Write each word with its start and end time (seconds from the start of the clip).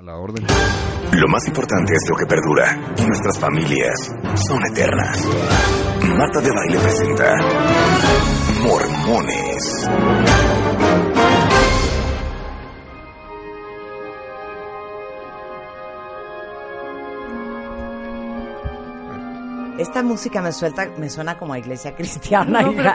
A 0.00 0.02
la 0.02 0.16
orden. 0.16 0.46
Lo 1.12 1.28
más 1.28 1.46
importante 1.46 1.92
es 1.94 2.08
lo 2.08 2.16
que 2.16 2.24
perdura. 2.24 2.94
Y 2.96 3.04
nuestras 3.04 3.38
familias 3.38 4.10
son 4.48 4.64
eternas. 4.64 5.28
Marta 6.16 6.40
de 6.40 6.50
Baile 6.50 6.78
presenta 6.78 7.36
Mormones. 8.62 9.90
Esta 19.76 20.02
música 20.02 20.40
me 20.40 20.52
suelta, 20.52 20.88
me 20.96 21.10
suena 21.10 21.38
como 21.38 21.52
a 21.52 21.58
iglesia 21.58 21.94
cristiana. 21.94 22.62
No, 22.62 22.72
pero 22.72 22.94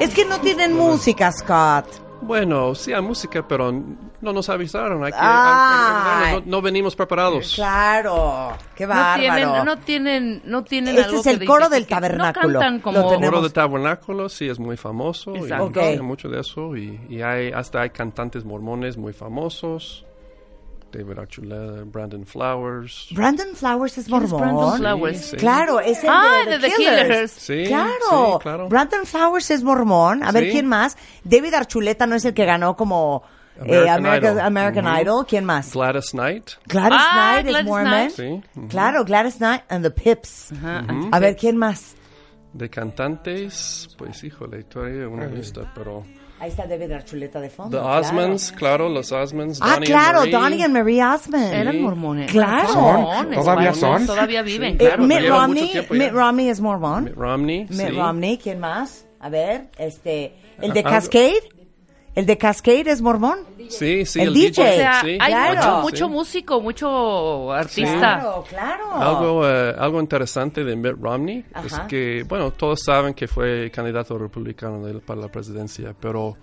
Es 0.00 0.12
que 0.12 0.26
no 0.26 0.38
tienen 0.40 0.74
música, 0.74 1.32
Scott. 1.32 2.05
Bueno, 2.22 2.74
sí 2.74 2.92
hay 2.92 3.02
música, 3.02 3.46
pero 3.46 3.70
no 3.72 4.32
nos 4.32 4.48
avisaron. 4.48 5.04
Hay 5.04 5.12
que, 5.12 5.18
Ay. 5.20 6.24
hay 6.34 6.34
que- 6.40 6.46
no, 6.46 6.56
no 6.56 6.62
venimos 6.62 6.96
preparados. 6.96 7.54
Claro, 7.54 8.52
qué 8.74 8.84
No 8.86 8.94
bárbaro. 8.94 9.20
tienen, 9.20 9.64
no 9.64 9.76
tienen, 9.78 10.42
no 10.44 10.64
tienen 10.64 10.94
Este 10.96 11.04
algo 11.08 11.18
es 11.18 11.24
que 11.24 11.30
el 11.32 11.44
coro 11.44 11.68
del 11.68 11.86
tabernáculo. 11.86 12.48
No 12.54 12.58
cantan 12.60 12.80
como... 12.80 13.08
tenemos. 13.08 13.30
Coro 13.30 13.42
de 13.42 13.50
Tabernáculo 13.50 14.28
sí 14.28 14.48
es 14.48 14.58
muy 14.58 14.76
famoso. 14.76 15.34
y 15.34 15.38
Exacto. 15.40 15.64
Ok. 15.66 15.76
hay 15.78 16.00
mucho 16.00 16.28
de 16.28 16.40
eso. 16.40 16.76
Y, 16.76 16.98
y 17.08 17.22
hay, 17.22 17.52
hasta 17.52 17.82
hay 17.82 17.90
cantantes 17.90 18.44
mormones 18.44 18.96
muy 18.96 19.12
famosos. 19.12 20.04
David 20.96 21.18
Archuleta, 21.18 21.82
Brandon 21.84 22.24
Flowers. 22.24 23.08
Brandon 23.12 23.54
Flowers 23.54 23.98
es 23.98 24.06
¿Quién 24.06 24.22
es 24.22 24.30
mormón. 24.30 24.40
Brandon 24.40 24.78
Flowers? 24.78 25.20
Sí. 25.26 25.36
Claro, 25.36 25.80
es 25.80 26.02
el 26.02 26.10
Ah, 26.10 26.42
de, 26.44 26.50
de 26.52 26.58
The 26.58 26.68
The 26.70 26.76
Killers. 26.76 27.02
Killers. 27.02 27.30
Sí, 27.32 27.64
claro. 27.66 27.92
sí, 28.10 28.38
claro. 28.42 28.68
Brandon 28.68 29.04
Flowers 29.06 29.50
es 29.50 29.62
mormón. 29.62 30.22
A 30.22 30.32
ver. 30.32 30.50
¿quién 30.50 30.66
más? 30.66 30.96
David 31.24 31.54
Archuleta 31.54 32.06
no 32.06 32.14
es 32.16 32.24
el 32.24 32.34
que 32.34 32.44
ganó 32.44 32.76
como 32.76 33.22
eh, 33.64 33.88
American 33.88 34.04
American, 34.06 34.32
Idol. 34.34 34.40
American 34.46 34.86
Ujú. 34.86 35.00
Idol. 35.00 35.26
¿Quién 35.26 35.44
más? 35.44 35.72
Gladys 35.72 36.10
Knight. 36.12 36.50
Gladys 36.66 36.98
Ah, 36.98 37.12
Knight 37.14 37.46
es 37.46 37.50
Gladys 37.52 37.66
mormon. 37.68 37.90
Knight. 37.90 38.10
Sí. 38.12 38.42
Claro, 38.68 39.04
Gladys 39.04 39.36
Knight 39.36 39.62
and 39.68 39.84
the 39.84 39.90
Pips. 39.90 40.52
Ajá, 40.52 40.84
A 41.12 41.18
ver, 41.18 41.36
¿quién 41.36 41.56
más? 41.56 41.94
De 42.52 42.70
cantantes, 42.70 43.88
pues 43.98 44.24
híjole, 44.24 44.64
todavía 44.64 45.06
una 45.08 45.26
lista, 45.26 45.70
pero... 45.74 46.04
Ahí 46.38 46.50
está 46.50 46.66
David 46.66 46.92
Archuleta 46.92 47.40
de 47.40 47.48
fondo. 47.48 47.78
The 47.78 47.82
claro. 47.82 48.00
Osmonds, 48.00 48.52
claro, 48.52 48.88
los 48.90 49.10
Osmonds. 49.10 49.58
Ah, 49.62 49.74
Donnie 49.74 49.86
claro, 49.86 50.20
and. 50.20 50.32
Donnie 50.32 50.62
and 50.64 50.72
Marie 50.74 51.02
Osmond. 51.02 51.52
Eran 51.54 51.80
mormones. 51.80 52.30
Claro. 52.30 52.68
Son 52.68 53.30
¿Todavía 53.32 53.72
son? 53.72 54.06
Todavía 54.06 54.42
viven, 54.42 54.74
Eh, 54.74 54.78
claro. 54.78 55.02
Mitt 55.04 55.26
Romney. 55.28 55.86
Mitt 55.90 56.12
Romney 56.12 56.48
es 56.50 56.60
mormón. 56.60 57.04
Mitt 57.04 57.14
Romney, 57.16 57.60
Mitt 57.70 57.72
sí. 57.88 57.88
Romney, 57.88 58.36
¿quién 58.38 58.60
más? 58.60 59.06
A 59.18 59.30
ver, 59.30 59.68
este, 59.78 60.34
el 60.60 60.72
de 60.74 60.80
Ah, 60.80 60.90
Cascade. 60.90 61.40
El 62.16 62.26
de 62.26 62.36
Cascade 62.38 62.90
es 62.90 63.00
mormón. 63.02 63.38
Sí, 63.68 64.04
sí, 64.06 64.20
El 64.20 64.28
el, 64.28 64.34
DJ. 64.34 64.62
O 64.62 64.66
sea, 64.74 65.00
sí. 65.02 65.18
hay 65.20 65.32
claro. 65.32 65.54
mucho, 65.54 65.76
Sí. 65.76 65.82
mucho 65.82 66.08
músico, 66.08 66.60
mucho 66.60 67.52
artista. 67.52 67.98
Claro, 67.98 68.44
claro. 68.48 68.94
Algo, 68.94 69.46
eh, 69.48 69.74
algo 69.78 70.00
interesante 70.00 70.64
de 70.64 70.74
Mitt 70.76 70.94
Romney 71.00 71.44
es 71.64 71.78
que, 71.88 72.24
bueno, 72.28 72.52
todos 72.52 72.80
saben 72.84 73.12
que 73.14 73.28
fue 73.28 73.70
candidato 73.70 74.16
republicano 74.18 74.84
de- 74.86 74.98
para 75.00 75.20
la 75.20 75.28
presidencia, 75.28 75.94
pero 76.00 76.36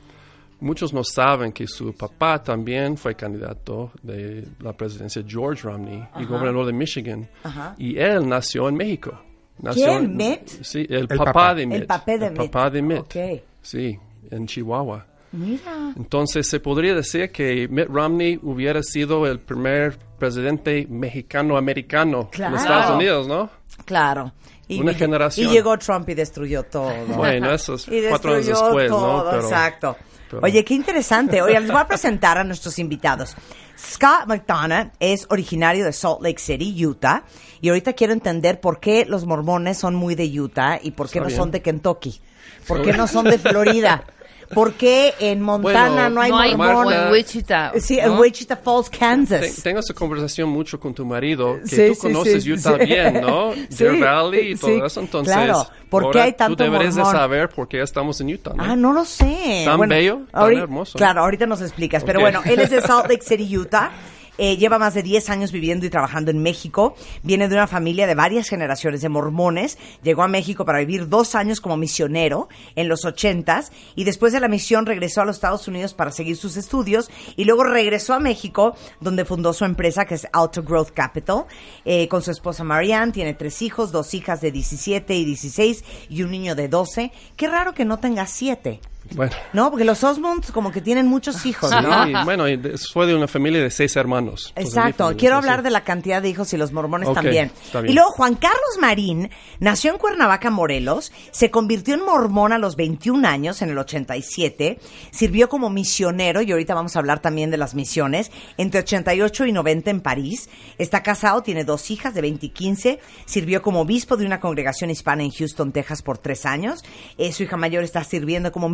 muchos 0.59 0.94
no 0.94 1.03
saben 1.03 1.51
que 1.51 1.66
su 1.66 1.94
papá 1.94 2.44
también 2.44 2.95
fue 2.95 3.16
candidato 3.16 3.91
de 4.03 4.45
la 4.59 4.73
presidencia, 4.73 5.23
George 5.28 5.63
Romney, 5.63 6.03
y 6.19 6.25
gobernador 6.25 6.67
de 6.67 6.73
Michigan. 6.73 7.28
Ajá. 7.44 7.73
Y 7.79 7.97
él 7.97 8.28
nació 8.29 8.69
en 8.69 8.75
México. 8.75 9.19
Nació 9.59 9.85
¿Quién, 9.88 10.03
en- 10.05 10.17
Mitt? 10.17 10.47
Sí, 10.61 10.85
el, 10.90 11.01
El 11.01 11.07
papá, 11.07 11.23
papá. 11.25 11.55
de 11.55 11.66
Mitt. 11.66 11.78
El 11.81 11.85
papá 11.88 12.11
de 12.17 12.25
El 12.28 12.31
Mitt. 12.34 12.51
papá 12.51 12.69
de 12.69 12.81
Mitt. 12.81 13.00
Ok. 13.00 13.16
Sí, 13.61 13.97
en 14.29 14.45
Chihuahua. 14.45 15.05
Mira. 15.33 15.94
Entonces 15.97 16.47
se 16.47 16.59
podría 16.59 16.94
decir 16.94 17.31
que 17.31 17.67
Mitt 17.67 17.88
Romney 17.89 18.39
hubiera 18.44 18.81
sido 18.83 19.25
el 19.27 19.39
primer 19.39 19.97
presidente 20.19 20.85
mexicano-americano 20.89 22.29
Claro. 22.31 22.55
en 22.55 22.61
Estados 22.61 22.95
Unidos, 22.95 23.27
¿no? 23.27 23.49
Claro. 23.85 24.31
Y, 24.67 24.79
Una 24.79 24.93
generación. 24.93 25.49
Y 25.49 25.51
llegó 25.51 25.77
Trump 25.77 26.07
y 26.09 26.13
destruyó 26.13 26.63
todo. 26.63 26.93
Bueno, 27.17 27.51
eso 27.51 27.73
es 27.75 27.88
Y 27.88 28.01
cuatro 28.09 28.33
años 28.33 28.45
después, 28.47 28.88
todo, 28.89 29.23
¿no? 29.25 29.29
Pero- 29.31 29.43
exacto. 29.43 29.97
pero- 30.29 30.43
Oye, 30.43 30.63
qué 30.63 30.73
interesante. 30.75 31.41
Oye, 31.41 31.59
les 31.59 31.69
voy 31.72 31.81
a 31.81 31.88
presentar 31.88 32.38
a 32.38 32.43
nuestros 32.43 32.79
invitados. 32.79 33.35
Scott 33.77 34.27
McDonough 34.27 34.91
es 34.99 35.25
originario 35.29 35.83
de 35.83 35.91
Salt 35.91 36.22
Lake 36.22 36.39
City, 36.39 36.85
Utah, 36.85 37.23
y 37.59 37.69
ahorita 37.69 37.93
quiero 37.93 38.13
entender 38.13 38.61
por 38.61 38.79
qué 38.79 39.05
los 39.05 39.25
mormones 39.25 39.77
son 39.79 39.95
muy 39.95 40.16
de 40.16 40.25
Utah 40.39 40.79
y 40.81 40.91
por 40.91 41.07
qué 41.07 41.17
Está 41.17 41.22
no 41.22 41.27
bien. 41.27 41.38
son 41.39 41.51
de 41.51 41.61
Kentucky. 41.61 42.22
¿Por 42.67 42.81
qué 42.83 42.93
no 42.93 43.07
son 43.07 43.25
de 43.25 43.38
Florida? 43.39 44.03
¿Por 44.53 44.74
qué 44.74 45.14
en 45.19 45.41
Montana 45.41 45.90
Bueno, 45.90 46.09
no 46.12 46.22
hay 46.22 46.31
no 46.31 46.40
hay 46.40 46.56
mormones? 46.56 47.00
en 47.00 47.12
Wichita. 47.12 47.72
Sí, 47.80 48.00
en 48.00 48.08
¿no? 48.14 48.19
Wichita 48.19 48.56
Falls, 48.58 48.90
Kansas. 48.90 49.62
tengo 49.64 49.80
esa 49.80 49.94
conversación 49.94 50.50
mucho 50.50 50.80
con 50.80 50.94
tu 50.94 51.06
marido, 51.06 51.59
que 51.62 51.68
Sí, 51.68 51.88
tú 51.90 51.96
sí, 51.96 52.02
conoces 52.02 52.44
sí, 52.44 52.52
Utah 52.53 52.78
sí. 52.80 52.86
bien, 52.86 53.22
¿no? 53.22 53.53
Sí, 53.69 53.84
Deer 53.84 54.00
Valley 54.00 54.52
y 54.52 54.56
todo 54.56 54.72
sí, 54.72 54.81
eso. 54.86 55.00
Entonces, 55.02 55.34
claro. 55.34 55.68
¿Por 55.90 56.12
qué 56.12 56.22
hay 56.22 56.34
tanto 56.34 56.56
tú 56.56 56.64
deberías 56.64 56.96
de 56.96 57.02
mormón? 57.02 57.19
saber 57.22 57.50
por 57.50 57.68
qué 57.68 57.81
estamos 57.81 58.19
en 58.22 58.34
Utah, 58.34 58.53
¿no? 58.56 58.64
Ah, 58.64 58.75
no 58.75 58.94
lo 58.94 59.06
sé. 59.06 59.64
Tan 59.66 59.80
bello, 59.88 60.22
tan 60.31 60.41
ahorita- 60.41 60.62
hermoso. 60.64 60.97
Claro, 60.97 61.22
ahorita 61.22 61.46
nos 61.46 61.62
explicas. 61.62 62.03
Pero 62.03 62.20
Ok. 62.20 62.24
bueno, 62.24 62.41
él 62.46 62.59
es 62.59 62.70
de 62.72 62.81
Salt 62.81 63.09
Lake 63.09 63.24
City, 63.24 63.58
Utah. 63.58 63.91
Eh, 64.38 64.57
lleva 64.57 64.79
más 64.79 64.95
de 64.95 65.03
10 65.03 65.29
años 65.29 65.51
viviendo 65.51 65.85
y 65.85 65.89
trabajando 65.89 66.31
en 66.31 66.41
México. 66.41 66.95
Viene 67.21 67.47
de 67.47 67.55
una 67.55 67.67
familia 67.67 68.07
de 68.07 68.16
varias 68.16 68.49
generaciones 68.49 69.01
de 69.01 69.09
mormones. 69.09 69.77
Llegó 70.01 70.23
a 70.23 70.27
México 70.27 70.66
para 70.66 70.79
vivir 70.79 71.07
dos 71.07 71.35
años 71.35 71.61
como 71.61 71.77
misionero 71.77 72.49
en 72.75 72.88
los 72.88 73.05
ochentas 73.05 73.72
y 73.95 74.05
después 74.05 74.33
de 74.33 74.39
la 74.39 74.47
misión 74.47 74.85
regresó 74.85 75.22
a 75.22 75.25
los 75.25 75.35
Estados 75.35 75.67
Unidos 75.67 75.93
para 75.93 76.11
seguir 76.11 76.35
sus 76.35 76.57
estudios 76.57 77.11
y 77.35 77.45
luego 77.45 77.63
regresó 77.63 78.13
a 78.16 78.19
México 78.19 78.75
donde 78.99 79.25
fundó 79.25 79.53
su 79.53 79.66
empresa 79.66 80.05
que 80.05 80.16
es 80.16 80.27
Auto 80.33 80.63
Growth 80.63 80.91
Capital 80.91 81.45
eh, 81.85 82.07
con 82.07 82.23
su 82.23 82.31
esposa 82.31 82.63
Marianne. 82.63 83.11
Tiene 83.11 83.35
tres 83.35 83.61
hijos, 83.61 83.91
dos 83.91 84.13
hijas 84.13 84.41
de 84.41 84.51
17 84.51 85.16
y 85.16 85.25
16 85.25 85.83
y 86.09 86.23
un 86.23 86.31
niño 86.31 86.55
de 86.55 86.69
12. 86.69 87.11
Qué 87.35 87.47
raro 87.47 87.73
que 87.73 87.85
no 87.85 87.99
tenga 87.99 88.25
siete. 88.25 88.79
Bueno. 89.16 89.34
No, 89.53 89.69
porque 89.69 89.85
los 89.85 90.03
Osmonds 90.03 90.51
como 90.51 90.72
que 90.72 90.81
tienen 90.81 91.07
muchos 91.07 91.46
hijos, 91.46 91.69
Sí, 91.72 91.75
¿no? 91.81 92.25
bueno, 92.25 92.47
y 92.50 92.59
fue 92.91 93.06
de 93.07 93.16
una 93.16 93.28
familia 93.28 93.62
de 93.62 93.72
seis 93.72 93.96
hermanos. 93.96 94.53
Exacto, 94.56 95.13
quiero 95.18 95.35
hablar 95.38 95.63
de 95.63 95.69
la 95.69 95.84
cantidad 95.84 96.22
de 96.22 96.29
hijos 96.29 96.53
y 96.53 96.57
los 96.57 96.72
mormones 96.72 97.09
Ok, 97.09 97.16
también. 97.16 97.52
Y 97.88 97.94
luego 97.94 98.09
Juan 98.12 98.35
Carlos 98.35 98.78
Marín 98.79 99.29
nació 99.59 99.91
en 99.91 99.97
Cuernavaca, 99.97 100.50
Morelos, 100.50 101.12
se 101.31 101.52
convirtió 101.52 101.94
en 101.96 102.06
mormón 102.06 102.52
a 102.53 102.57
los 102.57 102.75
21 102.75 103.28
años, 103.28 103.62
en 103.62 103.69
el 103.69 103.78
87, 103.78 104.79
sirvió 105.12 105.50
como 105.50 105.69
misionero, 105.69 106.41
y 106.41 106.52
ahorita 106.52 106.73
vamos 106.73 106.96
a 106.96 107.00
hablar 107.00 107.19
también 107.22 107.52
de 107.52 107.57
las 107.57 107.75
misiones, 107.75 108.31
entre 108.57 108.81
88 108.81 109.46
y 109.46 109.52
90 109.52 109.91
en 109.91 110.02
París, 110.02 110.50
está 110.78 111.03
casado, 111.03 111.41
tiene 111.44 111.63
dos 111.63 111.90
hijas 111.91 112.13
de 112.13 112.22
20 112.22 112.46
y 112.46 112.50
15, 112.50 113.00
sirvió 113.25 113.62
como 113.62 113.81
obispo 113.81 114.18
de 114.18 114.25
una 114.25 114.40
congregación 114.40 114.90
hispana 114.90 115.23
en 115.23 115.31
Houston, 115.31 115.72
Texas 115.72 116.02
por 116.02 116.18
tres 116.18 116.46
años, 116.46 116.84
Eh, 117.18 117.31
su 117.31 117.44
hija 117.44 117.57
mayor 117.57 117.84
está 117.84 118.03
sirviendo 118.03 118.52
como 118.52 118.69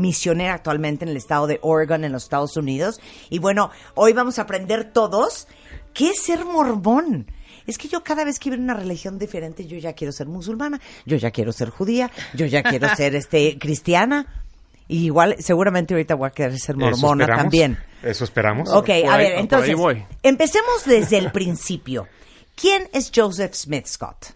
actualmente 0.50 1.06
en 1.06 1.10
el 1.10 1.18
estado 1.18 1.48
de 1.48 1.60
Oregon, 1.62 2.04
en 2.04 2.12
los 2.12 2.24
Estados 2.24 2.56
Unidos, 2.58 3.00
y 3.30 3.40
bueno, 3.40 3.72
hoy 3.96 4.14
vamos 4.14 4.40
a 4.40 4.44
aprender 4.44 4.92
todos 4.94 5.48
¿Qué 5.94 6.12
es 6.12 6.22
ser 6.22 6.46
mormón? 6.46 7.28
Es 7.68 7.78
que 7.78 7.88
yo 7.88 8.04
cada 8.04 8.24
vez 8.24 8.40
que 8.40 8.50
veo 8.50 8.60
una 8.60 8.74
religión 8.74 9.20
diferente, 9.20 9.66
yo 9.66 9.78
ya 9.78 9.94
quiero 9.94 10.12
ser 10.12 10.28
musulmana, 10.28 10.80
yo 11.06 11.18
ya 11.18 11.31
quiero 11.31 11.52
ser 11.52 11.70
judía, 11.70 12.10
yo 12.34 12.46
ya 12.46 12.64
quiero 12.64 12.88
ser 12.96 13.16
este 13.16 13.58
cristiana. 13.60 14.44
Y 14.88 15.06
igual, 15.06 15.36
seguramente 15.40 15.94
ahorita 15.94 16.16
voy 16.16 16.28
a 16.28 16.32
querer 16.32 16.58
ser 16.60 16.75
mormona 16.78 17.28
también. 17.28 17.78
Eso 18.02 18.24
esperamos. 18.24 18.70
Ok, 18.70 18.86
Por 18.86 18.92
a 18.92 19.14
ahí- 19.16 19.24
ver, 19.24 19.40
entonces, 19.40 19.75
empecemos 20.24 20.86
desde 20.86 21.18
el 21.18 21.32
principio. 21.32 22.08
¿Quién 22.56 22.90
es 22.94 23.12
Joseph 23.14 23.54
Smith 23.54 23.86
Scott? 23.86 24.28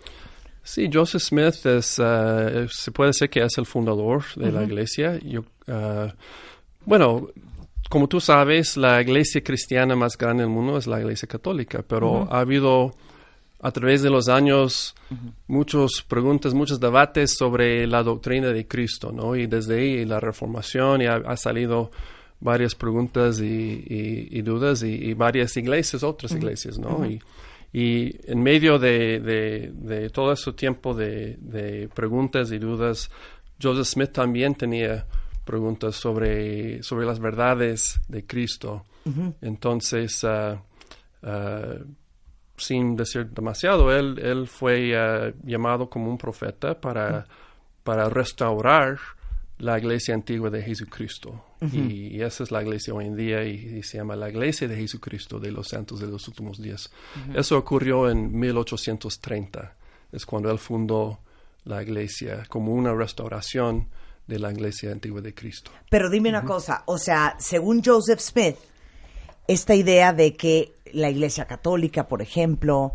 Sí, 0.63 0.89
Joseph 0.91 1.21
Smith 1.21 1.65
es, 1.65 1.99
eh, 2.03 2.67
se 2.69 2.91
puede 2.91 3.09
decir 3.09 3.29
que 3.29 3.41
es 3.43 3.57
el 3.57 3.65
fundador 3.65 4.23
de 4.35 4.51
la 4.51 4.61
iglesia. 4.63 5.19
Yo, 5.19 5.43
eh, 5.67 6.11
bueno, 6.85 7.27
como 7.89 8.07
tú 8.07 8.19
sabes, 8.21 8.77
la 8.77 9.01
iglesia 9.01 9.43
cristiana 9.43 9.95
más 9.95 10.17
grande 10.17 10.43
del 10.43 10.49
mundo 10.51 10.77
es 10.77 10.87
la 10.87 10.99
iglesia 10.99 11.27
católica, 11.27 11.83
pero 11.87 12.27
ha 12.31 12.39
habido 12.39 12.93
a 13.61 13.71
través 13.71 14.01
de 14.01 14.09
los 14.09 14.27
años 14.29 14.95
muchas 15.47 16.01
preguntas, 16.07 16.53
muchos 16.53 16.79
debates 16.79 17.35
sobre 17.37 17.85
la 17.87 18.01
doctrina 18.03 18.47
de 18.49 18.67
Cristo, 18.67 19.11
¿no? 19.11 19.35
Y 19.35 19.47
desde 19.47 19.79
ahí 19.79 20.05
la 20.05 20.19
reformación 20.19 21.01
y 21.01 21.05
ha, 21.05 21.15
ha 21.15 21.37
salido 21.37 21.91
varias 22.39 22.73
preguntas 22.75 23.39
y, 23.39 23.45
y- 23.45 24.27
y 24.31 24.41
dudas 24.41 24.83
y, 24.83 24.87
y 24.93 25.13
varias 25.13 25.55
iglesias, 25.55 26.03
otras 26.03 26.31
iglesias, 26.33 26.77
¿no? 26.79 27.05
Y 27.73 28.15
en 28.31 28.41
medio 28.43 28.77
de, 28.77 29.19
de- 29.19 29.71
de 29.73 30.09
todo 30.11 30.31
ese 30.33 30.53
tiempo 30.53 30.93
de, 30.93 31.37
de 31.41 31.89
preguntas 31.93 32.51
y 32.51 32.59
dudas, 32.59 33.09
Joseph 33.61 33.87
Smith 33.87 34.11
también 34.11 34.53
tenía 34.55 35.05
preguntas 35.43 35.95
sobre, 35.95 36.81
sobre 36.83 37.05
las 37.05 37.19
verdades 37.19 37.99
de 38.07 38.25
Cristo. 38.25 38.85
Entonces, 39.41 40.23
ah, 40.23 40.61
ah, 41.23 41.75
sin 42.55 42.95
decir 42.95 43.27
demasiado, 43.31 43.91
él, 43.91 44.19
él 44.19 44.47
fue 44.47 44.95
ah, 44.95 45.33
llamado 45.43 45.89
como 45.89 46.09
un 46.11 46.17
profeta 46.17 46.79
para, 46.79 47.25
para 47.83 48.07
restaurar 48.07 48.97
la 49.59 49.77
iglesia 49.77 50.13
antigua 50.13 50.49
de 50.49 50.61
Jesucristo. 50.61 51.45
y, 51.71 52.17
y 52.17 52.21
esa 52.21 52.43
es 52.43 52.51
la 52.51 52.61
iglesia 52.61 52.93
hoy 52.93 53.05
en 53.05 53.15
día 53.15 53.45
y, 53.45 53.77
y 53.77 53.83
se 53.83 53.97
llama 53.97 54.15
la 54.15 54.29
iglesia 54.29 54.67
de 54.67 54.75
Jesucristo 54.75 55.39
de 55.39 55.51
los 55.51 55.69
santos 55.69 55.99
de 55.99 56.07
los 56.07 56.27
últimos 56.27 56.61
días. 56.61 56.91
Eso 57.33 57.57
ocurrió 57.57 58.09
en 58.09 58.37
1830. 58.37 59.75
Es 60.11 60.25
cuando 60.25 60.51
él 60.51 60.59
fundó 60.59 61.19
la 61.65 61.81
iglesia 61.81 62.43
como 62.49 62.73
una 62.73 62.93
restauración 62.93 63.87
de 64.27 64.39
la 64.39 64.51
iglesia 64.51 64.91
antigua 64.91 65.21
de 65.21 65.33
Cristo. 65.33 65.71
Pero 65.89 66.09
dime 66.09 66.29
una 66.29 66.43
cosa, 66.43 66.83
o 66.85 66.97
sea, 66.97 67.35
según 67.39 67.83
Joseph 67.83 68.19
Smith, 68.19 68.55
esta 69.47 69.75
idea 69.75 70.13
de 70.13 70.35
que 70.35 70.75
la 70.93 71.09
Iglesia 71.09 71.45
Católica, 71.45 72.07
por 72.07 72.21
ejemplo, 72.21 72.93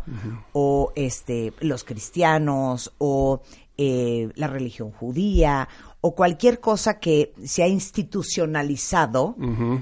o 0.53 0.91
este, 0.95 1.53
los 1.59 1.83
cristianos, 1.83 2.93
o 2.97 3.41
eh, 3.77 4.29
la 4.35 4.47
religión 4.47 4.91
judía, 4.91 5.67
o 6.01 6.15
cualquier 6.15 6.59
cosa 6.59 6.99
que 6.99 7.33
se 7.43 7.61
ha 7.61 7.67
institucionalizado, 7.67 9.35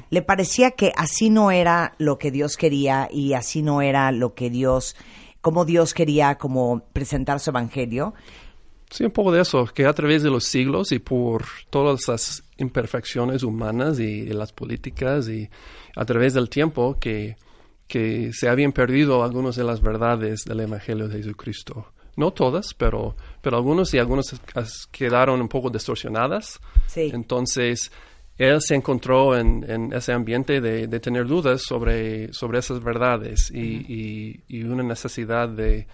le 0.10 0.22
parecía 0.24 0.72
que 0.72 0.92
así 0.96 1.30
no 1.30 1.52
era 1.52 1.94
lo 2.00 2.18
que 2.18 2.32
Dios 2.32 2.58
quería 2.58 3.08
y 3.12 3.34
así 3.34 3.62
no 3.62 3.82
era 3.82 4.12
lo 4.12 4.34
que 4.34 4.50
Dios, 4.50 4.96
como 5.42 5.64
Dios 5.64 5.94
quería 5.94 6.38
como 6.38 6.82
presentar 6.92 7.40
su 7.40 7.52
evangelio. 7.52 8.16
Sí, 8.90 9.04
un 9.04 9.12
poco 9.12 9.32
de 9.32 9.42
eso, 9.42 9.66
que 9.66 9.86
a 9.86 9.94
través 9.94 10.24
de 10.24 10.30
los 10.30 10.46
siglos 10.46 10.92
y 10.92 11.00
por 11.00 11.46
todas 11.70 12.08
las 12.08 12.44
imperfecciones 12.58 13.44
humanas 13.44 14.00
y, 14.00 14.22
y 14.22 14.30
las 14.30 14.54
políticas 14.54 15.28
y 15.28 15.50
a 15.96 16.06
través 16.06 16.34
del 16.34 16.50
tiempo 16.50 16.98
que, 17.00 17.36
que 17.88 18.32
se 18.34 18.50
habían 18.50 18.72
perdido 18.72 19.24
algunas 19.24 19.56
de 19.56 19.66
las 19.66 19.82
verdades 19.82 20.46
del 20.46 20.62
Evangelio 20.62 21.08
de 21.08 21.18
Jesucristo. 21.18 21.94
No 22.18 22.32
todas, 22.32 22.74
pero, 22.74 23.16
pero 23.42 23.56
algunos 23.56 23.94
y 23.94 24.00
algunas 24.00 24.36
as- 24.56 24.88
quedaron 24.92 25.40
un 25.40 25.48
poco 25.48 25.70
distorsionadas. 25.70 26.60
Sí. 26.88 27.10
Entonces, 27.14 27.92
él 28.38 28.60
se 28.62 28.76
encontró 28.76 29.38
en, 29.38 29.64
en 29.70 29.94
ese 29.94 30.12
ambiente 30.12 30.60
de, 30.60 30.88
de 30.88 31.00
tener 31.00 31.26
dudas 31.28 31.62
sobre, 31.62 32.34
sobre 32.34 32.60
esas 32.60 32.84
verdades 32.84 33.50
y, 33.54 33.60
y- 33.60 34.44
y 34.50 34.64
una 34.64 34.84
necesidad 34.84 35.48
de, 35.48 35.88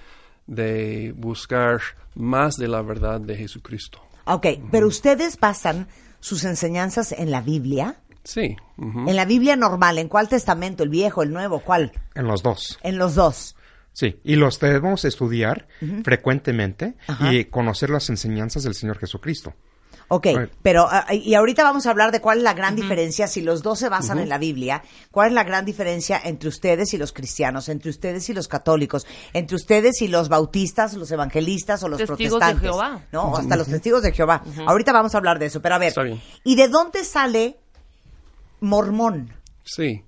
de 0.47 1.13
buscar 1.15 1.79
más 2.15 2.55
de 2.55 2.67
la 2.67 2.81
verdad 2.81 3.19
de 3.21 3.35
Jesucristo. 3.37 3.99
Ok, 4.25 4.47
pero 4.71 4.87
ustedes 4.87 5.37
basan 5.39 5.87
sus 6.19 6.43
enseñanzas 6.45 7.11
en 7.11 7.31
la 7.31 7.41
Biblia. 7.41 7.97
Sí. 8.23 8.55
En 8.77 9.15
la 9.17 9.25
Biblia 9.25 9.57
normal, 9.57 9.97
¿en 9.97 10.07
cuál 10.07 10.29
testamento? 10.29 10.83
¿El 10.83 10.89
viejo, 10.89 11.23
el 11.23 11.33
nuevo? 11.33 11.59
¿Cuál? 11.59 11.91
En 12.15 12.27
los 12.27 12.41
dos. 12.41 12.79
En 12.81 12.97
los 12.97 13.15
dos. 13.15 13.57
Sí, 13.93 14.19
y 14.23 14.35
los 14.35 14.59
debemos 14.59 15.05
estudiar 15.05 15.67
frecuentemente 16.03 16.95
Ajá. 17.07 17.31
y 17.31 17.45
conocer 17.45 17.91
las 17.91 18.09
enseñanzas 18.09 18.63
del 18.63 18.73
Señor 18.73 18.97
Jesucristo. 18.97 19.53
Ok, 20.09 20.27
pero 20.61 20.87
ah, 20.89 21.07
y 21.11 21.33
ahorita 21.33 21.63
vamos 21.63 21.87
a 21.87 21.91
hablar 21.91 22.11
de 22.11 22.21
cuál 22.21 22.39
es 22.39 22.43
la 22.43 22.53
gran 22.53 22.75
diferencia, 22.75 23.27
si 23.27 23.41
los 23.41 23.63
dos 23.63 23.79
se 23.79 23.89
basan 23.89 24.19
en 24.19 24.29
la 24.29 24.37
Biblia, 24.37 24.83
cuál 25.11 25.29
es 25.29 25.33
la 25.33 25.43
gran 25.43 25.65
diferencia 25.65 26.19
entre 26.23 26.49
ustedes 26.49 26.93
y 26.93 26.97
los 26.97 27.13
cristianos, 27.13 27.69
entre 27.69 27.89
ustedes 27.89 28.29
y 28.29 28.33
los 28.33 28.47
católicos, 28.47 29.07
entre 29.33 29.55
ustedes 29.55 30.01
y 30.01 30.07
los 30.07 30.29
bautistas, 30.29 30.93
los 30.93 31.09
evangelistas 31.11 31.83
o 31.83 31.89
los 31.89 31.99
Testigos 31.99 32.39
de. 32.39 32.59
Jehová. 32.59 33.01
¿no? 33.11 33.23
O 33.31 33.37
hasta 33.37 33.55
los 33.55 33.67
testigos 33.67 34.03
de 34.03 34.11
Jehová. 34.11 34.43
Ahorita 34.67 34.91
vamos 34.91 35.15
a 35.15 35.17
hablar 35.17 35.39
de 35.39 35.47
eso, 35.47 35.61
pero 35.61 35.75
a 35.75 35.79
ver. 35.79 35.93
¿y 36.43 36.55
de 36.55 36.67
dónde 36.67 37.03
sale 37.05 37.57
mormón? 38.59 39.33
Sí. 39.63 40.03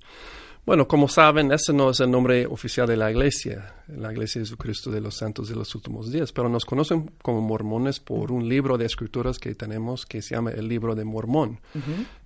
Bueno, 0.66 0.88
como 0.88 1.08
saben, 1.08 1.52
ese 1.52 1.74
no 1.74 1.92
es 1.92 2.00
el 2.00 2.10
nombre 2.10 2.48
oficial 2.48 2.88
de 2.88 2.98
la 2.98 3.12
iglesia, 3.12 3.76
la 3.88 4.12
iglesia 4.12 4.40
de 4.40 4.46
Jesucristo 4.48 4.90
de 4.90 5.00
los 5.00 5.16
Santos 5.16 5.48
de 5.48 5.56
los 5.56 5.76
últimos 5.76 6.12
días, 6.12 6.32
pero 6.32 6.50
nos 6.50 6.66
conocen 6.66 7.12
como 7.22 7.40
mormones 7.42 8.00
por 8.00 8.32
un 8.32 8.50
libro 8.50 8.76
de 8.76 8.86
escrituras 8.86 9.38
que 9.38 9.54
tenemos 9.54 10.08
que 10.08 10.24
se 10.24 10.34
llama 10.34 10.50
el 10.52 10.68
libro 10.68 10.96
de 10.96 11.06
Mormón, 11.06 11.60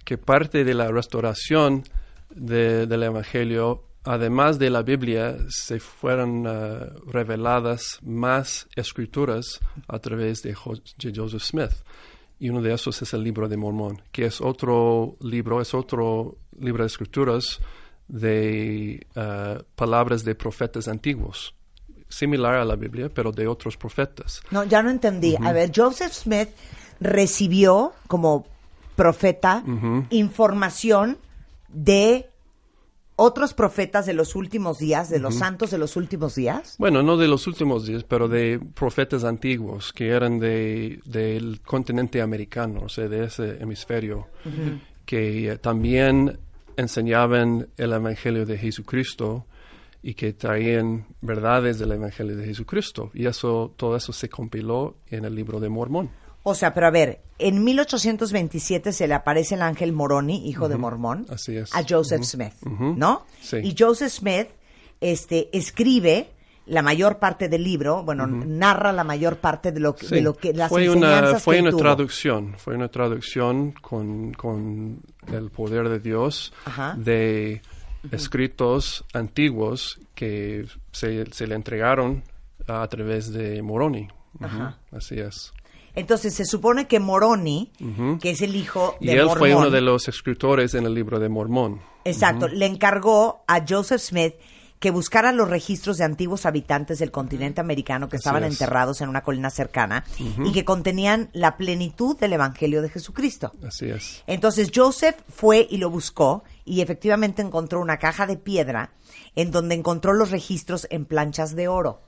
que 0.06 0.18
parte 0.18 0.63
de 0.63 0.74
la 0.74 0.89
restauración 0.89 1.83
de- 2.33 2.88
del 2.88 3.03
Evangelio, 3.03 3.83
además 4.06 4.57
de 4.57 4.69
la 4.69 4.83
Biblia, 4.83 5.35
se 5.50 5.81
fueron 5.81 6.47
ah, 6.47 6.94
reveladas 7.07 8.00
más 8.03 8.69
escrituras 8.77 9.59
a 9.89 10.00
través 10.00 10.44
de, 10.44 10.53
Jo- 10.56 10.80
de 10.97 11.12
Joseph 11.13 11.42
Smith. 11.44 11.71
Y 12.39 12.50
uno 12.50 12.62
de 12.62 12.74
esos 12.74 13.01
es 13.01 13.13
el 13.13 13.21
libro 13.21 13.50
de 13.50 13.57
Mormón, 13.57 14.01
que 14.13 14.24
es 14.27 14.39
otro 14.39 15.18
libro, 15.19 15.59
es 15.59 15.74
otro 15.74 16.38
libro 16.57 16.83
de 16.83 16.88
escrituras 16.88 17.59
de 18.09 19.07
ah, 19.15 19.61
palabras 19.75 20.25
de 20.25 20.35
profetas 20.35 20.88
antiguos, 20.88 21.56
similar 22.09 22.56
a 22.56 22.65
la 22.65 22.75
Biblia, 22.75 23.09
pero 23.13 23.31
de 23.31 23.47
otros 23.47 23.77
profetas. 23.77 24.41
No, 24.51 24.65
ya 24.65 24.83
no 24.83 24.89
entendí. 24.89 25.38
A 25.41 25.53
ver, 25.53 25.71
Joseph 25.73 26.11
Smith 26.11 26.50
recibió 27.00 27.94
como 28.07 28.45
profeta 28.95 29.63
información 30.09 31.17
de 31.69 32.29
otros 33.15 33.53
profetas 33.53 34.06
de 34.06 34.13
los 34.13 34.35
últimos 34.35 34.79
días, 34.79 35.09
de 35.09 35.19
los 35.19 35.35
santos 35.35 35.71
de 35.71 35.77
los 35.77 35.97
últimos 35.97 36.35
días. 36.35 36.75
Bueno, 36.79 37.03
no 37.03 37.17
de 37.17 37.27
los 37.27 37.47
últimos 37.47 37.85
días, 37.85 38.03
pero 38.03 38.27
de 38.27 38.59
profetas 38.73 39.25
antiguos 39.25 39.91
que 39.91 40.07
eran 40.07 40.39
de, 40.39 41.01
del 41.06 41.61
continente 41.61 42.21
americano, 42.21 42.83
o 42.85 42.89
sea, 42.89 43.07
de 43.09 43.25
ese 43.25 43.61
hemisferio, 43.61 44.27
que 45.06 45.51
eh, 45.51 45.57
también 45.57 46.39
enseñaban 46.79 47.69
el 47.77 47.93
Evangelio 47.93 48.45
de 48.45 48.57
Jesucristo 48.57 49.45
y 50.01 50.13
que 50.13 50.33
traían 50.33 51.05
verdades 51.21 51.77
del 51.79 51.91
Evangelio 51.91 52.35
de 52.37 52.45
Jesucristo. 52.45 53.11
Y 53.13 53.25
eso, 53.27 53.73
todo 53.75 53.95
eso 53.95 54.13
se 54.13 54.29
compiló 54.29 54.95
en 55.07 55.25
el 55.25 55.35
libro 55.35 55.59
de 55.59 55.69
Mormón. 55.69 56.09
O 56.43 56.55
sea, 56.55 56.73
pero 56.73 56.87
a 56.87 56.91
ver, 56.91 57.21
en 57.37 57.63
1827 57.63 58.93
se 58.93 59.07
le 59.07 59.13
aparece 59.13 59.55
el 59.55 59.61
ángel 59.61 59.91
Moroni, 59.91 60.47
hijo 60.47 60.69
de 60.69 60.77
Mormón, 60.77 61.25
Así 61.29 61.57
es. 61.57 61.75
a 61.75 61.83
Joseph 61.87 62.23
Smith, 62.23 62.53
¿no? 62.63 63.25
Sí. 63.41 63.57
Y 63.57 63.75
Joseph 63.77 64.11
Smith 64.11 64.47
este, 65.01 65.49
escribe 65.55 66.29
la 66.69 66.81
mayor 66.81 67.18
parte 67.19 67.50
del 67.50 67.64
libro, 67.64 68.04
bueno, 68.04 68.28
narra 68.28 68.92
la 68.92 69.04
mayor 69.04 69.38
parte 69.38 69.71
de 69.71 69.80
lo 69.80 69.95
que, 69.95 70.07
de 70.07 70.21
lo 70.21 70.35
que 70.35 70.54
las 70.54 70.69
fue 70.69 70.85
enseñanzas 70.85 71.30
una, 71.31 71.40
fue 71.40 71.56
que 71.56 71.61
una 71.61 71.71
tuvo. 71.71 71.80
traducción, 71.81 72.56
fue 72.57 72.76
una 72.76 72.88
traducción 72.90 73.71
con, 73.73 74.33
con 74.33 75.02
el 75.33 75.49
poder 75.49 75.90
de 75.90 75.99
Dios 75.99 76.54
Ajá. 76.66 76.95
de 76.97 77.61
escritos 78.11 79.04
antiguos 79.14 79.99
que 80.16 80.66
se, 80.92 81.26
se 81.31 81.47
le 81.47 81.56
entregaron 81.56 82.23
a 82.68 82.88
través 82.88 83.31
de 83.33 83.61
Moroni. 83.61 84.07
Así 84.92 85.19
es. 85.19 85.52
Entonces 85.95 86.35
se 86.35 86.45
supone 86.45 86.88
que 86.88 86.99
Moroni, 86.99 87.71
que 88.21 88.30
es 88.31 88.42
el 88.42 88.56
hijo 88.56 88.95
de 89.02 89.07
Y 89.07 89.09
él 89.11 89.26
Mormón, 89.26 89.38
fue 89.40 89.56
uno 89.56 89.69
de 89.69 89.81
los 89.81 90.07
escritores 90.07 90.76
en 90.76 90.85
el 90.85 90.94
libro 90.94 91.19
de 91.19 91.30
Mormón. 91.30 91.81
exacto, 92.06 92.47
le 92.47 92.66
encargó 92.68 93.44
a 93.47 93.66
Joseph 93.68 93.99
Smith 94.02 94.35
que 94.80 94.92
buscara 94.92 95.31
los 95.33 95.50
registros 95.50 95.98
de 95.98 96.06
antiguos 96.06 96.45
habitantes 96.45 97.00
del 97.00 97.12
continente 97.12 97.59
americano 97.59 98.07
que 98.07 98.16
Así 98.16 98.21
estaban 98.21 98.45
es. 98.45 98.54
enterrados 98.54 99.02
en 99.02 99.09
una 99.09 99.24
colina 99.24 99.50
cercana 99.50 100.06
y 100.18 100.52
que 100.54 100.64
contenían 100.64 101.30
la 101.33 101.57
plenitud 101.57 102.18
del 102.18 102.33
Evangelio 102.33 102.81
de 102.81 102.90
Jesucristo. 102.90 103.52
Así 103.68 103.90
es. 103.90 104.24
Entonces 104.26 104.71
Joseph 104.74 105.18
fue 105.28 105.68
y 105.69 105.78
lo 105.78 105.90
buscó 105.90 106.44
y 106.64 106.80
efectivamente 106.81 107.42
encontró 107.42 107.81
una 107.81 107.98
caja 107.98 108.26
de 108.26 108.38
piedra 108.38 108.94
en 109.36 109.52
donde 109.52 109.76
encontró 109.76 110.14
los 110.14 110.31
registros 110.31 110.88
en 110.90 111.06
planchas 111.06 111.56
de 111.56 111.68
oro, 111.68 112.02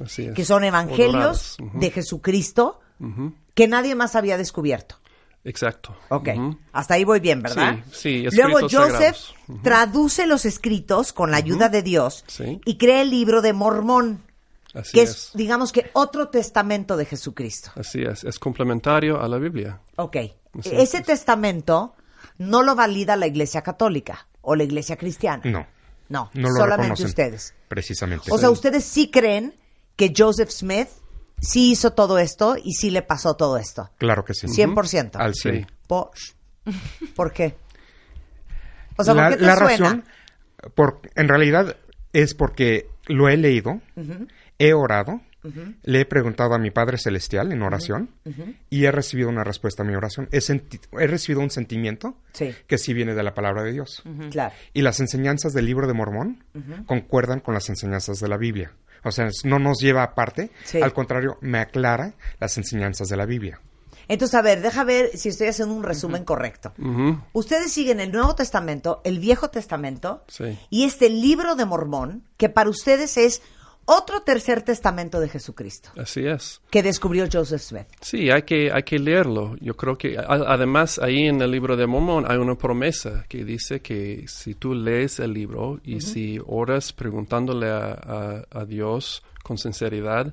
Así 0.00 0.26
es. 0.26 0.34
que 0.34 0.44
son 0.44 0.62
evangelios 0.64 1.56
de 1.74 1.90
Jesucristo 1.90 2.78
que 3.54 3.66
nadie 3.66 3.96
más 3.96 4.14
había 4.14 4.36
descubierto. 4.38 4.96
Exacto. 5.44 5.96
Ok, 6.08 6.28
Ujú. 6.36 6.58
hasta 6.72 6.94
ahí 6.94 7.04
voy 7.04 7.18
bien, 7.20 7.42
¿verdad? 7.42 7.78
Sí, 7.90 8.26
sí, 8.30 8.36
Luego 8.36 8.60
Joseph 8.60 8.92
sagrados. 8.92 9.34
Ujú. 9.48 9.62
traduce 9.62 10.26
los 10.26 10.44
escritos 10.44 11.12
con 11.12 11.30
la 11.32 11.38
ayuda 11.38 11.68
de 11.68 11.82
Dios 11.82 12.24
Sí. 12.28 12.60
y 12.64 12.78
crea 12.78 13.02
el 13.02 13.10
libro 13.10 13.42
de 13.42 13.52
Mormón, 13.52 14.22
Así 14.74 14.92
que 14.92 15.02
es, 15.02 15.10
es. 15.10 15.30
digamos 15.34 15.72
que, 15.72 15.90
otro 15.94 16.28
testamento 16.28 16.96
de 16.96 17.06
Jesucristo. 17.06 17.70
Así 17.74 18.02
es. 18.02 18.22
Es 18.24 18.38
complementario 18.38 19.20
a 19.20 19.26
la 19.28 19.38
Biblia. 19.38 19.80
Ok, 19.96 20.16
Así 20.58 20.70
ese 20.76 20.98
es. 20.98 21.04
testamento 21.06 21.94
no 22.38 22.62
lo 22.62 22.74
valida 22.76 23.16
la 23.16 23.26
Iglesia 23.26 23.62
Católica 23.62 24.28
o 24.42 24.54
la 24.54 24.62
Iglesia 24.64 24.96
Cristiana. 24.96 25.42
No, 25.44 25.66
No, 26.08 26.30
no 26.34 26.48
lo 26.50 26.54
solamente 26.54 26.82
reconocen. 26.82 27.06
ustedes. 27.06 27.54
Precisamente. 27.68 28.30
O 28.30 28.38
sea, 28.38 28.50
ustedes 28.50 28.84
sí 28.84 29.10
creen 29.10 29.54
que 29.96 30.12
Joseph 30.16 30.50
Smith 30.50 30.88
sí 31.42 31.72
hizo 31.72 31.92
todo 31.92 32.18
esto 32.18 32.56
y 32.62 32.72
sí 32.72 32.90
le 32.90 33.02
pasó 33.02 33.34
todo 33.34 33.58
esto. 33.58 33.90
Claro 33.98 34.24
que 34.24 34.32
sí. 34.32 34.46
100%. 34.46 35.10
Al 35.16 35.34
100. 35.34 35.54
Sí. 35.54 35.66
¿Por, 35.86 36.10
¿por 37.14 37.32
qué? 37.32 37.54
O 38.96 39.04
sea, 39.04 39.14
la, 39.14 39.22
¿por 39.24 39.30
qué 39.32 39.36
te 39.38 39.44
la 39.46 39.56
suena? 39.56 39.68
razón, 39.70 40.04
por, 40.74 41.00
en 41.16 41.28
realidad, 41.28 41.76
es 42.12 42.34
porque 42.34 42.88
lo 43.06 43.28
he 43.28 43.36
leído, 43.36 43.80
he 44.58 44.72
orado, 44.74 45.20
le 45.82 46.00
he 46.02 46.04
preguntado 46.04 46.54
a 46.54 46.58
mi 46.58 46.70
Padre 46.70 46.98
Celestial 46.98 47.50
en 47.50 47.62
oración 47.62 48.10
y 48.70 48.84
he 48.84 48.92
recibido 48.92 49.28
una 49.28 49.42
respuesta 49.42 49.82
a 49.82 49.86
mi 49.86 49.94
oración. 49.96 50.28
He 50.30 51.06
recibido 51.08 51.40
un 51.40 51.50
sentimiento 51.50 52.16
Sí. 52.32 52.54
que 52.68 52.78
sí 52.78 52.94
viene 52.94 53.14
de 53.14 53.22
la 53.24 53.34
palabra 53.34 53.64
de 53.64 53.72
Dios. 53.72 54.02
Claro. 54.30 54.54
Y 54.72 54.82
las 54.82 55.00
enseñanzas 55.00 55.52
del 55.52 55.66
libro 55.66 55.86
de 55.88 55.94
Mormón 55.94 56.44
concuerdan 56.86 57.40
con 57.40 57.54
las 57.54 57.68
enseñanzas 57.70 58.20
de 58.20 58.28
la 58.28 58.36
Biblia. 58.36 58.72
O 59.04 59.10
sea, 59.10 59.28
no 59.44 59.58
nos 59.58 59.78
lleva 59.80 60.02
aparte, 60.02 60.50
Sí. 60.64 60.80
al 60.80 60.92
contrario, 60.92 61.36
me 61.40 61.58
aclara 61.58 62.14
las 62.38 62.56
enseñanzas 62.58 63.08
de 63.08 63.16
la 63.16 63.26
Biblia. 63.26 63.60
Entonces, 64.08 64.34
a 64.34 64.42
ver, 64.42 64.60
deja 64.60 64.84
ver 64.84 65.16
si 65.16 65.28
estoy 65.28 65.46
haciendo 65.46 65.74
un 65.74 65.84
resumen 65.84 66.24
correcto. 66.24 66.72
Ustedes 67.32 67.72
siguen 67.72 68.00
el 68.00 68.10
Nuevo 68.12 68.34
Testamento, 68.34 69.00
el 69.04 69.20
Viejo 69.20 69.48
Testamento 69.50 70.24
Sí. 70.28 70.58
y 70.70 70.84
este 70.84 71.08
libro 71.08 71.54
de 71.54 71.64
Mormón, 71.64 72.24
que 72.36 72.48
para 72.48 72.68
ustedes 72.68 73.16
es 73.16 73.42
otro 73.84 74.22
tercer 74.22 74.62
testamento 74.62 75.18
de 75.20 75.28
Jesucristo, 75.28 75.90
Así 75.96 76.24
es. 76.26 76.60
que 76.70 76.82
descubrió 76.82 77.26
Joseph 77.30 77.60
Smith. 77.60 77.86
Sí, 78.00 78.30
hay 78.30 78.42
que, 78.42 78.70
hay 78.72 78.82
que 78.84 78.98
leerlo. 78.98 79.56
Yo 79.60 79.74
creo 79.76 79.98
que 79.98 80.16
a- 80.18 80.24
además 80.28 80.98
ahí 80.98 81.26
en 81.26 81.42
el 81.42 81.50
libro 81.50 81.76
de 81.76 81.86
Mormón 81.86 82.24
hay 82.30 82.38
una 82.38 82.54
promesa 82.56 83.24
que 83.28 83.44
dice 83.44 83.80
que 83.80 84.24
si 84.28 84.54
tú 84.54 84.74
lees 84.74 85.18
el 85.20 85.32
libro 85.32 85.80
y 85.84 86.00
si 86.00 86.38
oras 86.46 86.92
preguntándole 86.92 87.68
a, 87.70 87.92
a- 87.92 88.44
a 88.50 88.64
Dios 88.64 89.22
con 89.42 89.58
sinceridad 89.58 90.32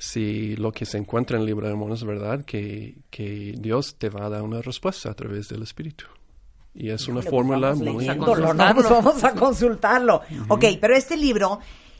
si 0.00 0.54
lo 0.56 0.70
que 0.72 0.84
se 0.86 0.96
encuentra 0.98 1.36
en 1.36 1.40
el 1.42 1.46
libro 1.46 1.66
de 1.68 1.74
Mormón 1.74 1.94
es 1.96 2.04
verdad, 2.04 2.44
que, 2.44 2.98
que 3.10 3.54
Dios 3.58 3.96
te 3.96 4.08
va 4.10 4.26
a 4.26 4.28
dar 4.28 4.42
una 4.42 4.60
respuesta 4.62 5.10
a 5.10 5.14
través 5.14 5.48
del 5.48 5.62
Espíritu. 5.62 6.04
Y 6.74 6.90
es 6.90 7.08
una 7.08 7.20
pues 7.20 7.30
fórmula 7.30 7.70
vamos 7.70 7.78
muy... 7.94 8.04
leyéndolo, 8.06 8.54
¿no? 8.54 8.64
consultarlo. 8.74 8.90
Vamos 8.90 9.24
a 9.24 9.32
consultarlo. 9.34 10.22
Ok, 10.48 10.64
pero 10.80 10.94
este 10.94 11.16
libro 11.16 11.58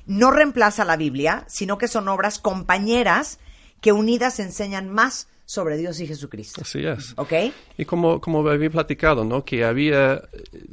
no 0.09 0.33
reemplaza 0.33 0.85
la 0.85 0.97
Biblia, 0.97 1.45
sino 1.47 1.79
que 1.79 1.87
son 1.87 2.09
obras 2.09 2.41
compañeras 2.41 3.39
que 3.81 3.93
unidas 3.93 4.41
enseñan 4.41 4.89
más 4.89 5.29
sobre 5.47 5.77
Dios 5.79 6.01
y 6.01 6.07
Jesucristo. 6.07 6.61
Así 6.63 6.85
es. 6.85 7.15
¿Ok? 7.17 7.33
Y 7.79 7.85
como, 7.85 8.21
como 8.21 8.47
había 8.49 8.69
platicado, 8.69 9.25
¿no? 9.25 9.45
Que 9.45 9.65
había, 9.65 10.21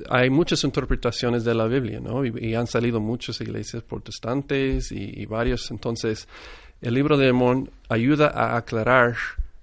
hay 0.10 0.30
muchas 0.30 0.64
interpretaciones 0.64 1.46
de 1.46 1.54
la 1.54 1.66
Biblia, 1.68 2.00
¿no? 2.02 2.26
Y, 2.26 2.34
y 2.40 2.56
han 2.56 2.68
salido 2.68 3.00
muchas 3.00 3.40
iglesias 3.40 3.84
protestantes 3.84 4.92
y, 4.92 5.22
y 5.22 5.26
varios. 5.28 5.70
Entonces, 5.72 6.28
el 6.82 6.94
libro 6.94 7.18
de 7.18 7.32
Mormón 7.32 7.70
ayuda 7.88 8.28
a 8.28 8.58
aclarar 8.58 9.16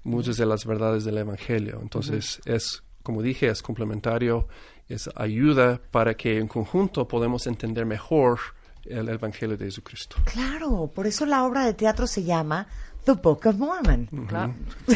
muchas 0.04 0.36
de 0.36 0.46
las 0.46 0.64
verdades 0.64 1.04
del 1.04 1.18
Evangelio. 1.18 1.78
Entonces, 1.82 2.40
es, 2.44 2.82
como 3.02 3.20
dije, 3.20 3.48
es 3.48 3.62
complementario, 3.62 4.48
es 4.88 5.10
ayuda 5.14 5.80
para 5.90 6.14
que 6.14 6.38
en 6.38 6.48
conjunto 6.48 7.06
podemos 7.06 7.46
entender 7.46 7.84
mejor 7.84 8.38
el 8.86 9.08
Evangelio 9.08 9.56
de 9.56 9.66
Jesucristo. 9.66 10.16
Claro, 10.24 10.90
por 10.94 11.06
eso 11.06 11.24
la 11.26 11.44
obra 11.44 11.64
de 11.64 11.74
teatro 11.74 12.06
se 12.06 12.22
llama 12.24 12.66
The 13.04 13.12
Book 13.12 13.46
of 13.46 13.56
Mormon. 13.56 14.06
Claro. 14.28 14.54
O 14.86 14.92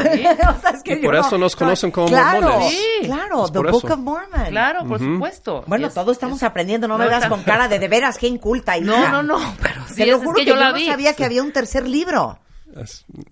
sea, 0.60 0.70
es 0.74 0.82
que 0.84 0.94
Y 0.94 1.02
por 1.02 1.14
yo- 1.14 1.20
eso 1.20 1.38
nos 1.38 1.56
conocen 1.56 1.90
como 1.90 2.06
claro, 2.08 2.42
mormones. 2.42 2.70
Sí. 2.70 2.84
Claro, 3.06 3.44
Es 3.46 3.52
The 3.52 3.58
Book 3.58 3.84
eso. 3.84 3.94
of 3.94 3.98
Mormon. 4.00 4.46
Claro, 4.48 4.86
por 4.86 4.98
supuesto. 5.00 5.64
Bueno, 5.66 5.88
Es- 5.88 5.94
todos 5.94 6.12
estamos 6.12 6.36
es- 6.38 6.42
aprendiendo, 6.44 6.86
no 6.88 6.98
me 6.98 7.04
No, 7.04 7.10
veas 7.10 7.22
está- 7.24 7.34
con 7.34 7.42
cara 7.44 7.68
de 7.68 7.78
de 7.78 7.88
veras, 7.88 8.18
qué 8.18 8.26
inculta. 8.28 8.78
No, 8.80 8.92
hija. 8.96 9.10
no, 9.10 9.22
no, 9.22 9.38
pero 9.62 9.86
sí, 9.88 9.94
Te 9.96 10.06
lo 10.06 10.16
es 10.18 10.22
juro 10.24 10.34
que 10.36 10.44
yo 10.44 10.56
la 10.56 10.68
no 10.70 10.74
vi. 10.76 10.86
sabía 10.86 11.14
que 11.14 11.24
había 11.24 11.42
un 11.42 11.52
tercer 11.52 11.88
libro. 11.88 12.38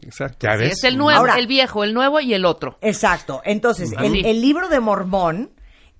Exacto. 0.02 0.46
¿Ya 0.46 0.52
Sí, 0.54 0.58
ves? 0.58 0.72
es 0.78 0.84
el 0.84 0.96
nuevo, 0.96 1.18
Ahora- 1.20 1.38
el 1.38 1.46
viejo, 1.46 1.84
el 1.84 1.92
nuevo 1.94 2.20
y 2.20 2.32
el 2.34 2.44
otro. 2.44 2.78
Exacto. 2.80 3.42
Entonces, 3.44 3.92
el, 3.98 4.24
el 4.24 4.40
libro 4.40 4.68
de 4.68 4.80
Mormón 4.80 5.50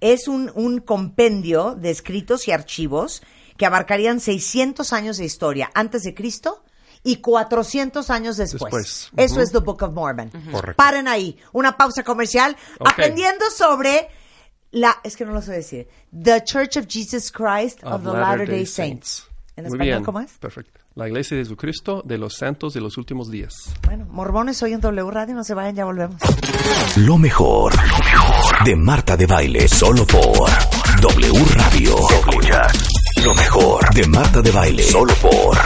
es 0.01 0.29
un, 0.29 0.51
un 0.55 0.79
compendio 0.81 1.75
de 1.75 1.91
escritos 1.91 2.49
y 2.49 2.53
archivos 2.53 3.23
que 3.57 3.67
abarcarían 3.67 4.21
600 4.21 4.93
años 4.93 5.17
de 5.19 5.25
historia 5.25 5.71
antes 5.75 6.03
de 6.03 6.15
Cristo 6.15 6.63
y 7.03 7.17
400 7.17 8.09
años 8.11 8.37
después. 8.37 8.61
Después. 8.73 9.11
Eso 9.17 9.35
Ujú. 9.35 9.43
es 9.43 9.53
The 9.53 9.59
Book 9.59 9.83
of 9.83 9.93
Mormon. 9.93 10.31
Correcto. 10.51 10.77
Paren 10.77 11.07
ahí. 11.09 11.37
Una 11.53 11.77
pausa 11.77 12.03
comercial. 12.03 12.57
Ok. 12.79 12.89
Aprendiendo 12.93 13.45
sobre 13.51 14.09
la... 14.71 14.99
Es 15.05 15.17
que 15.17 15.25
no 15.25 15.33
lo 15.33 15.43
sé 15.43 15.53
decir. 15.53 15.87
The 16.13 16.43
Church 16.45 16.77
of 16.79 16.87
Jesus 16.89 17.31
Christ 17.31 17.85
of, 17.85 18.03
the 18.03 18.09
Latter-day 18.11 18.65
Saints. 18.67 19.27
¿En 19.57 19.65
Muy 19.65 19.73
español 19.75 19.87
bien. 19.99 20.05
cómo 20.05 20.21
es? 20.21 20.33
Perfecto. 20.33 20.81
La 20.97 21.07
Iglesia 21.07 21.37
de 21.37 21.45
Jesucristo 21.45 22.03
de 22.05 22.19
los 22.19 22.37
Santos 22.37 22.73
de 22.75 22.81
los 22.81 22.97
Últimos 22.97 23.31
Días. 23.31 23.71
Bueno, 23.85 24.07
Mormones 24.09 24.61
hoy 24.63 24.73
en 24.73 24.81
W 24.81 25.11
Radio. 25.11 25.35
No 25.35 25.45
se 25.45 25.55
vayan, 25.55 25.77
ya 25.77 25.85
volvemos. 25.85 26.17
Lo 26.97 27.19
mejor, 27.19 27.73
de 28.65 28.77
Marta 28.77 29.17
de 29.17 29.27
Baile, 29.27 29.69
solo 29.69 30.07
por 30.07 30.49
W 31.01 31.45
Radio. 31.55 31.97
Lo 33.25 33.35
mejor 33.35 33.95
de 33.95 34.07
Marta 34.07 34.43
de 34.43 34.51
Baile, 34.51 34.83
solo 34.83 35.15
por 35.15 35.57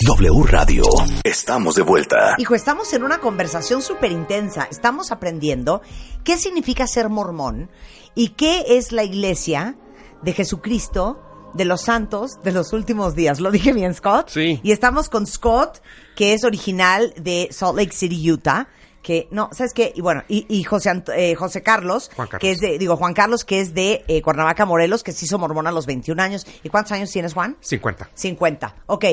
W 0.00 0.42
Radio. 0.48 0.82
Estamos 1.22 1.76
de 1.76 1.82
vuelta. 1.82 2.34
Hijo, 2.36 2.56
estamos 2.56 2.92
en 2.92 3.04
una 3.04 3.20
conversación 3.20 3.80
súper 3.80 4.10
intensa. 4.10 4.66
Estamos 4.68 5.12
aprendiendo 5.12 5.82
qué 6.24 6.36
significa 6.36 6.88
ser 6.88 7.08
mormón 7.08 7.70
y 8.16 8.30
qué 8.30 8.64
es 8.70 8.90
la 8.90 9.04
iglesia 9.04 9.76
de 10.22 10.32
Jesucristo, 10.32 11.22
de 11.54 11.64
los 11.64 11.82
santos 11.82 12.42
de 12.42 12.50
los 12.50 12.72
últimos 12.72 13.14
días. 13.14 13.38
¿Lo 13.38 13.52
dije 13.52 13.72
bien, 13.72 13.94
Scott? 13.94 14.28
Sí. 14.28 14.58
Y 14.64 14.72
estamos 14.72 15.08
con 15.08 15.28
Scott, 15.28 15.80
que 16.16 16.32
es 16.32 16.42
original 16.42 17.14
de 17.16 17.50
Salt 17.52 17.78
Lake 17.78 17.92
City, 17.92 18.32
Utah. 18.32 18.66
Que, 19.02 19.28
no, 19.30 19.48
¿sabes 19.52 19.72
qué? 19.72 19.92
Y 19.96 20.02
bueno, 20.02 20.24
y, 20.28 20.44
y 20.48 20.62
José, 20.62 20.90
Ant- 20.90 21.12
eh, 21.16 21.34
José 21.34 21.62
Carlos, 21.62 22.10
que 22.38 22.50
es 22.50 22.58
de, 22.60 22.78
digo, 22.78 22.96
Juan 22.96 23.14
Carlos, 23.14 23.44
que 23.44 23.60
es 23.60 23.72
de 23.72 24.04
eh, 24.08 24.20
Cuernavaca, 24.20 24.66
Morelos, 24.66 25.02
que 25.02 25.12
se 25.12 25.24
hizo 25.24 25.38
mormón 25.38 25.66
a 25.66 25.72
los 25.72 25.86
21 25.86 26.22
años. 26.22 26.46
¿Y 26.62 26.68
cuántos 26.68 26.92
años 26.92 27.10
tienes, 27.10 27.32
Juan? 27.32 27.56
50. 27.60 28.10
50. 28.14 28.74
Ok. 28.86 29.04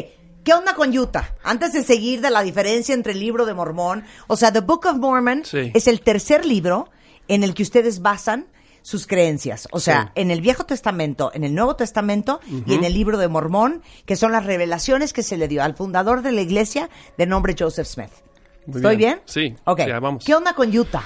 ¿Qué 0.44 0.54
onda 0.54 0.76
con 0.76 0.98
Utah? 0.98 1.36
Antes 1.44 1.72
de 1.74 1.84
seguir 1.84 2.20
de 2.22 2.30
la 2.30 2.42
diferencia 2.44 2.94
entre 2.94 3.14
el 3.14 3.20
libro 3.20 3.46
de 3.46 3.54
Mormón, 3.54 4.04
o 4.28 4.36
sea, 4.38 4.52
The 4.52 4.62
Book 4.62 4.86
of 4.86 4.98
Mormon 4.98 5.44
Sí. 5.46 5.72
es 5.74 5.88
el 5.88 6.02
tercer 6.02 6.46
libro 6.46 6.90
en 7.30 7.44
el 7.44 7.54
que 7.54 7.64
ustedes 7.64 8.02
basan 8.02 8.48
sus 8.82 9.08
creencias. 9.08 9.68
O 9.72 9.82
sea, 9.82 10.04
Sí. 10.16 10.22
en 10.22 10.32
el 10.32 10.40
Viejo 10.40 10.66
Testamento, 10.66 11.32
en 11.34 11.44
el 11.44 11.54
Nuevo 11.54 11.76
Testamento 11.76 12.40
y 12.66 12.74
en 12.74 12.86
el 12.86 12.94
libro 12.94 13.18
de 13.18 13.28
Mormón, 13.28 13.84
que 14.06 14.16
son 14.16 14.32
las 14.32 14.46
revelaciones 14.46 15.12
que 15.12 15.24
se 15.24 15.36
le 15.36 15.50
dio 15.50 15.62
al 15.64 15.76
fundador 15.76 16.22
de 16.22 16.32
la 16.32 16.40
iglesia 16.42 16.90
de 17.18 17.26
nombre 17.26 17.54
Joseph 17.58 17.88
Smith. 17.88 18.12
Muy 18.68 18.78
¿Estoy 18.78 18.96
bien? 18.98 19.14
bien. 19.16 19.22
Sí, 19.26 19.56
Ok. 19.66 19.80
ya 19.88 20.00
vamos. 20.00 20.24
¿Qué 20.24 20.36
onda 20.36 20.54
con 20.54 20.76
Utah? 20.78 21.04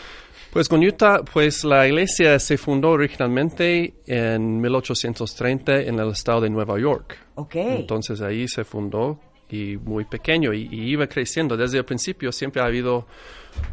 Pues 0.52 0.68
con 0.68 0.84
Utah, 0.84 1.22
pues 1.24 1.64
la 1.64 1.88
iglesia 1.88 2.38
se 2.38 2.58
fundó 2.58 2.90
originalmente 2.90 3.94
en 4.06 4.60
1830 4.60 5.82
en 5.84 5.98
el 6.00 6.10
estado 6.10 6.42
de 6.42 6.50
Nueva 6.50 6.78
York. 6.78 7.18
Ok. 7.36 7.56
Entonces 7.56 8.20
ahí 8.22 8.48
se 8.50 8.66
fundó 8.66 9.18
y 9.50 9.78
muy 9.78 10.04
pequeño 10.06 10.54
y, 10.54 10.68
y 10.72 10.90
iba 10.92 11.08
creciendo. 11.08 11.56
Desde 11.56 11.78
el 11.78 11.86
principio 11.86 12.32
siempre 12.34 12.62
ha 12.62 12.66
habido 12.66 13.06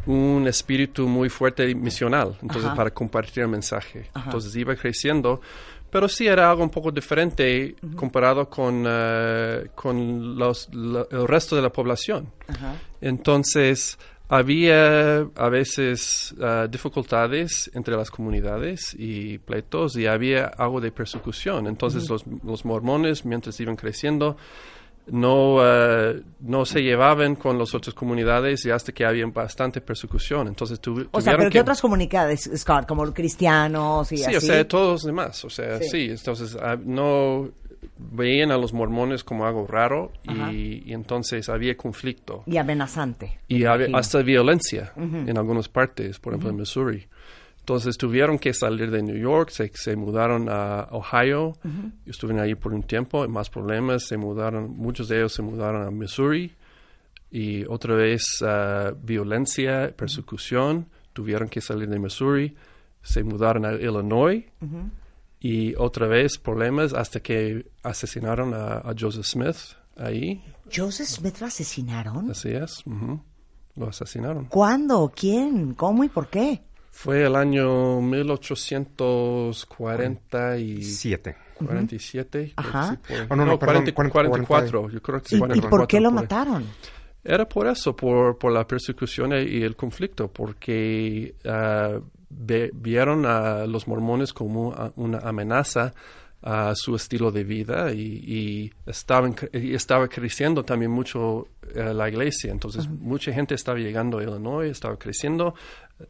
un 0.05 0.45
espíritu 0.47 1.07
muy 1.07 1.29
fuerte 1.29 1.73
misional, 1.75 2.37
entonces 2.41 2.65
Ajá. 2.67 2.75
para 2.75 2.89
compartir 2.91 3.43
el 3.43 3.49
mensaje. 3.49 4.09
Entonces 4.15 4.55
iba 4.55 4.75
creciendo, 4.75 5.41
pero 5.91 6.07
sí 6.07 6.27
era 6.27 6.49
algo 6.49 6.63
un 6.63 6.69
poco 6.69 6.91
diferente 6.91 7.75
comparado 7.95 8.49
con, 8.49 8.83
eh, 8.87 9.69
con 9.75 10.37
los- 10.37 10.69
la- 10.73 11.05
el 11.11 11.27
resto 11.27 11.55
de 11.55 11.61
la 11.61 11.69
población. 11.71 12.31
Entonces, 13.01 13.97
había 14.27 15.19
a 15.35 15.49
veces 15.49 16.35
ah, 16.41 16.67
dificultades 16.69 17.71
entre 17.73 17.95
las 17.95 18.11
comunidades 18.11 18.95
y 18.97 19.39
pleitos 19.39 19.95
y 19.97 20.05
había 20.05 20.45
algo 20.45 20.79
de 20.81 20.91
persecución. 20.91 21.65
Entonces, 21.67 22.07
los, 22.09 22.23
los 22.43 22.63
mormones, 22.65 23.25
mientras 23.25 23.59
iban 23.59 23.75
creciendo, 23.75 24.37
no, 25.11 25.57
ah, 25.61 26.13
no 26.41 26.65
se 26.65 26.81
llevaban 26.81 27.35
con 27.35 27.57
las 27.57 27.73
otras 27.73 27.93
comunidades 27.93 28.65
y 28.65 28.71
hasta 28.71 28.91
que 28.91 29.05
había 29.05 29.25
bastante 29.27 29.81
persecución. 29.81 30.47
Entonces, 30.47 30.81
tuvi- 30.81 31.07
O 31.11 31.21
sea, 31.21 31.35
pero 31.37 31.49
¿qué 31.49 31.53
que... 31.53 31.61
otras 31.61 31.81
comunidades, 31.81 32.49
Scott? 32.55 32.85
Como 32.87 33.11
cristianos 33.13 34.11
y 34.11 34.17
Sí, 34.17 34.25
así. 34.25 34.35
o 34.35 34.41
sea, 34.41 34.67
todos 34.67 34.91
los 34.91 35.03
demás, 35.03 35.43
o 35.45 35.49
sea, 35.49 35.77
Sí. 35.79 35.89
sí, 35.89 36.07
entonces 36.11 36.57
ah, 36.61 36.77
no 36.83 37.49
veían 37.97 38.51
a 38.51 38.57
los 38.57 38.73
mormones 38.73 39.23
como 39.23 39.45
algo 39.45 39.65
raro 39.67 40.11
y, 40.23 40.89
y 40.89 40.93
entonces 40.93 41.49
había 41.49 41.75
conflicto. 41.77 42.43
Y 42.45 42.57
amenazante. 42.57 43.39
Y 43.47 43.65
había 43.65 43.87
hasta 43.97 44.21
violencia 44.21 44.93
en 44.97 45.37
algunas 45.37 45.69
partes, 45.69 46.19
por 46.19 46.33
ejemplo 46.33 46.49
en 46.51 46.55
Missouri. 46.57 47.07
Entonces 47.69 47.99
tuvieron 47.99 48.39
que 48.39 48.51
salir 48.51 48.89
de 48.89 49.03
New 49.03 49.15
York, 49.15 49.51
se, 49.51 49.71
se 49.75 49.95
mudaron 49.95 50.49
a 50.49 50.87
Ohio, 50.89 51.53
estuvieron 52.03 52.43
ahí 52.43 52.55
por 52.55 52.73
un 52.73 52.81
tiempo, 52.81 53.27
más 53.27 53.51
problemas, 53.51 54.07
se 54.07 54.17
mudaron, 54.17 54.75
muchos 54.75 55.07
de 55.07 55.17
ellos 55.17 55.33
se 55.33 55.43
mudaron 55.43 55.85
a 55.85 55.91
Missouri 55.91 56.51
y 57.29 57.65
otra 57.65 57.93
vez 57.93 58.23
ah, 58.41 58.91
violencia, 58.99 59.93
persecución, 59.95 60.87
tuvieron 61.13 61.47
que 61.47 61.61
salir 61.61 61.87
de 61.89 61.99
Missouri, 61.99 62.55
se 63.03 63.23
mudaron 63.23 63.63
a 63.67 63.73
Illinois 63.73 64.45
y 65.39 65.75
otra 65.75 66.07
vez 66.07 66.39
problemas 66.39 66.93
hasta 66.93 67.19
que 67.19 67.69
asesinaron 67.83 68.55
a, 68.55 68.79
a 68.79 68.95
Joseph 68.99 69.25
Smith 69.25 69.57
ahí, 69.95 70.43
¿Joseph 70.75 71.05
Smith 71.05 71.37
lo 71.39 71.45
asesinaron? 71.45 72.31
así 72.31 72.49
es, 72.49 72.83
ujú, 72.87 73.21
lo 73.75 73.89
asesinaron. 73.89 74.45
¿Cuándo? 74.45 75.13
¿Quién? 75.15 75.75
¿Cómo 75.75 76.03
y 76.03 76.09
por 76.09 76.31
qué? 76.31 76.63
Fue 76.91 77.25
el 77.25 77.35
año 77.35 78.01
1847. 78.01 80.81
Siete. 80.83 81.35
47. 81.55 82.53
Ajá. 82.55 82.91
sí, 82.91 82.97
por- 83.07 83.17
Oh, 83.29 83.35
no, 83.35 83.45
no, 83.45 83.59
perdón, 83.59 83.83
40 83.91 83.93
cuarenta- 83.93 84.29
44, 84.29 84.89
yo 84.89 85.01
creo 85.01 85.21
que 85.21 85.35
¿Y, 85.35 85.37
y 85.37 85.39
44 85.39 85.77
por 85.77 85.87
qué 85.87 85.99
lo 85.99 86.09
por 86.09 86.15
mataron? 86.21 86.63
Era 87.23 87.47
por 87.49 87.67
eso, 87.67 87.95
por, 87.95 88.37
por 88.37 88.51
la 88.53 88.65
persecución 88.65 89.33
y 89.33 89.61
el 89.63 89.75
conflicto, 89.75 90.29
porque 90.29 91.35
ah, 91.45 91.99
ve- 92.29 92.71
vieron 92.73 93.25
a 93.25 93.65
los 93.65 93.87
mormones 93.89 94.31
como 94.31 94.73
una 94.95 95.17
amenaza 95.19 95.93
a 96.41 96.73
su 96.73 96.95
estilo 96.95 97.31
de 97.31 97.43
vida 97.43 97.91
y, 97.91 97.99
y 97.99 98.73
estaban, 98.85 99.35
y 99.51 99.73
estaba 99.73 100.07
creciendo 100.07 100.63
también 100.63 100.91
mucho 100.91 101.47
eh, 101.75 101.93
la 101.93 102.07
iglesia. 102.07 102.51
Entonces, 102.51 102.87
mucha 102.87 103.33
gente 103.33 103.55
estaba 103.55 103.77
llegando 103.77 104.19
a 104.19 104.23
Illinois, 104.23 104.71
estaba 104.71 104.97
creciendo, 104.97 105.53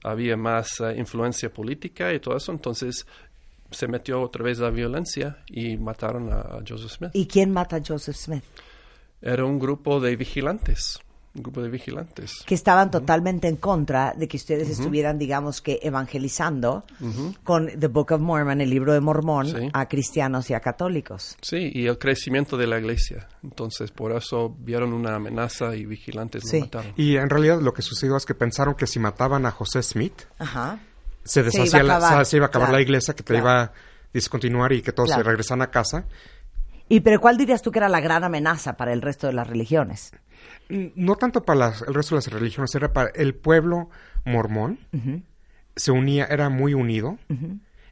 había 0.03 0.38
más 0.38 0.79
eh, 0.81 0.95
influencia 0.98 1.51
política 1.51 2.13
y 2.13 2.19
todo 2.19 2.38
eso. 2.38 2.51
Entonces, 2.51 3.07
se 3.71 3.88
metió 3.88 4.21
otra 4.21 4.43
vez 4.43 4.59
la 4.59 4.69
violencia 4.69 5.43
y 5.48 5.77
mataron 5.77 6.31
a, 6.31 6.39
a 6.41 6.63
Joseph 6.67 6.91
Smith. 6.91 7.12
¿Y 7.13 7.25
quién 7.25 7.51
mata 7.51 7.77
a 7.77 7.81
Joseph 7.86 8.15
Smith? 8.15 8.43
Era 9.21 9.45
un 9.45 9.59
grupo 9.59 10.00
de 10.00 10.15
vigilantes, 10.15 11.00
un 11.36 11.43
grupo 11.43 11.62
de 11.62 11.69
vigilantes. 11.69 12.43
Que 12.45 12.55
estaban 12.55 12.89
totalmente 12.89 13.48
en 13.48 13.55
contra 13.57 14.13
de 14.17 14.27
que 14.27 14.38
ustedes 14.38 14.67
estuvieran, 14.69 15.19
digamos 15.19 15.62
que, 15.62 15.79
evangelizando 15.83 16.83
con 17.43 17.67
The 17.79 17.88
Book 17.88 18.12
of 18.13 18.21
Mormon, 18.21 18.62
el 18.62 18.69
libro 18.69 18.93
de 18.93 19.00
Mormón, 19.00 19.48
Sí. 19.48 19.69
a 19.74 19.88
cristianos 19.88 20.50
y 20.50 20.53
a 20.55 20.59
católicos. 20.59 21.38
Sí, 21.41 21.71
y 21.74 21.86
el 21.88 21.98
crecimiento 22.00 22.57
de 22.57 22.65
la 22.67 22.79
iglesia. 22.79 23.27
Entonces, 23.43 23.91
por 23.91 24.12
eso 24.12 24.55
vieron 24.59 24.91
una 24.91 25.15
amenaza 25.15 25.75
y 25.75 25.86
vigilantes 25.86 26.43
Sí. 26.50 26.57
lo 26.59 26.65
mataron. 26.65 26.93
Y 26.98 27.15
en 27.17 27.29
realidad 27.29 27.62
lo 27.62 27.74
que 27.74 27.83
sucedió 27.83 28.17
es 28.17 28.25
que 28.25 28.33
pensaron 28.33 28.74
que 28.75 28.88
si 28.88 28.98
mataban 29.00 29.45
a 29.45 29.51
José 29.51 29.83
Smith, 29.83 30.24
Ajá. 30.39 30.79
se 31.24 31.41
iba 31.41 31.48
a 31.48 31.51
deshacía 31.51 31.83
la- 31.83 31.98
acabar, 31.98 32.25
se 32.25 32.38
iba 32.38 32.45
a 32.48 32.50
acabar 32.50 32.69
claro, 32.69 32.77
la 32.79 32.81
iglesia, 32.83 33.13
que 33.13 33.24
te 33.24 33.33
claro. 33.36 33.43
iba 33.45 33.62
a 33.65 33.71
discontinuar 34.13 34.74
y 34.74 34.81
que 34.81 34.91
todos 34.91 35.09
Claro. 35.09 35.24
se 35.24 35.29
regresan 35.29 35.62
a 35.62 35.67
casa. 35.69 36.05
¿Y 36.91 37.01
pero 37.01 37.21
cuál 37.21 37.38
dirías 37.38 37.62
tú 37.62 37.69
que 37.71 37.77
era 37.77 37.88
la 37.88 38.00
gran 38.00 38.24
amenaza 38.24 38.74
para 38.75 38.93
el 38.93 39.03
resto 39.03 39.27
de 39.27 39.33
las 39.33 39.48
religiones? 39.48 40.12
N- 40.69 40.91
No 40.96 41.15
tanto 41.15 41.43
para 41.43 41.60
las- 41.60 41.81
el 41.81 41.93
resto 41.93 42.15
de 42.15 42.17
las 42.17 42.27
religiones, 42.31 42.74
era 42.75 42.93
para 42.93 43.10
el 43.15 43.34
pueblo 43.36 43.89
mormón. 44.25 44.79
Se 45.75 45.91
unía, 45.91 46.25
era 46.25 46.50
muy 46.50 46.74
unido. 46.74 47.17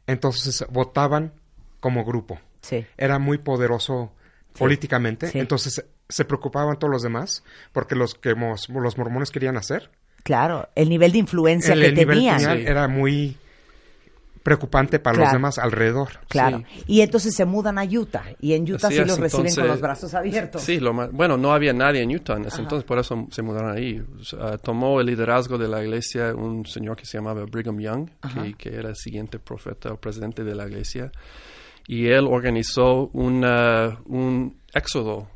Entonces 0.06 0.64
votaban 0.70 1.32
como 1.80 2.04
grupo. 2.04 2.38
Sí. 2.60 2.86
Era 2.96 3.18
muy 3.18 3.38
poderoso 3.38 4.12
políticamente. 4.58 5.28
Sí. 5.28 5.38
Entonces 5.38 5.84
se 6.08 6.24
preocupaban 6.24 6.78
todos 6.78 6.90
los 6.90 7.02
demás 7.02 7.44
porque 7.72 7.94
los 7.94 8.14
que 8.14 8.34
mos- 8.34 8.68
los 8.68 8.96
mormones 8.98 9.30
querían 9.30 9.56
hacer. 9.56 9.90
Claro, 10.22 10.68
el 10.74 10.88
nivel 10.88 11.12
de 11.12 11.18
influencia 11.18 11.74
el, 11.74 11.80
que 11.80 11.86
el 11.88 11.94
nivel 11.94 12.16
tenían. 12.18 12.38
tenían 12.38 12.58
Sí. 12.58 12.64
era 12.66 12.88
muy 12.88 13.36
preocupante 14.48 14.98
para 14.98 15.14
Claro. 15.16 15.26
los 15.26 15.32
demás 15.34 15.58
alrededor. 15.58 16.08
Claro. 16.28 16.64
Sí. 16.74 16.82
Y 16.86 17.00
entonces 17.02 17.34
se 17.34 17.44
mudan 17.44 17.78
a 17.78 17.84
Utah. 17.84 18.24
Y 18.40 18.54
en 18.54 18.62
Utah 18.62 18.86
Así 18.88 18.96
sí 18.96 19.02
es, 19.02 19.06
los 19.08 19.18
reciben 19.18 19.44
con 19.44 19.48
entonces- 19.50 19.70
los 19.72 19.80
brazos 19.80 20.14
abiertos. 20.14 20.62
Sí, 20.62 20.80
lo 20.80 20.92
ma- 20.94 21.08
bueno, 21.12 21.36
no 21.36 21.52
había 21.52 21.72
nadie 21.72 22.02
en 22.02 22.14
Utah 22.14 22.36
en 22.36 22.46
ese 22.46 22.62
entonces, 22.62 22.84
por 22.84 22.98
eso 22.98 23.26
se 23.30 23.42
mudaron 23.42 23.76
ahí. 23.76 24.02
Sea, 24.22 24.56
tomó 24.58 25.00
el 25.00 25.06
liderazgo 25.06 25.58
de 25.58 25.68
la 25.68 25.82
iglesia 25.84 26.34
un 26.34 26.64
señor 26.66 26.96
que 26.96 27.04
se 27.04 27.18
llamaba 27.18 27.44
Brigham 27.44 27.78
Young, 27.78 28.08
que, 28.34 28.54
que 28.54 28.74
era 28.76 28.88
el 28.88 28.96
siguiente 28.96 29.38
profeta 29.38 29.92
o 29.92 29.96
presidente 29.96 30.42
de 30.44 30.54
la 30.54 30.66
iglesia, 30.66 31.12
y 31.86 32.06
él 32.06 32.26
organizó 32.26 33.10
una, 33.12 33.98
un 34.06 34.56
éxodo 34.74 35.28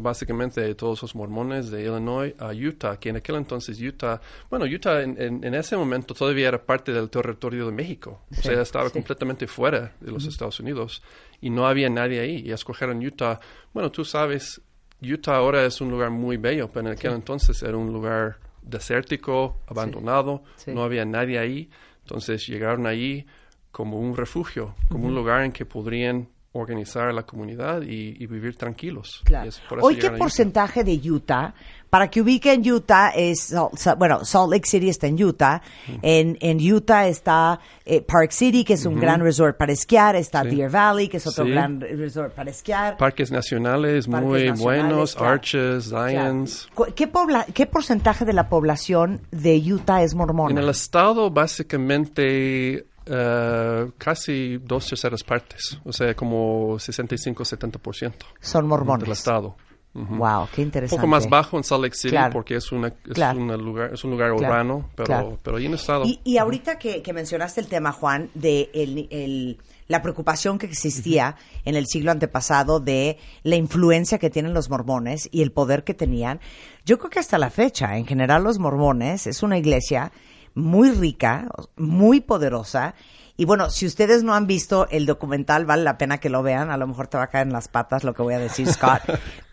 básicamente 0.00 0.60
de 0.60 0.74
todos 0.74 1.02
los 1.02 1.14
mormones 1.14 1.70
de 1.70 1.82
Illinois 1.82 2.34
a 2.38 2.48
Utah, 2.52 2.98
que 2.98 3.08
en 3.10 3.16
aquel 3.16 3.36
entonces 3.36 3.80
Utah, 3.80 4.20
bueno, 4.50 4.64
Utah 4.64 5.02
en, 5.02 5.20
en- 5.20 5.44
en 5.44 5.54
ese 5.54 5.76
momento 5.76 6.14
todavía 6.14 6.48
era 6.48 6.62
parte 6.64 6.92
del 6.92 7.08
territorio 7.10 7.66
de 7.66 7.72
México, 7.72 8.20
o 8.30 8.34
sea, 8.42 8.60
estaba 8.62 8.90
completamente 8.90 9.46
fuera 9.46 9.92
de 10.00 10.10
los 10.12 10.24
Estados 10.26 10.60
Unidos 10.60 11.02
y 11.40 11.50
no 11.50 11.66
había 11.66 11.88
nadie 11.90 12.20
ahí. 12.20 12.42
Y 12.46 12.52
escogieron 12.52 13.04
Utah. 13.04 13.38
Bueno, 13.72 13.90
tú 13.92 14.04
sabes, 14.04 14.60
Utah 15.02 15.36
ahora 15.36 15.64
es 15.64 15.80
un 15.80 15.90
lugar 15.90 16.10
muy 16.10 16.36
bello, 16.36 16.68
pero 16.72 16.86
en 16.88 16.92
aquel 16.94 17.12
entonces 17.12 17.62
era 17.62 17.76
un 17.76 17.92
lugar 17.92 18.38
desértico, 18.62 19.60
abandonado, 19.66 20.42
Sí. 20.56 20.72
no 20.72 20.82
había 20.82 21.04
nadie 21.04 21.38
ahí, 21.38 21.70
entonces 22.02 22.46
llegaron 22.46 22.86
ahí 22.86 23.26
como 23.70 23.98
un 24.00 24.16
refugio, 24.16 24.74
como 24.88 25.06
un 25.06 25.14
lugar 25.14 25.44
en 25.44 25.52
que 25.52 25.64
podrían 25.66 26.28
organizar 26.52 27.12
la 27.12 27.24
comunidad 27.24 27.82
y, 27.82 28.16
y 28.22 28.26
vivir 28.26 28.56
tranquilos. 28.56 29.22
Claro. 29.24 29.50
Hoy, 29.82 29.96
¿qué 29.96 30.06
a 30.06 30.10
Utah. 30.10 30.18
porcentaje 30.18 30.82
de 30.82 30.94
Utah? 31.10 31.54
Para 31.90 32.10
que 32.10 32.20
ubiquen 32.20 32.62
Utah 32.70 33.08
es, 33.16 33.54
bueno, 33.96 34.22
Salt 34.24 34.52
Lake 34.52 34.66
City 34.68 34.90
está 34.90 35.06
en 35.06 35.22
Utah. 35.22 35.62
En, 36.02 36.36
en 36.40 36.58
Utah 36.72 37.06
está 37.08 37.60
eh, 37.86 38.02
Park 38.02 38.30
City, 38.32 38.62
que 38.62 38.74
es 38.74 38.84
un 38.84 39.00
gran 39.00 39.20
resort 39.22 39.56
para 39.56 39.72
esquiar. 39.72 40.14
Está 40.16 40.42
Sí. 40.42 40.50
Deer 40.56 40.70
Valley, 40.70 41.08
que 41.08 41.16
es 41.18 41.26
otro 41.26 41.44
Sí. 41.44 41.50
gran 41.50 41.80
resort 41.80 42.34
para 42.34 42.50
esquiar. 42.50 42.96
Parques 42.98 43.30
nacionales 43.30 44.06
Parques 44.06 44.26
muy 44.28 44.38
nacionales, 44.48 44.60
buenos, 44.62 45.14
claro. 45.14 45.32
Arches, 45.32 45.88
Claro. 45.88 46.08
Zions. 46.10 46.68
Cu- 46.74 46.86
¿Qué, 46.94 47.10
¿Qué 47.54 47.66
porcentaje 47.66 48.24
de 48.26 48.32
la 48.34 48.48
población 48.50 49.22
de 49.30 49.56
Utah 49.72 50.02
es 50.02 50.14
mormona? 50.14 50.50
En 50.50 50.58
el 50.58 50.68
estado, 50.68 51.30
básicamente, 51.30 52.86
eh, 53.10 53.90
casi 53.98 54.58
dos 54.58 54.86
terceras 54.88 55.24
partes, 55.24 55.78
o 55.84 55.92
sea, 55.92 56.14
como 56.14 56.78
65-70% 56.78 58.12
Son 58.40 58.66
mormones. 58.66 59.04
del 59.04 59.12
estado. 59.12 59.56
Wow, 59.94 60.46
qué 60.54 60.60
Un 60.60 60.66
interesante. 60.68 60.96
poco 61.00 61.08
más 61.08 61.28
bajo 61.28 61.56
en 61.56 61.64
Salt 61.64 61.82
Lake 61.82 61.96
City 61.96 62.10
Claro. 62.10 62.32
porque 62.32 62.54
es, 62.54 62.70
una, 62.70 62.88
es, 62.88 62.94
Claro. 63.14 63.40
una 63.40 63.56
lugar, 63.56 63.94
es 63.94 64.04
un 64.04 64.10
lugar 64.12 64.30
Claro. 64.36 64.44
urbano, 64.54 64.90
pero, 64.94 65.06
Claro. 65.06 65.38
pero 65.42 65.56
ahí 65.56 65.64
en 65.66 65.72
el 65.72 65.78
estado. 65.78 66.04
Y, 66.04 66.20
y 66.24 66.38
ahorita 66.38 66.78
que, 66.78 67.02
que 67.02 67.12
mencionaste 67.12 67.60
el 67.60 67.66
tema, 67.66 67.90
Juan, 67.90 68.30
de 68.34 68.70
el- 68.74 69.08
el- 69.10 69.58
la 69.88 70.02
preocupación 70.02 70.58
que 70.58 70.66
existía 70.66 71.34
en 71.64 71.74
el 71.74 71.86
siglo 71.86 72.12
antepasado 72.12 72.78
de 72.78 73.16
la 73.42 73.56
influencia 73.56 74.18
que 74.18 74.28
tienen 74.30 74.52
los 74.54 74.68
mormones 74.70 75.28
y 75.32 75.40
el 75.42 75.50
poder 75.50 75.82
que 75.82 75.94
tenían, 75.94 76.38
yo 76.84 76.98
creo 76.98 77.10
que 77.10 77.18
hasta 77.18 77.38
la 77.38 77.50
fecha, 77.50 77.96
en 77.96 78.06
general, 78.06 78.44
los 78.44 78.58
mormones 78.58 79.26
es 79.26 79.42
una 79.42 79.56
iglesia 79.58 80.12
muy 80.58 80.90
rica, 80.90 81.48
muy 81.76 82.20
poderosa. 82.20 82.94
Y 83.36 83.44
bueno, 83.44 83.70
si 83.70 83.86
ustedes 83.86 84.24
no 84.24 84.34
han 84.34 84.46
visto 84.48 84.88
el 84.90 85.06
documental, 85.06 85.64
vale 85.64 85.84
la 85.84 85.96
pena 85.96 86.18
que 86.18 86.28
lo 86.28 86.42
vean. 86.42 86.70
A 86.70 86.76
lo 86.76 86.86
mejor 86.88 87.06
te 87.06 87.16
va 87.16 87.24
a 87.24 87.26
caer 87.28 87.46
en 87.46 87.52
las 87.52 87.68
patas 87.68 88.02
lo 88.02 88.12
que 88.12 88.22
voy 88.22 88.34
a 88.34 88.38
decir, 88.38 88.66
Scott. 88.72 89.02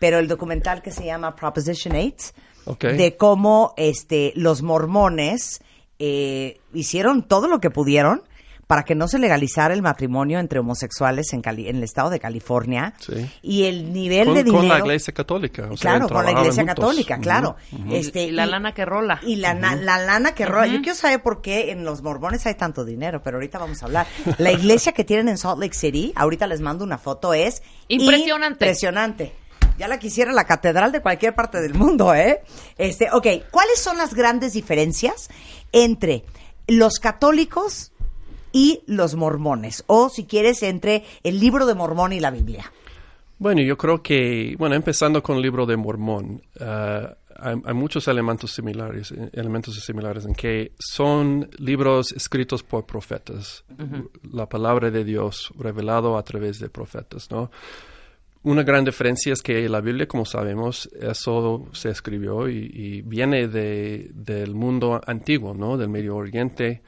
Pero 0.00 0.18
el 0.18 0.26
documental 0.28 0.82
que 0.82 0.90
se 0.90 1.04
llama 1.04 1.36
Proposition 1.36 1.94
8, 1.94 2.32
Ok. 2.66 2.84
de 2.84 3.16
cómo 3.16 3.74
este, 3.76 4.32
los 4.34 4.62
mormones 4.62 5.62
eh, 6.00 6.60
hicieron 6.74 7.22
todo 7.22 7.46
lo 7.46 7.60
que 7.60 7.70
pudieron 7.70 8.22
para 8.66 8.82
que 8.82 8.94
no 8.96 9.06
se 9.06 9.18
legalizara 9.20 9.74
el 9.74 9.82
matrimonio 9.82 10.40
entre 10.40 10.58
homosexuales 10.58 11.32
en, 11.32 11.40
Cali- 11.40 11.68
en 11.68 11.76
el 11.76 11.84
estado 11.84 12.10
de 12.10 12.18
California. 12.18 12.94
Sí. 12.98 13.30
Y 13.42 13.64
el 13.64 13.92
nivel 13.92 14.24
con, 14.26 14.34
de 14.34 14.42
dinero... 14.44 14.58
con 14.60 14.68
la 14.68 14.78
iglesia 14.80 15.14
católica. 15.14 15.68
o 15.70 15.76
sea, 15.76 15.92
Claro, 15.92 16.08
con 16.08 16.24
la 16.24 16.32
iglesia 16.32 16.62
juntos. 16.64 16.74
católica, 16.74 17.18
claro. 17.18 17.56
Este, 17.90 18.24
Y 18.24 18.30
la 18.32 18.46
lana 18.46 18.74
que 18.74 18.84
rola. 18.84 19.20
Y 19.22 19.36
la, 19.36 19.54
la 19.54 19.98
lana 19.98 20.34
que 20.34 20.46
rola. 20.46 20.66
Yo 20.66 20.80
quiero 20.82 20.96
saber 20.96 21.22
por 21.22 21.42
qué 21.42 21.70
en 21.70 21.84
los 21.84 22.02
mormones 22.02 22.44
hay 22.46 22.54
tanto 22.54 22.84
dinero, 22.84 23.22
pero 23.22 23.36
ahorita 23.36 23.58
vamos 23.58 23.82
a 23.82 23.86
hablar. 23.86 24.06
La 24.38 24.50
iglesia 24.50 24.90
que 24.92 25.04
tienen 25.04 25.28
en 25.28 25.38
Salt 25.38 25.60
Lake 25.60 25.74
City, 25.74 26.12
ahorita 26.16 26.46
les 26.48 26.60
mando 26.60 26.82
una 26.84 26.98
foto, 26.98 27.34
es 27.34 27.62
Impresionante. 27.88 28.64
Impresionante. 28.64 29.32
Ya 29.78 29.86
la 29.88 29.98
quisiera 29.98 30.32
la 30.32 30.44
catedral 30.44 30.90
de 30.90 31.00
cualquier 31.02 31.34
parte 31.34 31.60
del 31.60 31.74
mundo, 31.74 32.14
¿eh? 32.14 32.40
Este, 32.78 33.10
ok, 33.12 33.26
¿cuáles 33.50 33.78
son 33.78 33.96
las 33.98 34.14
grandes 34.14 34.54
diferencias 34.54 35.28
entre 35.70 36.24
los 36.66 36.98
católicos 36.98 37.92
y 38.52 38.82
los 38.86 39.14
mormones? 39.14 39.84
O, 39.86 40.08
si 40.08 40.24
quieres, 40.24 40.62
entre 40.62 41.04
el 41.22 41.40
libro 41.40 41.66
de 41.66 41.74
Mormón 41.74 42.12
y 42.12 42.20
la 42.20 42.30
Biblia. 42.30 42.72
Bueno, 43.38 43.60
yo 43.62 43.76
creo 43.76 44.02
que, 44.02 44.54
bueno, 44.58 44.74
empezando 44.74 45.22
con 45.22 45.36
el 45.36 45.42
libro 45.42 45.66
de 45.66 45.76
Mormón, 45.76 46.42
hay, 47.38 47.54
hay 47.64 47.74
muchos 47.74 48.08
elementos 48.08 48.52
similares, 48.52 49.12
eh, 49.12 49.30
elementos 49.32 49.74
similares 49.84 50.24
en 50.24 50.34
que 50.34 50.72
son 50.78 51.48
libros 51.58 52.12
escritos 52.12 52.62
por 52.62 52.86
profetas, 52.86 53.64
la 54.32 54.48
palabra 54.48 54.90
de 54.90 55.04
Dios 55.04 55.52
revelado 55.58 56.16
a 56.16 56.22
través 56.22 56.58
de 56.58 56.68
profetas, 56.68 57.30
¿no? 57.30 57.50
Una 58.42 58.62
gran 58.62 58.84
diferencia 58.84 59.32
es 59.32 59.42
que 59.42 59.68
la 59.68 59.80
Biblia, 59.80 60.06
como 60.06 60.24
sabemos, 60.24 60.88
eso 61.00 61.66
se 61.72 61.90
escribió 61.90 62.48
y, 62.48 62.70
y 62.72 63.02
viene 63.02 63.48
de, 63.48 64.08
del 64.14 64.54
mundo 64.54 65.00
antiguo, 65.04 65.52
¿no? 65.52 65.76
Del 65.76 65.88
Medio 65.88 66.14
Oriente 66.14 66.80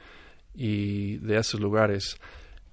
y 0.53 1.17
de 1.17 1.37
esos 1.37 1.59
lugares. 1.59 2.17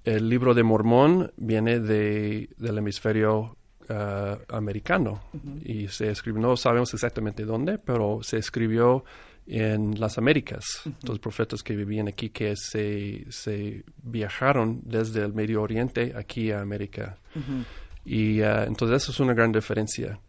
El 0.03 0.29
libro 0.29 0.53
de 0.53 0.63
Mormón 0.63 1.31
viene 1.37 1.79
de, 1.79 2.49
del 2.57 2.77
hemisferio 2.77 3.57
ah, 3.89 4.37
americano 4.49 5.21
y 5.63 5.87
se 5.89 6.09
escribió, 6.09 6.41
no 6.41 6.57
sabemos 6.57 6.93
exactamente 6.93 7.43
dónde, 7.43 7.77
pero 7.77 8.19
se 8.23 8.37
escribió 8.37 9.03
en 9.47 9.99
las 9.99 10.17
Américas. 10.17 10.65
Los 11.03 11.19
profetas 11.19 11.63
que 11.63 11.75
vivían 11.75 12.07
aquí 12.07 12.29
que 12.29 12.55
se, 12.55 13.25
se 13.29 13.83
viajaron 14.03 14.81
desde 14.83 15.23
el 15.23 15.33
Medio 15.33 15.61
Oriente 15.61 16.13
aquí 16.15 16.51
a 16.51 16.61
América. 16.61 17.17
Y 18.05 18.41
ah, 18.41 18.65
entonces 18.65 19.03
eso 19.03 19.11
es 19.11 19.19
una 19.19 19.33
gran 19.33 19.51
diferencia. 19.51 20.19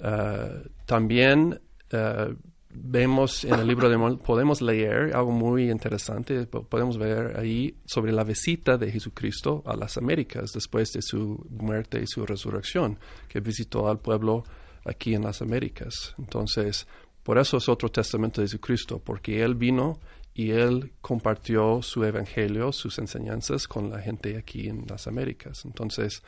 Ah, 0.00 0.48
también 0.86 1.60
ah, 1.92 2.28
vemos 2.78 3.44
en 3.44 3.54
el 3.54 3.66
libro 3.66 3.88
de 3.88 3.96
Mormón, 3.96 4.18
podemos 4.18 4.60
leer 4.60 5.14
algo 5.16 5.30
muy 5.30 5.70
interesante, 5.70 6.46
po- 6.46 6.64
podemos 6.64 6.98
ver 6.98 7.38
ahí 7.38 7.76
sobre 7.86 8.12
la 8.12 8.24
visita 8.24 8.76
de 8.76 8.90
Jesucristo 8.90 9.62
a 9.66 9.76
las 9.76 9.96
Américas 9.96 10.52
después 10.52 10.92
de 10.92 11.02
su 11.02 11.46
muerte 11.50 12.00
y 12.02 12.06
su 12.06 12.26
resurrección, 12.26 12.98
que 13.28 13.40
visitó 13.40 13.88
al 13.88 13.98
pueblo 13.98 14.44
aquí 14.84 15.14
en 15.14 15.22
las 15.22 15.42
Américas. 15.42 16.14
Entonces, 16.18 16.86
por 17.22 17.38
eso 17.38 17.56
es 17.56 17.68
otro 17.68 17.88
testamento 17.88 18.40
de 18.40 18.46
Jesucristo, 18.46 19.00
porque 19.04 19.42
Él 19.42 19.54
vino 19.54 19.98
y 20.34 20.50
Él 20.50 20.92
compartió 21.00 21.80
su 21.82 22.04
evangelio, 22.04 22.70
sus 22.72 22.98
enseñanzas 22.98 23.66
con 23.66 23.90
la 23.90 24.00
gente 24.00 24.36
aquí 24.36 24.68
en 24.68 24.84
las 24.88 25.06
Américas. 25.06 25.64
Entonces, 25.64 26.22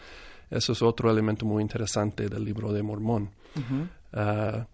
eso 0.50 0.72
es 0.72 0.80
otro 0.82 1.10
elemento 1.10 1.44
muy 1.44 1.62
interesante 1.62 2.28
del 2.28 2.44
libro 2.44 2.72
de 2.72 2.82
Mormón. 2.82 3.30
Ah, 4.12 4.66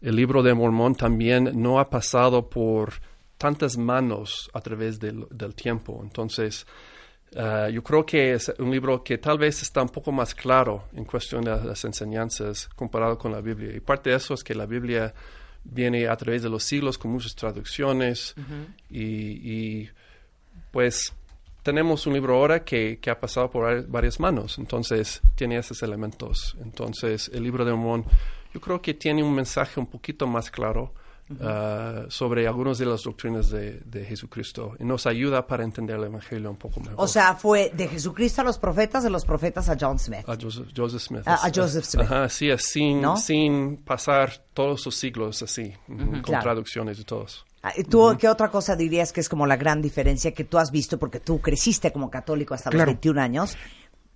el 0.00 0.16
libro 0.16 0.42
de 0.42 0.54
Mormón 0.54 0.94
también 0.94 1.50
no 1.54 1.78
ha 1.78 1.90
pasado 1.90 2.48
por 2.48 2.94
tantas 3.36 3.76
manos 3.76 4.50
a 4.52 4.60
través 4.60 4.98
del, 4.98 5.26
del 5.30 5.54
tiempo. 5.54 6.00
Entonces, 6.02 6.66
ah, 7.36 7.68
yo 7.70 7.82
creo 7.82 8.04
que 8.04 8.32
es 8.32 8.52
un 8.58 8.70
libro 8.70 9.02
que 9.02 9.18
tal 9.18 9.38
vez 9.38 9.62
está 9.62 9.82
un 9.82 9.88
poco 9.88 10.12
más 10.12 10.34
claro 10.34 10.84
en 10.94 11.04
cuestión 11.04 11.44
de 11.44 11.50
las 11.64 11.84
enseñanzas 11.84 12.68
comparado 12.76 13.16
con 13.18 13.32
la 13.32 13.40
Biblia. 13.40 13.74
Y 13.74 13.80
parte 13.80 14.10
de 14.10 14.16
eso 14.16 14.34
es 14.34 14.44
que 14.44 14.54
la 14.54 14.66
Biblia 14.66 15.14
viene 15.64 16.08
a 16.08 16.16
través 16.16 16.42
de 16.42 16.48
los 16.48 16.64
siglos 16.64 16.96
con 16.96 17.10
muchas 17.10 17.34
traducciones 17.34 18.34
y, 18.88 19.02
y, 19.02 19.90
pues 20.70 21.12
tenemos 21.62 22.06
un 22.06 22.14
libro 22.14 22.36
ahora 22.36 22.64
que, 22.64 22.98
que 22.98 23.10
ha 23.10 23.20
pasado 23.20 23.50
por 23.50 23.64
vari- 23.66 23.84
varias 23.86 24.18
manos, 24.18 24.58
entonces 24.58 25.20
tiene 25.34 25.58
esos 25.58 25.82
elementos. 25.82 26.56
Entonces 26.62 27.30
el 27.34 27.42
libro 27.42 27.64
de 27.66 27.72
Mormón 27.72 28.06
yo 28.52 28.60
creo 28.60 28.80
que 28.82 28.94
tiene 28.94 29.22
un 29.22 29.34
mensaje 29.34 29.78
un 29.80 29.86
poquito 29.86 30.26
más 30.26 30.50
claro 30.50 30.92
ah, 31.40 32.04
sobre 32.08 32.46
algunas 32.46 32.78
de 32.78 32.86
las 32.86 33.02
doctrinas 33.04 33.50
de, 33.50 33.80
de 33.84 34.04
Jesucristo 34.04 34.74
y 34.78 34.84
nos 34.84 35.06
ayuda 35.06 35.46
para 35.46 35.64
entender 35.64 35.96
el 35.96 36.04
Evangelio 36.04 36.50
un 36.50 36.56
poco 36.56 36.80
mejor. 36.80 36.94
O 36.96 37.06
sea, 37.08 37.34
fue 37.34 37.70
de 37.74 37.88
Jesucristo 37.88 38.40
a 38.40 38.44
los 38.44 38.58
profetas, 38.58 39.02
de 39.04 39.10
los 39.10 39.24
profetas 39.24 39.68
a 39.68 39.76
John 39.80 39.98
Smith. 39.98 40.28
a 40.28 40.36
Joseph, 40.40 40.68
Joseph 40.76 41.00
Smith. 41.02 41.22
A- 41.28 41.46
a 41.46 41.50
Joseph 41.54 41.84
Smith. 41.84 42.06
Ajá, 42.06 42.28
sí, 42.28 42.48
sin, 42.58 43.00
¿No? 43.00 43.16
sin 43.16 43.76
pasar 43.78 44.32
todos 44.54 44.84
los 44.86 44.94
siglos 44.96 45.42
así, 45.42 45.72
ujú, 45.88 45.98
con 46.10 46.20
Claro. 46.22 46.42
traducciones 46.42 46.98
y 46.98 47.04
todos. 47.04 47.44
Ah, 47.62 47.72
¿y 47.76 47.84
¿Tú 47.84 48.16
qué 48.18 48.26
otra 48.28 48.50
cosa 48.50 48.74
dirías 48.74 49.12
que 49.12 49.20
es 49.20 49.28
como 49.28 49.46
la 49.46 49.56
gran 49.58 49.82
diferencia 49.82 50.32
que 50.32 50.44
tú 50.44 50.56
has 50.58 50.70
visto, 50.70 50.98
porque 50.98 51.20
tú 51.20 51.40
creciste 51.42 51.92
como 51.92 52.10
católico 52.10 52.54
hasta 52.54 52.70
los 52.70 52.76
Claro. 52.76 52.92
21 52.92 53.18
años, 53.20 53.56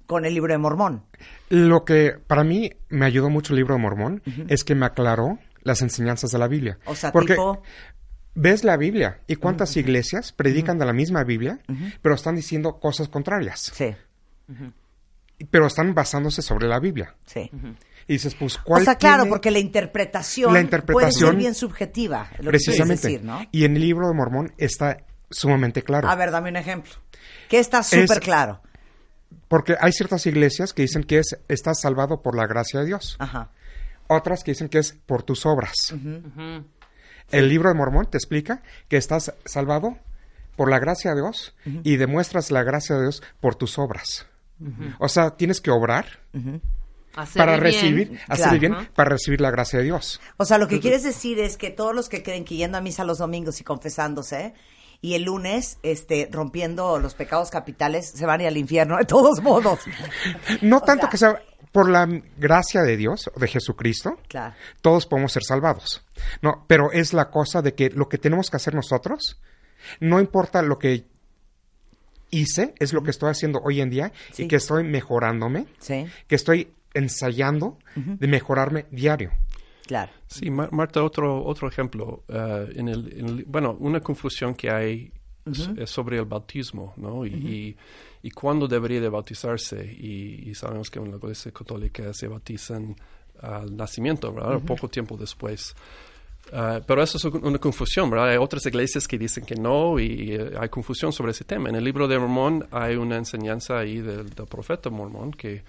con 0.07 0.25
el 0.25 0.35
libro 0.35 0.53
de 0.53 0.59
Mormón? 0.59 1.05
Lo 1.49 1.85
que 1.85 2.17
para 2.27 2.45
mí 2.45 2.71
me 2.89 3.07
ayudó 3.07 3.31
mucho 3.31 3.53
el 3.53 3.59
libro 3.59 3.75
de 3.75 3.81
Mormón 3.81 4.23
es 4.49 4.65
que 4.65 4.75
me 4.75 4.87
aclaró 4.87 5.39
las 5.63 5.83
enseñanzas 5.83 6.31
de 6.31 6.39
la 6.39 6.49
Biblia. 6.49 6.79
O 6.87 6.95
sea, 6.95 7.11
Porque 7.13 7.35
tipo... 7.35 7.63
ves 8.35 8.65
la 8.65 8.77
Biblia 8.77 9.21
y 9.27 9.37
cuántas 9.37 9.77
iglesias 9.77 10.33
predican 10.33 10.79
de 10.79 10.87
la 10.87 10.93
misma 10.93 11.25
Biblia, 11.25 11.59
pero 12.03 12.15
están 12.15 12.37
diciendo 12.37 12.79
cosas 12.81 13.09
contrarias, 13.09 13.73
Sí, 13.75 13.95
pero 15.51 15.67
están 15.67 15.95
basándose 15.95 16.43
sobre 16.43 16.69
la 16.69 16.79
Biblia. 16.81 17.15
sí. 17.27 17.51
Y 18.07 18.13
dices, 18.15 18.35
pues, 18.35 18.59
O 18.59 18.65
¿cuál 18.65 18.85
sea, 18.85 18.97
claro, 18.97 19.23
tiene- 19.23 19.31
porque 19.31 19.51
la 19.51 19.59
interpretación, 19.61 20.49
La 20.49 20.61
puede 20.61 20.65
interpretación- 20.65 21.31
ser 21.31 21.37
bien 21.37 21.55
subjetiva, 21.55 22.29
lo 22.37 22.43
que 22.45 22.49
Precisamente. 22.51 23.09
decir, 23.09 23.25
¿no? 23.25 23.41
Y 23.51 23.65
en 23.65 23.77
el 23.77 23.81
libro 23.81 24.07
de 24.09 24.13
Mormón 24.15 24.53
está 24.59 24.99
sumamente 25.31 25.83
claro. 25.83 26.07
A 26.11 26.15
ver, 26.15 26.31
dame 26.31 26.51
un 26.51 26.57
ejemplo. 26.57 26.93
Que 27.49 27.59
está 27.61 27.83
súper 27.83 28.21
claro. 28.21 28.61
Porque 29.49 29.77
hay 29.81 29.93
ciertas 29.93 30.27
iglesias 30.27 30.73
que 30.73 30.83
dicen 30.83 31.05
que 31.05 31.19
es, 31.19 31.39
estás 31.49 31.81
salvado 31.81 32.23
por 32.23 32.37
la 32.37 32.47
gracia 32.47 32.81
de 32.81 32.87
Dios. 32.87 33.17
Ajá. 33.19 33.51
Otras 34.07 34.45
que 34.45 34.51
dicen 34.53 34.69
que 34.69 34.79
es 34.79 34.93
por 35.07 35.23
tus 35.23 35.47
obras. 35.47 35.75
El 37.31 37.49
libro 37.49 37.69
de 37.69 37.75
Mormón 37.75 38.07
te 38.11 38.19
explica 38.19 38.63
que 38.89 38.97
estás 38.97 39.33
salvado 39.45 39.97
por 40.57 40.71
la 40.71 40.79
gracia 40.79 41.15
de 41.15 41.21
Dios 41.23 41.55
y 41.83 41.97
demuestras 41.97 42.51
la 42.51 42.63
gracia 42.63 42.97
de 42.97 43.03
Dios 43.03 43.23
por 43.41 43.55
tus 43.55 43.79
obras. 43.79 44.27
O 44.99 45.09
sea, 45.09 45.31
tienes 45.37 45.61
que 45.61 45.71
obrar 45.71 46.21
Hacer 47.17 47.39
para 47.41 47.53
bien. 47.53 47.63
recibir, 47.63 48.21
hacer 48.29 48.37
Claro. 48.37 48.53
el 48.55 48.59
bien, 48.61 48.89
para 48.95 49.11
recibir 49.11 49.41
la 49.41 49.51
gracia 49.51 49.79
de 49.79 49.85
Dios. 49.87 50.21
O 50.37 50.45
sea, 50.45 50.59
lo 50.59 50.67
que 50.69 50.81
quieres 50.81 51.03
decir 51.05 51.39
es 51.39 51.57
que 51.57 51.71
todos 51.71 51.95
los 51.95 52.09
que 52.09 52.23
creen 52.23 52.45
que 52.45 52.57
yendo 52.57 52.77
a 52.77 52.81
misa 52.81 53.05
los 53.05 53.19
domingos 53.19 53.61
y 53.61 53.65
confesándose 53.65 54.53
y 55.05 55.15
el 55.15 55.25
lunes 55.25 55.77
este 55.83 56.31
rompiendo 56.33 56.99
los 56.99 57.15
pecados 57.15 57.51
capitales 57.51 58.11
se 58.11 58.25
van 58.25 58.41
a 58.41 58.45
ir 58.45 58.49
al 58.49 58.57
infierno 58.57 58.97
de 58.99 59.05
todos 59.05 59.43
modos. 59.43 59.81
No 60.63 60.79
O 60.79 60.81
tanto 60.81 61.03
sea- 61.03 61.11
que 61.11 61.17
sea 61.19 61.43
por 61.73 61.91
la 61.91 62.09
gracia 62.39 62.83
de 62.83 62.97
Dios, 62.97 63.31
o 63.35 63.39
de 63.39 63.49
Jesucristo, 63.49 64.17
Claro. 64.29 64.55
todos 64.81 65.05
podemos 65.07 65.31
ser 65.33 65.43
salvados. 65.43 66.07
No, 66.41 66.65
pero 66.69 66.91
es 66.93 67.13
la 67.13 67.29
cosa 67.31 67.61
de 67.61 67.75
que 67.75 67.91
lo 67.91 68.09
que 68.09 68.17
tenemos 68.17 68.49
que 68.49 68.57
hacer 68.57 68.75
nosotros, 68.75 69.41
no 70.01 70.21
importa 70.21 70.63
lo 70.63 70.79
que 70.79 71.05
hice, 72.31 72.75
es 72.79 72.93
lo 72.93 73.03
que 73.03 73.11
estoy 73.11 73.31
haciendo 73.31 73.61
hoy 73.63 73.81
en 73.81 73.91
día 73.91 74.13
Sí. 74.33 74.45
y 74.45 74.49
que 74.49 74.57
estoy 74.57 74.85
mejorándome, 74.85 75.67
Sí, 75.81 76.07
que 76.29 76.35
estoy 76.37 76.73
ensayando 76.95 77.77
de 77.97 78.27
mejorarme 78.29 78.87
diario. 78.91 79.33
Claro. 79.87 80.11
Sí, 80.27 80.51
Mar- 80.51 80.73
Marta, 80.73 81.03
otro, 81.03 81.45
otro 81.45 81.69
ejemplo. 81.69 82.23
eh, 82.29 82.73
en 82.77 82.89
el, 82.89 83.13
en 83.19 83.27
el- 83.29 83.45
bueno, 83.45 83.77
una 83.81 84.01
confusión 84.01 84.55
que 84.55 84.71
hay 84.71 85.13
es, 85.47 85.69
es 85.77 85.91
sobre 85.91 86.19
el 86.19 86.25
bautismo, 86.25 86.95
¿no? 86.97 87.27
Y, 87.27 87.31
y, 87.31 87.77
y 88.23 88.31
cuándo 88.31 88.67
debería 88.67 89.01
de 89.01 89.09
bautizarse. 89.11 89.85
Y, 89.85 90.49
y 90.51 90.55
sabemos 90.55 90.91
que 90.91 90.99
en 90.99 91.11
la 91.11 91.17
Iglesia 91.19 91.53
Católica 91.53 92.13
se 92.15 92.29
bautizan 92.29 92.97
al 93.41 93.77
nacimiento, 93.77 94.33
¿verdad? 94.33 94.61
Poco 94.61 94.89
tiempo 94.89 95.17
después. 95.19 95.75
Ah, 96.53 96.81
pero 96.87 97.03
eso 97.03 97.17
es 97.19 97.25
una 97.25 97.59
confusión, 97.59 98.09
¿verdad? 98.11 98.29
Hay 98.31 98.37
otras 98.37 98.65
iglesias 98.67 99.07
que 99.09 99.19
dicen 99.19 99.45
que 99.45 99.55
no 99.55 99.99
y, 99.99 100.33
eh, 100.35 100.53
hay 100.59 100.69
confusión 100.69 101.13
sobre 101.13 101.33
ese 101.33 101.45
tema. 101.45 101.69
En 101.69 101.75
el 101.75 101.85
libro 101.85 102.07
de 102.09 102.19
Mormón 102.19 102.67
hay 102.71 102.97
una 102.97 103.17
enseñanza 103.17 103.79
ahí 103.79 104.01
del, 104.01 104.31
del 104.31 104.47
profeta 104.47 104.89
Mormón 104.91 105.33
que, 105.33 105.63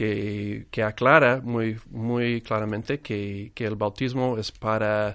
que, 0.00 0.66
que 0.70 0.82
aclara 0.82 1.42
muy, 1.42 1.76
muy 1.90 2.40
claramente 2.40 3.00
que, 3.00 3.52
que 3.54 3.66
el 3.66 3.76
bautismo 3.76 4.38
es 4.38 4.50
para 4.50 5.14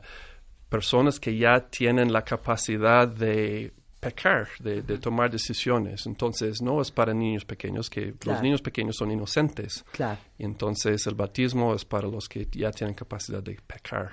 personas 0.70 1.20
que 1.20 1.36
ya 1.36 1.60
tienen 1.60 2.14
la 2.14 2.24
capacidad 2.24 3.08
de 3.08 3.74
pecar, 4.00 4.48
de, 4.60 4.84
de 4.84 5.00
tomar 5.00 5.32
decisiones. 5.32 6.06
Entonces, 6.06 6.62
no 6.62 6.80
es 6.84 6.92
para 6.92 7.16
niños 7.16 7.46
pequeños, 7.46 7.90
que 7.90 8.14
Claro. 8.14 8.36
los 8.38 8.44
niños 8.44 8.62
pequeños 8.62 8.96
son 8.96 9.10
inocentes. 9.10 9.84
Claro. 9.92 10.20
Y 10.38 10.44
entonces 10.46 11.08
el 11.08 11.16
bautismo 11.16 11.74
es 11.74 11.84
para 11.84 12.08
los 12.08 12.30
que 12.30 12.48
ya 12.52 12.70
tienen 12.70 12.94
capacidad 12.94 13.42
de 13.42 13.58
pecar 13.66 14.12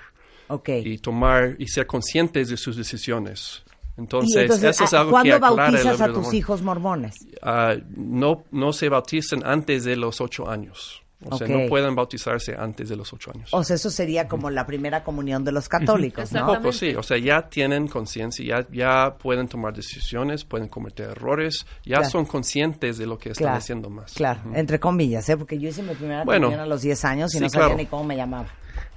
y 0.83 0.97
tomar 0.97 1.55
y 1.59 1.67
ser 1.67 1.85
conscientes 1.85 2.49
de 2.49 2.57
sus 2.57 2.75
decisiones. 2.75 3.61
Entonces, 3.97 4.41
entonces, 4.43 4.71
eso 4.71 4.83
es 4.85 4.93
¿a- 4.93 4.99
algo 5.01 5.09
que 5.11 5.29
¿cuándo 5.29 5.35
el 5.35 5.41
bautizas 5.41 6.01
a 6.01 6.07
tus 6.11 6.33
hijos 6.33 6.61
mormones? 6.61 7.15
Ah, 7.41 7.75
no, 7.95 8.43
no 8.51 8.73
se 8.73 8.89
bautizan 8.89 9.45
antes 9.45 9.83
de 9.83 9.95
los 9.95 10.19
ocho 10.21 10.49
años. 10.49 10.99
O 11.25 11.37
sea, 11.37 11.47
Ok. 11.47 11.53
no 11.53 11.69
pueden 11.69 11.95
bautizarse 11.95 12.53
antes 12.57 12.89
de 12.89 12.97
los 12.97 13.13
ocho 13.13 13.31
años. 13.33 13.47
O 13.53 13.63
sea, 13.63 13.77
eso 13.77 13.89
sería 13.89 14.27
como 14.27 14.49
la 14.49 14.65
primera 14.65 15.05
comunión 15.05 15.45
de 15.45 15.53
los 15.53 15.69
católicos, 15.69 16.29
Un 16.33 16.39
¿no? 16.39 16.47
poco, 16.47 16.73
sí. 16.73 16.93
O 16.95 17.03
sea, 17.03 17.17
ya 17.17 17.43
tienen 17.47 17.87
conciencia, 17.87 18.43
ya, 18.45 18.67
ya 18.69 19.15
pueden 19.17 19.47
tomar 19.47 19.73
decisiones, 19.73 20.43
pueden 20.43 20.67
cometer 20.67 21.11
errores, 21.11 21.65
ya 21.85 21.97
Claro. 21.99 22.09
son 22.09 22.25
conscientes 22.25 22.97
de 22.97 23.05
lo 23.07 23.17
que 23.17 23.29
están 23.29 23.45
Claro, 23.45 23.57
haciendo 23.57 23.89
más. 23.89 24.11
Claro, 24.15 24.41
Ujú. 24.47 24.55
entre 24.57 24.81
comillas, 24.81 25.29
¿eh? 25.29 25.37
Porque 25.37 25.57
yo 25.57 25.69
hice 25.69 25.81
mi 25.81 25.93
primera 25.93 26.25
Bueno, 26.25 26.47
comunión 26.47 26.59
a 26.61 26.67
los 26.67 26.81
10 26.81 27.05
años 27.05 27.33
y 27.33 27.37
sí, 27.37 27.43
no 27.43 27.49
sabía 27.49 27.67
claro. 27.67 27.77
ni 27.77 27.85
cómo 27.85 28.03
me 28.03 28.17
llamaba, 28.17 28.47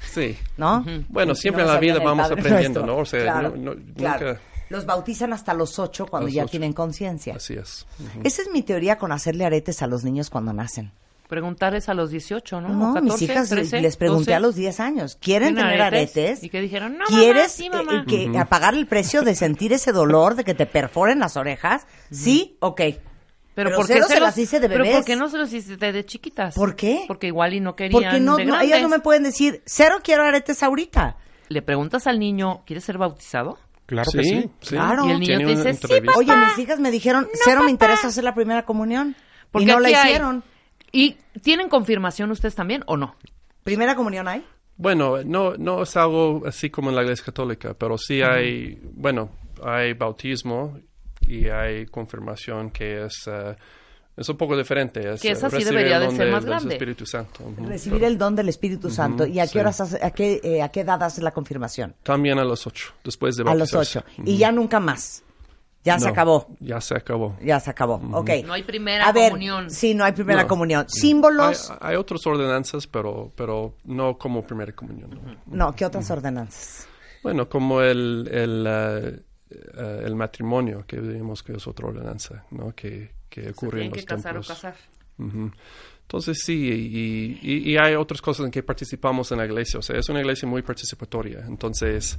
Sí. 0.00 0.36
¿no? 0.56 0.84
Bueno, 1.08 1.30
Y 1.32 1.36
siempre 1.36 1.62
no 1.62 1.68
en 1.68 1.74
la 1.74 1.80
vida 1.80 1.98
vamos 2.00 2.28
aprendiendo, 2.28 2.80
Nuestro. 2.80 2.86
¿no? 2.86 2.96
O 3.02 3.04
sea, 3.04 3.40
no- 3.42 3.50
no- 3.50 3.74
nunca- 3.76 4.40
Los 4.68 4.84
bautizan 4.86 5.32
hasta 5.32 5.54
los 5.54 5.78
8 5.78 6.06
cuando 6.06 6.26
los 6.26 6.34
ya 6.34 6.42
ocho. 6.42 6.50
tienen 6.50 6.72
conciencia. 6.72 7.34
Así 7.36 7.54
es. 7.54 7.86
Ujú. 8.00 8.20
Esa 8.24 8.42
es 8.42 8.50
mi 8.50 8.62
teoría 8.62 8.98
con 8.98 9.12
hacerle 9.12 9.44
aretes 9.44 9.82
a 9.82 9.86
los 9.86 10.02
niños 10.04 10.28
cuando 10.30 10.52
nacen. 10.52 10.92
Preguntarles 11.28 11.88
a 11.88 11.94
los 11.94 12.10
18, 12.10 12.60
¿no? 12.60 12.68
No, 12.68 12.90
O 12.92 13.02
mis 13.02 13.12
14, 13.14 13.24
hijas 13.24 13.50
le- 13.50 13.56
13, 13.56 13.80
les 13.80 13.96
pregunté 13.96 14.30
12. 14.30 14.34
a 14.34 14.40
los 14.40 14.54
10 14.54 14.78
años, 14.78 15.18
¿quieren 15.20 15.54
¿Tienen 15.54 15.64
tener 15.70 15.82
aretes? 15.82 16.16
aretes? 16.16 16.44
Y 16.44 16.50
que 16.50 16.60
dijeron, 16.60 16.98
no, 16.98 17.04
¿Quieres 17.06 17.34
mamá, 17.36 17.48
sí, 17.48 17.66
eh, 17.66 17.70
mamá. 17.70 18.04
que, 18.06 18.38
a 18.38 18.44
pagar 18.44 18.74
el 18.74 18.86
precio 18.86 19.22
de 19.22 19.34
sentir 19.34 19.72
ese 19.72 19.90
dolor 19.90 20.36
de 20.36 20.44
que 20.44 20.54
te 20.54 20.66
perforen 20.66 21.18
las 21.18 21.36
orejas? 21.36 21.86
Sí, 22.12 22.56
ok. 22.60 22.80
Pero 23.56 23.74
¿por 23.74 23.86
qué 23.88 23.94
se 23.94 24.00
los- 24.00 24.20
las 24.20 24.38
hice 24.38 24.60
de 24.60 24.68
¿Pero 24.68 24.84
bebés. 24.84 24.98
por 24.98 25.04
qué 25.06 25.16
no 25.16 25.28
se 25.28 25.38
los 25.38 25.52
hiciste 25.52 25.90
de 25.90 26.04
chiquitas? 26.04 26.54
¿Por 26.54 26.76
qué? 26.76 27.04
Porque 27.08 27.26
igual 27.28 27.54
y 27.54 27.60
no 27.60 27.74
querían 27.74 27.92
Porque 28.02 28.20
no, 28.20 28.36
de 28.36 28.44
no, 28.44 28.60
ellas 28.60 28.82
no 28.82 28.88
me 28.88 29.00
pueden 29.00 29.22
decir, 29.24 29.62
cero 29.66 29.96
quiero 30.04 30.22
aretes 30.24 30.62
ahorita. 30.62 31.16
Le 31.48 31.62
preguntas 31.62 32.06
al 32.06 32.18
niño, 32.20 32.62
¿quieres 32.66 32.84
ser 32.84 32.98
bautizado? 32.98 33.58
Claro 33.86 34.10
que 34.12 34.22
sí. 34.24 34.50
Claro. 34.68 35.06
Y 35.06 35.10
el 35.12 35.20
niño 35.20 35.38
te 35.38 35.46
dice, 35.46 35.74
sí, 35.74 36.00
papá. 36.04 36.18
Oye, 36.18 36.32
mis 36.36 36.58
hijas 36.58 36.80
me 36.80 36.90
dijeron, 36.90 37.28
cero 37.44 37.62
me 37.64 37.70
interesa 37.70 38.08
hacer 38.08 38.24
la 38.24 38.34
primera 38.34 38.64
comunión. 38.64 39.14
Porque 39.50 39.64
y 39.64 39.66
no 39.68 39.78
la 39.80 39.88
hay- 39.88 39.94
hicieron. 39.94 40.42
¿Y 40.92 41.16
tienen 41.42 41.68
confirmación 41.68 42.30
ustedes 42.30 42.54
también 42.54 42.82
o 42.86 42.96
no? 42.96 43.14
¿Primera 43.62 43.94
comunión 43.94 44.28
hay? 44.28 44.44
Bueno, 44.76 45.22
no, 45.24 45.54
no 45.56 45.82
es 45.82 45.96
algo 45.96 46.42
así 46.46 46.68
como 46.70 46.90
en 46.90 46.96
la 46.96 47.02
Iglesia 47.02 47.24
Católica, 47.26 47.74
pero 47.74 47.96
sí 47.96 48.20
hay, 48.22 48.78
bueno, 48.92 49.30
hay 49.62 49.94
bautismo 49.94 50.78
y 51.22 51.48
hay 51.48 51.86
confirmación 51.86 52.70
que 52.70 53.04
es 53.06 53.26
eh, 53.26 53.56
Es 54.16 54.28
un 54.30 54.36
poco 54.38 54.56
diferente. 54.56 55.12
Es, 55.12 55.20
Que 55.20 55.32
esa 55.32 55.50
sí 55.50 55.56
recibir 55.56 55.74
debería 55.76 55.96
el 55.96 56.00
de 56.00 56.06
don 56.06 56.16
ser 56.16 56.30
más 56.32 56.42
del 56.44 56.50
grande. 56.54 56.74
Espíritu 56.74 57.04
Santo. 57.06 57.44
ujú. 57.44 57.66
Recibir 57.66 58.04
el 58.04 58.16
don 58.16 58.34
del 58.34 58.48
Espíritu 58.48 58.88
Santo. 58.90 59.26
¿Y 59.26 59.38
a 59.40 59.42
qué 59.44 59.48
sí. 59.50 59.58
horas, 59.58 59.80
hace- 59.80 60.02
a 60.04 60.10
qué, 60.10 60.40
eh, 60.42 60.62
a 60.62 60.70
qué 60.70 60.80
edad 60.80 61.02
haces 61.02 61.22
la 61.22 61.32
confirmación? 61.32 61.94
También 62.02 62.38
a 62.38 62.44
los 62.44 62.66
ocho, 62.66 62.94
después 63.04 63.36
de 63.36 63.42
A 63.42 63.54
los 63.54 63.70
bautizarse. 63.72 63.98
ocho. 63.98 64.22
Y 64.24 64.38
ya 64.38 64.50
nunca 64.52 64.80
más. 64.80 65.22
Ya 65.84 66.00
se 66.00 66.08
acabó. 66.08 66.48
Ya 66.58 66.80
se 66.80 66.96
acabó. 66.96 67.36
Ya 67.40 67.60
se 67.60 67.70
acabó. 67.70 68.00
Ok. 68.12 68.30
No 68.44 68.54
hay 68.54 68.64
primera 68.64 69.06
a 69.06 69.12
ver, 69.12 69.30
comunión. 69.30 69.70
Sí, 69.70 69.94
no 69.94 70.02
hay 70.02 70.10
primera 70.12 70.42
No. 70.42 70.48
comunión. 70.48 70.86
Símbolos. 70.88 71.72
hay 71.80 71.94
otras 71.94 72.26
ordenanzas, 72.26 72.88
pero, 72.88 73.30
pero 73.36 73.74
no 73.84 74.18
como 74.18 74.44
primera 74.44 74.72
comunión. 74.72 75.10
¿no? 75.10 75.36
No, 75.66 75.76
¿qué 75.76 75.84
otras 75.84 76.10
ordenanzas? 76.10 76.88
Bueno, 77.22 77.48
como 77.48 77.82
el, 77.82 78.28
el, 78.32 78.66
eh, 78.68 79.20
eh, 79.50 80.02
el 80.04 80.16
matrimonio, 80.16 80.84
que 80.88 80.98
vimos 80.98 81.44
que 81.44 81.52
es 81.52 81.66
otra 81.68 81.86
ordenanza, 81.86 82.44
¿no? 82.50 82.74
Que, 82.74 83.14
que 83.28 83.50
ocurre 83.50 83.80
tienen 83.80 83.86
en 83.86 83.90
los 83.92 84.00
que 84.00 84.06
casar 84.06 84.36
o 84.38 84.42
casar. 84.42 84.76
Entonces 86.02 86.38
sí, 86.44 86.54
y, 86.54 87.38
y- 87.42 87.72
y 87.72 87.76
hay 87.78 87.94
otras 87.94 88.22
cosas 88.22 88.46
en 88.46 88.52
que 88.52 88.62
participamos 88.62 89.32
en 89.32 89.38
la 89.38 89.44
iglesia. 89.46 89.78
O 89.80 89.82
sea, 89.82 89.98
es 89.98 90.08
una 90.08 90.20
iglesia 90.20 90.48
muy 90.48 90.62
participatoria. 90.62 91.44
Entonces, 91.48 92.16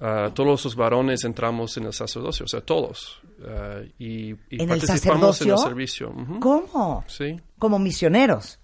ah, 0.00 0.30
todos 0.34 0.64
los 0.64 0.74
varones 0.76 1.24
entramos 1.24 1.76
en 1.76 1.84
el 1.84 1.92
sacerdocio, 1.92 2.44
o 2.44 2.48
sea, 2.48 2.60
todos. 2.62 3.20
Ah, 3.46 3.80
y, 3.98 4.30
y 4.30 4.36
¿En 4.50 4.60
el 4.62 4.68
participamos 4.80 5.42
en 5.42 5.50
el 5.50 5.58
servicio. 5.58 6.14
¿Cómo? 6.40 7.04
Sí. 7.06 7.38
Como 7.58 7.78
misioneros. 7.78 8.58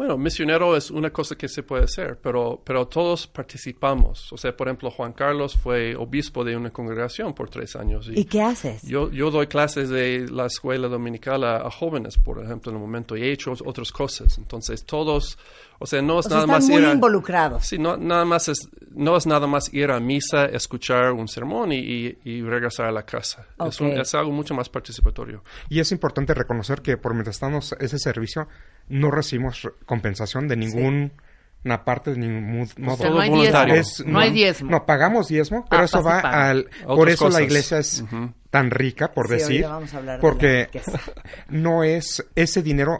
Bueno, 0.00 0.16
misionero 0.16 0.74
es 0.78 0.90
una 0.90 1.10
cosa 1.10 1.36
que 1.36 1.46
se 1.46 1.62
puede 1.62 1.84
hacer, 1.84 2.18
pero, 2.22 2.62
pero 2.64 2.88
todos 2.88 3.26
participamos. 3.26 4.32
O 4.32 4.38
sea, 4.38 4.56
por 4.56 4.66
ejemplo, 4.68 4.90
Juan 4.90 5.12
Carlos 5.12 5.54
fue 5.58 5.94
obispo 5.94 6.42
de 6.42 6.56
una 6.56 6.70
congregación 6.70 7.34
por 7.34 7.50
tres 7.50 7.76
años. 7.76 8.08
¿Y 8.10 8.24
qué 8.24 8.40
haces? 8.40 8.80
Yo, 8.80 9.10
yo 9.10 9.30
doy 9.30 9.46
clases 9.46 9.90
de 9.90 10.26
la 10.30 10.46
escuela 10.46 10.88
dominical 10.88 11.44
a, 11.44 11.56
a 11.58 11.70
jóvenes, 11.70 12.16
por 12.16 12.42
ejemplo, 12.42 12.70
en 12.72 12.76
el 12.78 12.82
momento, 12.82 13.14
y 13.14 13.24
he 13.24 13.30
hecho 13.32 13.52
otras 13.66 13.92
cosas. 13.92 14.38
Entonces, 14.38 14.86
todos, 14.86 15.36
o 15.78 15.84
sea, 15.84 16.00
no 16.00 16.18
es 16.20 16.24
O 16.24 16.28
sea, 16.30 16.38
nada 16.38 16.44
están 16.46 16.56
más 16.62 16.68
muy 16.70 16.80
ir 16.80 16.86
a, 16.88 16.92
involucrados. 16.94 17.66
Sí, 17.66 17.78
no, 17.78 17.98
nada 17.98 18.24
más 18.24 18.48
es, 18.48 18.70
no 18.92 19.18
es 19.18 19.26
nada 19.26 19.46
más 19.46 19.70
ir 19.74 19.90
a 19.90 20.00
misa, 20.00 20.46
escuchar 20.46 21.12
un 21.12 21.28
sermón 21.28 21.72
y, 21.72 21.76
y- 21.78 22.18
y 22.24 22.40
regresar 22.40 22.86
a 22.86 22.92
la 22.92 23.02
casa. 23.04 23.46
Es, 23.68 23.78
un- 23.82 23.88
Ok. 23.92 23.98
es 23.98 24.14
algo 24.14 24.32
mucho 24.32 24.54
más 24.54 24.70
participatorio. 24.70 25.44
Y 25.68 25.78
es 25.78 25.92
importante 25.92 26.32
reconocer 26.32 26.80
que 26.80 26.96
por 26.96 27.12
mientras 27.12 27.36
estamos 27.36 27.74
ese 27.78 27.98
servicio, 27.98 28.48
no 28.90 29.10
recibimos 29.10 29.62
re- 29.62 29.70
compensación 29.86 30.46
de 30.48 30.56
ninguna 30.56 31.84
parte, 31.84 32.10
de 32.12 32.18
ningún 32.18 32.66
modo. 32.78 32.94
O 32.94 32.96
sea, 32.98 33.10
no 33.10 33.20
hay 33.20 33.30
voluntario. 33.30 33.74
diezmo. 33.74 33.90
Es- 33.92 34.06
no, 34.06 34.18
hay 34.18 34.30
diezmo. 34.32 34.70
No, 34.70 34.86
pagamos 34.86 35.28
diezmo, 35.28 35.64
pero 35.70 35.82
Ah, 35.82 35.84
eso 35.86 36.02
va 36.02 36.20
al... 36.20 36.68
Por 36.86 37.08
eso 37.08 37.28
la 37.30 37.42
iglesia 37.42 37.78
es 37.78 38.04
tan 38.50 38.70
rica, 38.70 39.12
por 39.12 39.28
Sí, 39.28 39.32
decir, 39.34 39.64
ahorita 39.64 39.68
vamos 39.72 39.94
a 39.94 39.96
hablar 39.98 40.16
de 40.16 40.20
porque 40.20 40.68
no 41.48 41.84
es... 41.84 42.24
Ese 42.34 42.62
dinero 42.62 42.96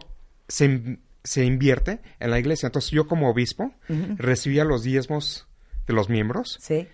se, 0.49 0.99
se 1.25 1.45
invierte 1.45 2.01
en 2.19 2.31
la 2.31 2.39
iglesia. 2.39 2.67
Entonces 2.67 2.91
yo 2.93 3.07
como 3.07 3.29
obispo 3.31 3.75
recibía 4.17 4.65
los 4.65 4.83
diezmos 4.83 5.47
de 5.87 5.93
los 5.95 6.09
miembros 6.09 6.59
Sí. 6.61 6.87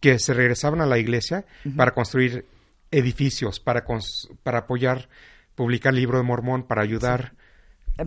que 0.00 0.18
se 0.18 0.34
regresaban 0.34 0.80
a 0.80 0.86
la 0.86 0.98
iglesia 0.98 1.44
para 1.76 1.92
construir 1.94 2.44
edificios, 2.90 3.60
para, 3.60 3.84
cons- 3.86 4.28
para 4.42 4.58
apoyar, 4.60 5.08
publicar 5.54 5.92
el 5.94 6.00
libro 6.00 6.18
de 6.18 6.24
Mormón, 6.24 6.64
para 6.64 6.82
ayudar... 6.82 7.32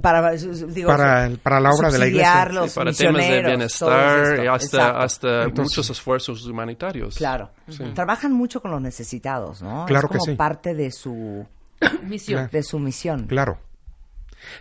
Para, 0.02 0.32
digo, 0.32 0.88
Para- 0.90 1.30
para 1.44 1.60
la 1.60 1.70
obra 1.70 1.92
de 1.92 2.00
la 2.00 2.08
iglesia. 2.08 2.28
subsidiar 2.32 2.54
los 2.54 2.72
Sí, 2.72 2.76
para 2.80 2.92
temas 2.92 3.28
de 3.28 3.42
bienestar 3.44 4.34
esto. 4.34 4.52
hasta, 4.52 4.66
Exacto. 4.78 4.98
hasta 5.00 5.44
Entonces- 5.44 5.64
muchos 5.78 5.90
esfuerzos 5.92 6.46
humanitarios. 6.48 7.16
Claro. 7.18 7.52
Trabajan 7.94 8.34
mucho 8.34 8.62
con 8.62 8.72
los 8.72 8.82
necesitados, 8.82 9.62
¿no? 9.62 9.86
Claro 9.86 10.08
es 10.08 10.12
que 10.14 10.18
como 10.18 10.32
sí. 10.32 10.36
parte 10.36 10.74
de 10.74 10.92
su, 10.92 11.46
Misión. 12.04 12.50
de 12.52 12.64
su 12.64 12.80
misión. 12.80 13.28
Claro. 13.28 13.60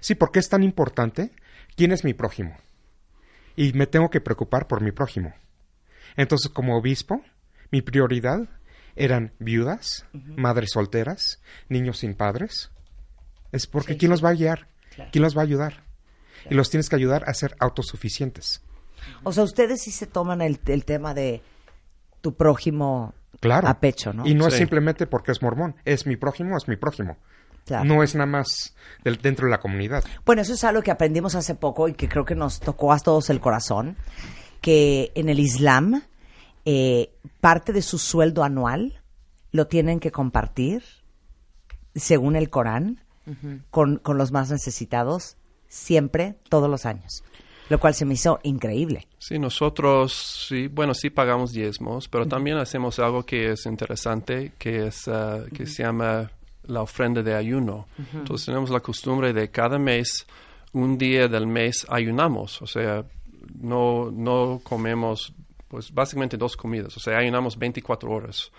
Sí, 0.00 0.14
porque 0.14 0.38
es 0.40 0.48
tan 0.48 0.62
importante 0.62 1.32
quién 1.74 1.92
es 1.92 2.04
mi 2.04 2.12
prójimo. 2.14 2.56
Y 3.56 3.72
me 3.72 3.86
tengo 3.86 4.10
que 4.10 4.20
preocupar 4.20 4.66
por 4.66 4.82
mi 4.82 4.92
prójimo. 4.92 5.32
Entonces, 6.16 6.50
como 6.50 6.76
obispo, 6.76 7.22
mi 7.70 7.82
prioridad 7.82 8.40
eran 8.94 9.32
viudas, 9.38 10.06
madres 10.12 10.70
solteras, 10.72 11.40
niños 11.68 11.98
sin 11.98 12.14
padres. 12.14 12.70
Es 13.52 13.66
porque 13.66 13.94
Sí, 13.94 13.98
¿quién 14.00 14.08
sí. 14.08 14.12
los 14.12 14.24
va 14.24 14.30
a 14.30 14.34
guiar? 14.34 14.68
Claro. 14.94 15.10
¿Quién 15.12 15.22
los 15.22 15.36
va 15.36 15.40
a 15.40 15.44
ayudar? 15.44 15.82
Y 16.50 16.54
los 16.54 16.70
tienes 16.70 16.88
que 16.88 16.96
ayudar 16.96 17.24
a 17.28 17.34
ser 17.34 17.56
autosuficientes. 17.58 18.62
O 19.22 19.32
sea, 19.32 19.44
ustedes 19.44 19.82
sí 19.82 19.90
se 19.90 20.06
toman 20.06 20.40
el, 20.42 20.58
el 20.66 20.84
tema 20.84 21.14
de 21.14 21.42
tu 22.20 22.34
prójimo 22.34 23.14
Claro. 23.40 23.68
a 23.68 23.80
pecho, 23.80 24.12
¿no? 24.12 24.26
Y 24.26 24.34
no 24.34 24.46
es 24.46 24.54
simplemente 24.54 25.06
porque 25.06 25.32
es 25.32 25.42
mormón. 25.42 25.74
Es 25.84 26.06
mi 26.06 26.16
prójimo, 26.16 26.56
es 26.56 26.68
mi 26.68 26.76
prójimo. 26.76 27.16
Claro. 27.66 27.84
No 27.84 28.02
es 28.02 28.14
nada 28.14 28.26
más 28.26 28.74
del- 29.04 29.16
dentro 29.18 29.46
de 29.46 29.50
la 29.50 29.58
comunidad. 29.60 30.04
Bueno, 30.26 30.42
eso 30.42 30.52
es 30.54 30.64
algo 30.64 30.82
que 30.82 30.90
aprendimos 30.90 31.34
hace 31.34 31.54
poco 31.54 31.88
y 31.88 31.94
que 31.94 32.08
creo 32.08 32.24
que 32.24 32.34
nos 32.34 32.60
tocó 32.60 32.92
a 32.92 32.98
todos 32.98 33.30
el 33.30 33.40
corazón, 33.40 33.96
que 34.60 35.12
en 35.14 35.28
el 35.30 35.40
Islam 35.40 36.02
eh, 36.66 37.10
parte 37.40 37.72
de 37.72 37.82
su 37.82 37.98
sueldo 37.98 38.44
anual 38.44 39.02
lo 39.50 39.66
tienen 39.66 40.00
que 40.00 40.10
compartir, 40.10 40.82
según 41.94 42.36
el 42.36 42.50
Corán, 42.50 43.03
con, 43.70 43.98
con 43.98 44.18
los 44.18 44.32
más 44.32 44.50
necesitados, 44.50 45.36
siempre, 45.68 46.36
todos 46.48 46.70
los 46.70 46.86
años. 46.86 47.24
Lo 47.70 47.80
cual 47.80 47.94
se 47.94 48.04
me 48.04 48.14
hizo 48.14 48.40
increíble. 48.42 49.08
Sí, 49.18 49.38
nosotros, 49.38 50.46
sí, 50.48 50.68
bueno, 50.68 50.92
sí 50.92 51.08
pagamos 51.08 51.52
diezmos, 51.52 52.08
pero 52.08 52.26
también 52.26 52.58
hacemos 52.58 52.98
algo 52.98 53.24
que 53.24 53.52
es 53.52 53.64
interesante, 53.64 54.52
que 54.58 54.88
es, 54.88 55.08
ah, 55.08 55.44
que 55.52 55.64
se 55.64 55.82
llama 55.82 56.30
la 56.66 56.82
ofrenda 56.82 57.22
de 57.22 57.34
ayuno. 57.34 57.86
Entonces 58.12 58.46
tenemos 58.46 58.70
la 58.70 58.80
costumbre 58.80 59.32
de 59.32 59.50
cada 59.50 59.78
mes, 59.78 60.26
un 60.72 60.98
día 60.98 61.28
del 61.28 61.46
mes 61.46 61.86
ayunamos, 61.88 62.60
o 62.60 62.66
sea, 62.66 63.04
no, 63.54 64.10
no 64.10 64.60
comemos, 64.62 65.32
pues 65.68 65.92
básicamente 65.92 66.36
dos 66.36 66.56
comidas, 66.56 66.96
o 66.96 67.00
sea, 67.00 67.18
ayunamos 67.18 67.58
24 67.58 68.10
horas. 68.10 68.50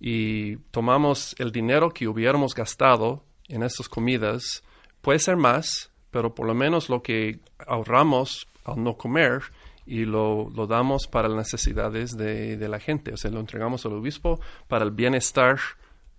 Y 0.00 0.56
tomamos 0.70 1.36
el 1.38 1.52
dinero 1.52 1.90
que 1.90 2.08
hubiéramos 2.08 2.54
gastado 2.54 3.22
en 3.50 3.62
estas 3.62 3.88
comidas, 3.88 4.62
puede 5.02 5.18
ser 5.18 5.36
más, 5.36 5.90
pero 6.10 6.34
por 6.34 6.46
lo 6.46 6.54
menos 6.54 6.88
lo 6.88 7.02
que 7.02 7.40
ahorramos 7.66 8.48
al 8.64 8.82
no 8.82 8.96
comer 8.96 9.42
y 9.86 10.04
lo, 10.04 10.50
lo 10.50 10.66
damos 10.66 11.06
para 11.06 11.28
las 11.28 11.36
necesidades 11.52 12.16
de, 12.16 12.56
de 12.56 12.68
la 12.68 12.78
gente. 12.78 13.12
O 13.12 13.16
sea, 13.16 13.30
lo 13.30 13.40
entregamos 13.40 13.84
al 13.86 13.92
obispo 13.94 14.40
para 14.68 14.84
el 14.84 14.92
bienestar 14.92 15.58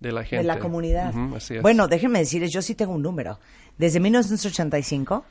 de 0.00 0.12
la 0.12 0.24
gente. 0.24 0.38
de 0.38 0.44
la 0.44 0.58
comunidad. 0.58 1.14
Ujú, 1.14 1.36
así 1.36 1.54
es. 1.54 1.62
Bueno, 1.62 1.88
déjenme 1.88 2.18
decirles, 2.18 2.52
yo 2.52 2.60
sí 2.60 2.74
tengo 2.74 2.92
un 2.92 3.02
número. 3.02 3.38
Desde 3.78 4.00
1985, 4.00 5.24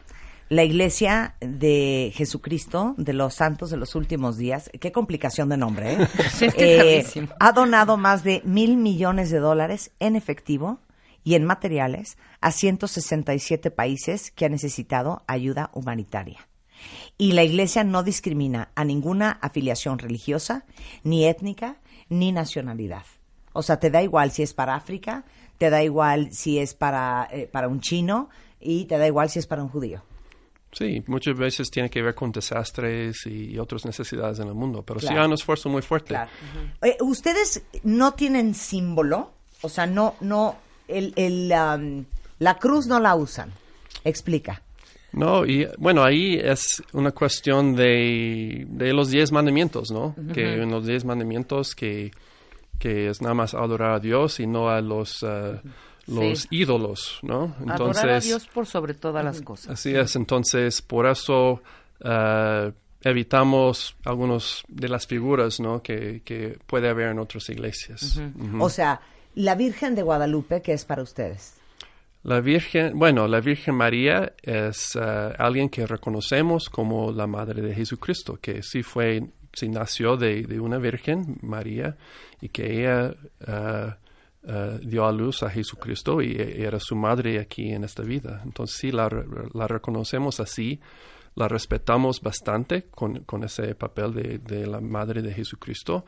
la 0.50 0.64
Iglesia 0.64 1.36
de 1.40 2.12
Jesucristo, 2.16 2.96
de 2.98 3.14
los 3.14 3.36
Santos 3.36 3.70
de 3.70 3.78
los 3.78 3.96
Últimos 3.96 4.38
Días, 4.38 4.70
qué 4.80 4.92
complicación 4.92 5.50
de 5.50 5.58
nombre, 5.58 5.94
¿eh? 5.94 6.08
Sí, 6.34 6.46
es 6.46 6.56
que 6.56 6.98
es 7.00 7.18
Eh, 7.18 7.30
ha 7.40 7.52
donado 7.52 7.98
más 7.98 8.24
de 8.24 8.42
mil 8.44 8.78
millones 8.78 9.30
de 9.30 9.40
dólares 9.40 9.92
en 10.00 10.16
efectivo 10.16 10.80
y 11.24 11.36
en 11.36 11.46
materiales 11.46 12.18
a 12.40 12.52
167 12.52 13.72
países 13.72 14.32
que 14.32 14.46
han 14.46 14.52
necesitado 14.52 15.24
ayuda 15.28 15.70
humanitaria. 15.74 16.48
Y 17.18 17.34
la 17.34 17.44
Iglesia 17.44 17.84
no 17.84 18.04
discrimina 18.04 18.72
a 18.76 18.84
ninguna 18.84 19.32
afiliación 19.42 20.00
religiosa, 20.00 20.66
ni 21.04 21.26
étnica, 21.26 21.78
ni 22.10 22.32
nacionalidad. 22.32 23.06
O 23.54 23.62
sea, 23.62 23.80
te 23.80 23.92
da 23.92 24.02
igual 24.02 24.32
si 24.32 24.44
es 24.44 24.54
para 24.54 24.76
África, 24.76 25.26
te 25.58 25.70
da 25.70 25.84
igual 25.84 26.32
si 26.32 26.58
es 26.58 26.74
para, 26.74 27.28
eh, 27.32 27.48
para 27.52 27.68
un 27.68 27.82
chino 27.82 28.30
y 28.60 28.86
te 28.86 28.98
da 28.98 29.06
igual 29.06 29.30
si 29.30 29.40
es 29.40 29.48
para 29.48 29.62
un 29.62 29.70
judío. 29.70 30.02
Sí, 30.72 31.04
muchas 31.08 31.38
veces 31.38 31.70
tiene 31.70 31.90
que 31.90 32.02
ver 32.02 32.16
con 32.16 32.32
desastres 32.32 33.26
y, 33.26 33.60
otras 33.60 33.86
necesidades 33.86 34.40
en 34.40 34.48
el 34.48 34.54
mundo, 34.54 34.84
pero 34.84 35.02
sí 35.02 35.08
Claro. 35.08 35.22
hay 35.22 35.28
un 35.28 35.34
esfuerzo 35.34 35.68
muy 35.68 35.82
fuerte. 35.82 36.18
Eh, 36.82 36.98
Ustedes 37.02 37.62
no 37.84 38.14
tienen 38.14 38.56
símbolo, 38.56 39.32
o 39.62 39.68
sea, 39.70 39.86
no, 39.86 40.16
no, 40.22 40.56
el, 40.92 41.14
el, 41.16 41.52
um, 41.52 42.06
la 42.40 42.58
cruz 42.58 42.88
no 42.88 43.00
la 43.00 43.16
usan. 43.16 43.52
Explica. 44.04 44.62
No, 45.14 45.46
y 45.46 45.68
bueno, 45.78 46.04
ahí 46.04 46.36
es 46.42 46.82
una 46.94 47.12
cuestión 47.12 47.76
de, 47.76 48.66
de 48.70 48.94
los 48.94 49.10
diez 49.10 49.32
mandamientos, 49.32 49.92
¿no? 49.92 50.16
Que 50.34 50.62
en 50.62 50.72
los 50.72 50.86
diez 50.88 51.04
mandamientos 51.04 51.76
que, 51.76 52.12
que 52.80 53.10
es 53.10 53.22
nada 53.22 53.34
más 53.34 53.54
adorar 53.54 53.92
a 53.92 54.00
Dios 54.00 54.40
y 54.40 54.48
no 54.48 54.70
a 54.70 54.80
los, 54.80 55.22
eh, 55.24 55.60
los 56.08 56.40
Sí. 56.40 56.48
ídolos, 56.52 57.20
¿no? 57.24 57.54
Adorar 57.68 58.10
a 58.10 58.20
Dios 58.22 58.48
por 58.48 58.66
sobre 58.66 58.94
todas 58.94 59.24
las 59.26 59.42
cosas. 59.42 59.74
Así 59.74 59.94
es, 59.94 60.16
entonces 60.16 60.82
por 60.82 61.06
eso 61.06 61.62
eh, 62.00 62.72
evitamos 63.02 63.96
algunas 64.06 64.64
de 64.70 64.88
las 64.88 65.06
figuras, 65.08 65.60
¿no? 65.60 65.82
Que, 65.84 66.22
que 66.24 66.58
puede 66.66 66.90
haber 66.90 67.10
en 67.10 67.20
otras 67.20 67.50
iglesias. 67.50 68.18
O 68.60 68.70
sea, 68.70 69.02
la 69.36 69.56
Virgen 69.56 69.96
de 69.96 70.04
Guadalupe, 70.04 70.62
¿qué 70.62 70.74
es 70.74 70.86
para 70.86 71.02
ustedes? 71.02 71.58
La 72.24 72.40
Virgen, 72.40 72.98
bueno, 73.00 73.28
la 73.28 73.40
Virgen 73.40 73.76
María 73.76 74.34
es 74.44 74.96
eh, 74.96 75.00
alguien 75.38 75.70
que 75.70 75.88
reconocemos 75.88 76.70
como 76.70 77.12
la 77.12 77.26
Madre 77.26 77.62
de 77.64 77.74
Jesucristo, 77.74 78.38
que 78.40 78.62
sí 78.62 78.84
fue, 78.84 79.24
sí 79.54 79.70
nació 79.70 80.18
de, 80.18 80.44
de 80.44 80.60
una 80.60 80.78
Virgen, 80.78 81.40
María, 81.42 81.98
y 82.40 82.50
que 82.50 82.82
ella 82.82 83.16
eh, 83.40 83.94
eh, 84.44 84.80
dio 84.84 85.06
a 85.06 85.12
luz 85.12 85.42
a 85.42 85.50
Jesucristo 85.50 86.22
y, 86.22 86.36
era 86.36 86.80
su 86.80 86.96
madre 86.96 87.40
aquí 87.40 87.72
en 87.72 87.84
esta 87.84 88.04
vida. 88.04 88.42
Entonces 88.46 88.78
sí, 88.78 88.92
la, 88.92 89.10
la 89.54 89.68
reconocemos 89.68 90.40
así, 90.40 90.80
la 91.36 91.48
respetamos 91.48 92.22
bastante 92.22 92.84
con, 92.90 93.24
con 93.24 93.44
ese 93.44 93.74
papel 93.76 94.14
de, 94.14 94.38
de, 94.40 94.68
la 94.68 94.80
madre 94.80 95.22
de 95.22 95.34
Jesucristo, 95.34 96.06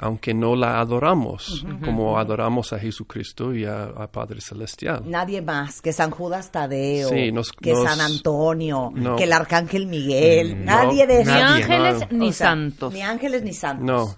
aunque 0.00 0.32
no 0.32 0.56
la 0.56 0.80
adoramos 0.80 1.64
como 1.84 2.18
adoramos 2.18 2.72
a 2.72 2.78
Jesucristo 2.78 3.54
y 3.54 3.66
a, 3.66 4.08
Padre 4.10 4.40
Celestial. 4.40 5.02
Nadie 5.04 5.42
más 5.42 5.82
que 5.82 5.92
San 5.92 6.10
Judas 6.10 6.50
Tadeo, 6.50 7.10
que 7.10 7.74
San 7.74 8.00
Antonio, 8.00 8.92
que 9.16 9.24
el 9.24 9.32
Arcángel 9.32 9.86
Miguel, 9.86 10.64
nadie 10.64 11.06
de 11.06 11.24
Ni 11.24 11.30
ángeles 11.30 12.10
ni 12.10 12.32
santos. 12.32 12.92
Ni 12.92 13.02
ángeles 13.02 13.42
ni 13.42 13.52
santos. 13.52 13.86
No, 13.86 14.16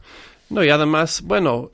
no, 0.51 0.65
y 0.65 0.71
además, 0.71 1.23
bueno, 1.23 1.71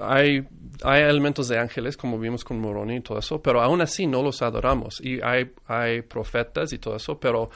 hay 0.00 0.46
hay 0.82 1.02
elementos 1.02 1.48
de 1.48 1.58
ángeles, 1.58 1.96
como 1.96 2.18
vimos 2.18 2.44
con 2.44 2.58
Moroni 2.58 2.96
y 2.96 3.00
todo 3.00 3.18
eso, 3.18 3.42
pero 3.42 3.60
aún 3.60 3.80
así 3.80 4.06
no 4.06 4.22
los 4.22 4.40
adoramos. 4.40 5.00
Y 5.02 5.20
hay, 5.20 5.52
hay 5.66 6.02
profetas 6.02 6.72
y 6.72 6.78
todo 6.78 6.96
eso, 6.96 7.18
pero 7.18 7.50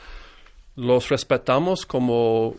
los 0.76 1.09
respetamos 1.09 1.87
como 1.87 2.57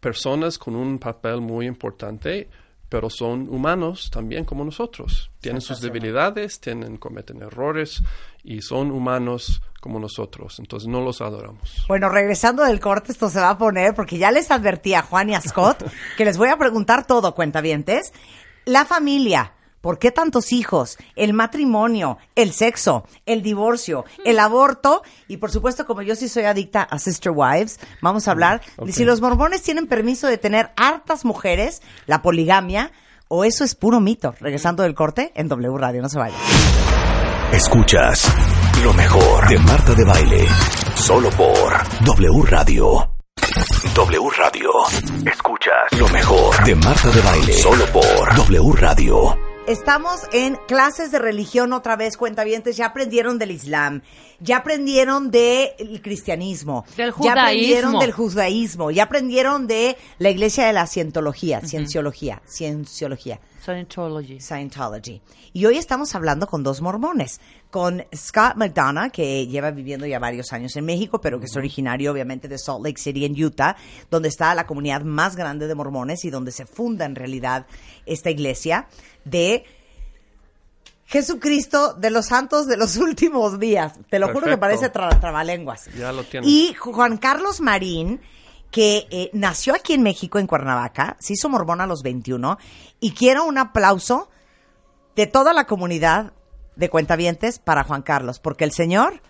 personas 0.00 0.58
con 0.58 0.76
un 0.76 0.98
papel 0.98 1.40
muy 1.40 1.66
importante, 1.66 2.48
pero 2.88 3.10
son 3.10 3.48
humanos 3.48 4.10
también 4.10 4.44
como 4.44 4.64
nosotros. 4.64 5.30
Tienen 5.40 5.60
sus 5.60 5.80
debilidades, 5.80 6.60
tienen, 6.60 6.98
cometen 6.98 7.42
errores 7.42 8.02
y 8.44 8.62
son 8.62 8.92
humanos 8.92 9.60
como 9.80 9.98
nosotros. 9.98 10.58
Entonces 10.60 10.88
no 10.88 11.00
los 11.00 11.20
adoramos. 11.20 11.84
Bueno, 11.88 12.08
regresando 12.08 12.64
del 12.64 12.78
corte, 12.78 13.12
esto 13.12 13.28
se 13.28 13.40
va 13.40 13.50
a 13.50 13.58
poner, 13.58 13.94
porque 13.94 14.18
ya 14.18 14.30
les 14.30 14.50
advertí 14.50 14.94
a 14.94 15.02
Juan 15.02 15.30
y 15.30 15.34
a 15.34 15.40
Scott 15.40 15.84
que 16.16 16.24
les 16.24 16.38
voy 16.38 16.48
a 16.48 16.56
preguntar 16.56 17.06
todo, 17.06 17.34
cuentavientes. 17.34 18.12
La 18.64 18.84
familia, 18.84 19.52
¿Por 19.86 20.00
qué 20.00 20.10
tantos 20.10 20.52
hijos? 20.52 20.98
El 21.14 21.32
matrimonio, 21.32 22.18
el 22.34 22.52
sexo, 22.52 23.04
el 23.24 23.40
divorcio, 23.40 24.04
el 24.24 24.40
aborto 24.40 25.04
y 25.28 25.36
por 25.36 25.52
supuesto 25.52 25.86
como 25.86 26.02
yo 26.02 26.16
sí 26.16 26.28
soy 26.28 26.42
adicta 26.42 26.82
a 26.82 26.98
Sister 26.98 27.30
Wives, 27.32 27.78
vamos 28.02 28.26
a 28.26 28.32
hablar 28.32 28.62
de 28.84 28.92
si 28.92 29.04
los 29.04 29.20
mormones 29.20 29.62
tienen 29.62 29.86
permiso 29.86 30.26
de 30.26 30.38
tener 30.38 30.72
hartas 30.76 31.24
mujeres, 31.24 31.82
la 32.06 32.20
poligamia 32.20 32.90
o 33.28 33.44
eso 33.44 33.62
es 33.62 33.76
puro 33.76 34.00
mito. 34.00 34.34
Regresando 34.40 34.82
del 34.82 34.96
corte 34.96 35.30
en 35.36 35.46
W 35.46 35.78
Radio, 35.78 36.02
no 36.02 36.08
se 36.08 36.18
vayan. 36.18 36.40
Escuchas 37.52 38.28
lo 38.82 38.92
mejor 38.92 39.48
de 39.48 39.58
Marta 39.60 39.94
de 39.94 40.04
Baile, 40.04 40.48
solo 40.96 41.30
por 41.30 42.04
W 42.04 42.42
Radio. 42.48 43.12
W 43.94 44.30
Radio. 44.36 44.70
Escuchas 45.32 45.96
lo 45.96 46.08
mejor 46.08 46.64
de 46.64 46.74
Marta 46.74 47.08
de 47.08 47.20
Baile, 47.20 47.52
solo 47.52 47.86
por 47.92 48.34
W 48.34 48.72
Radio. 48.80 49.45
Estamos 49.66 50.20
en 50.32 50.56
clases 50.68 51.10
de 51.10 51.18
religión 51.18 51.72
otra 51.72 51.96
vez, 51.96 52.16
cuentavientes. 52.16 52.76
Ya 52.76 52.86
aprendieron 52.86 53.36
del 53.36 53.50
Islam, 53.50 54.02
ya 54.38 54.58
aprendieron 54.58 55.32
del 55.32 56.00
cristianismo, 56.02 56.84
del 56.96 57.10
judaísmo. 57.10 57.34
ya 57.34 57.42
aprendieron 57.42 57.98
del 57.98 58.12
judaísmo, 58.12 58.90
ya 58.92 59.02
aprendieron 59.02 59.66
de 59.66 59.96
la 60.18 60.30
iglesia 60.30 60.68
de 60.68 60.72
la 60.72 60.86
cientología, 60.86 61.62
cienciología, 61.62 62.42
cienciología. 62.46 63.40
Scientology. 63.60 64.38
Scientology. 64.40 65.20
Y 65.52 65.66
hoy 65.66 65.78
estamos 65.78 66.14
hablando 66.14 66.46
con 66.46 66.62
dos 66.62 66.80
mormones, 66.80 67.40
con 67.76 68.02
Scott 68.16 68.54
McDonough, 68.56 69.12
que 69.12 69.46
lleva 69.46 69.70
viviendo 69.70 70.06
ya 70.06 70.18
varios 70.18 70.50
años 70.54 70.74
en 70.76 70.86
México, 70.86 71.20
pero 71.20 71.38
que 71.38 71.44
es 71.44 71.54
originario 71.58 72.10
obviamente 72.10 72.48
de 72.48 72.56
Salt 72.56 72.82
Lake 72.82 72.98
City 72.98 73.26
en 73.26 73.34
Utah, 73.34 73.76
donde 74.10 74.30
está 74.30 74.54
la 74.54 74.66
comunidad 74.66 75.02
más 75.02 75.36
grande 75.36 75.66
de 75.66 75.74
mormones 75.74 76.24
y 76.24 76.30
donde 76.30 76.52
se 76.52 76.64
funda 76.64 77.04
en 77.04 77.14
realidad 77.14 77.66
esta 78.06 78.30
iglesia 78.30 78.88
de 79.26 79.66
Jesucristo 81.04 81.92
de 81.92 82.08
los 82.08 82.24
santos 82.28 82.66
de 82.66 82.78
los 82.78 82.96
últimos 82.96 83.60
días. 83.60 83.92
Te 84.08 84.18
lo 84.20 84.32
juro 84.32 84.46
que 84.46 84.56
parece 84.56 84.88
trabalenguas. 84.88 85.90
Ya 85.98 86.12
lo 86.12 86.24
Y 86.44 86.72
Juan 86.72 87.18
Carlos 87.18 87.60
Marín, 87.60 88.22
que 88.70 89.06
eh, 89.10 89.28
nació 89.34 89.74
aquí 89.74 89.92
en 89.92 90.02
México, 90.02 90.38
en 90.38 90.46
Cuernavaca, 90.46 91.18
se 91.20 91.34
hizo 91.34 91.50
mormón 91.50 91.82
a 91.82 91.86
los 91.86 92.02
21, 92.02 92.56
y 93.00 93.10
quiero 93.10 93.44
un 93.44 93.58
aplauso 93.58 94.30
de 95.14 95.26
toda 95.26 95.52
la 95.52 95.66
comunidad 95.66 96.32
de 96.76 96.88
cuentavientes 96.88 97.58
para 97.58 97.84
Juan 97.84 98.02
Carlos, 98.02 98.38
porque 98.38 98.64
el 98.64 98.72
señor 98.72 99.22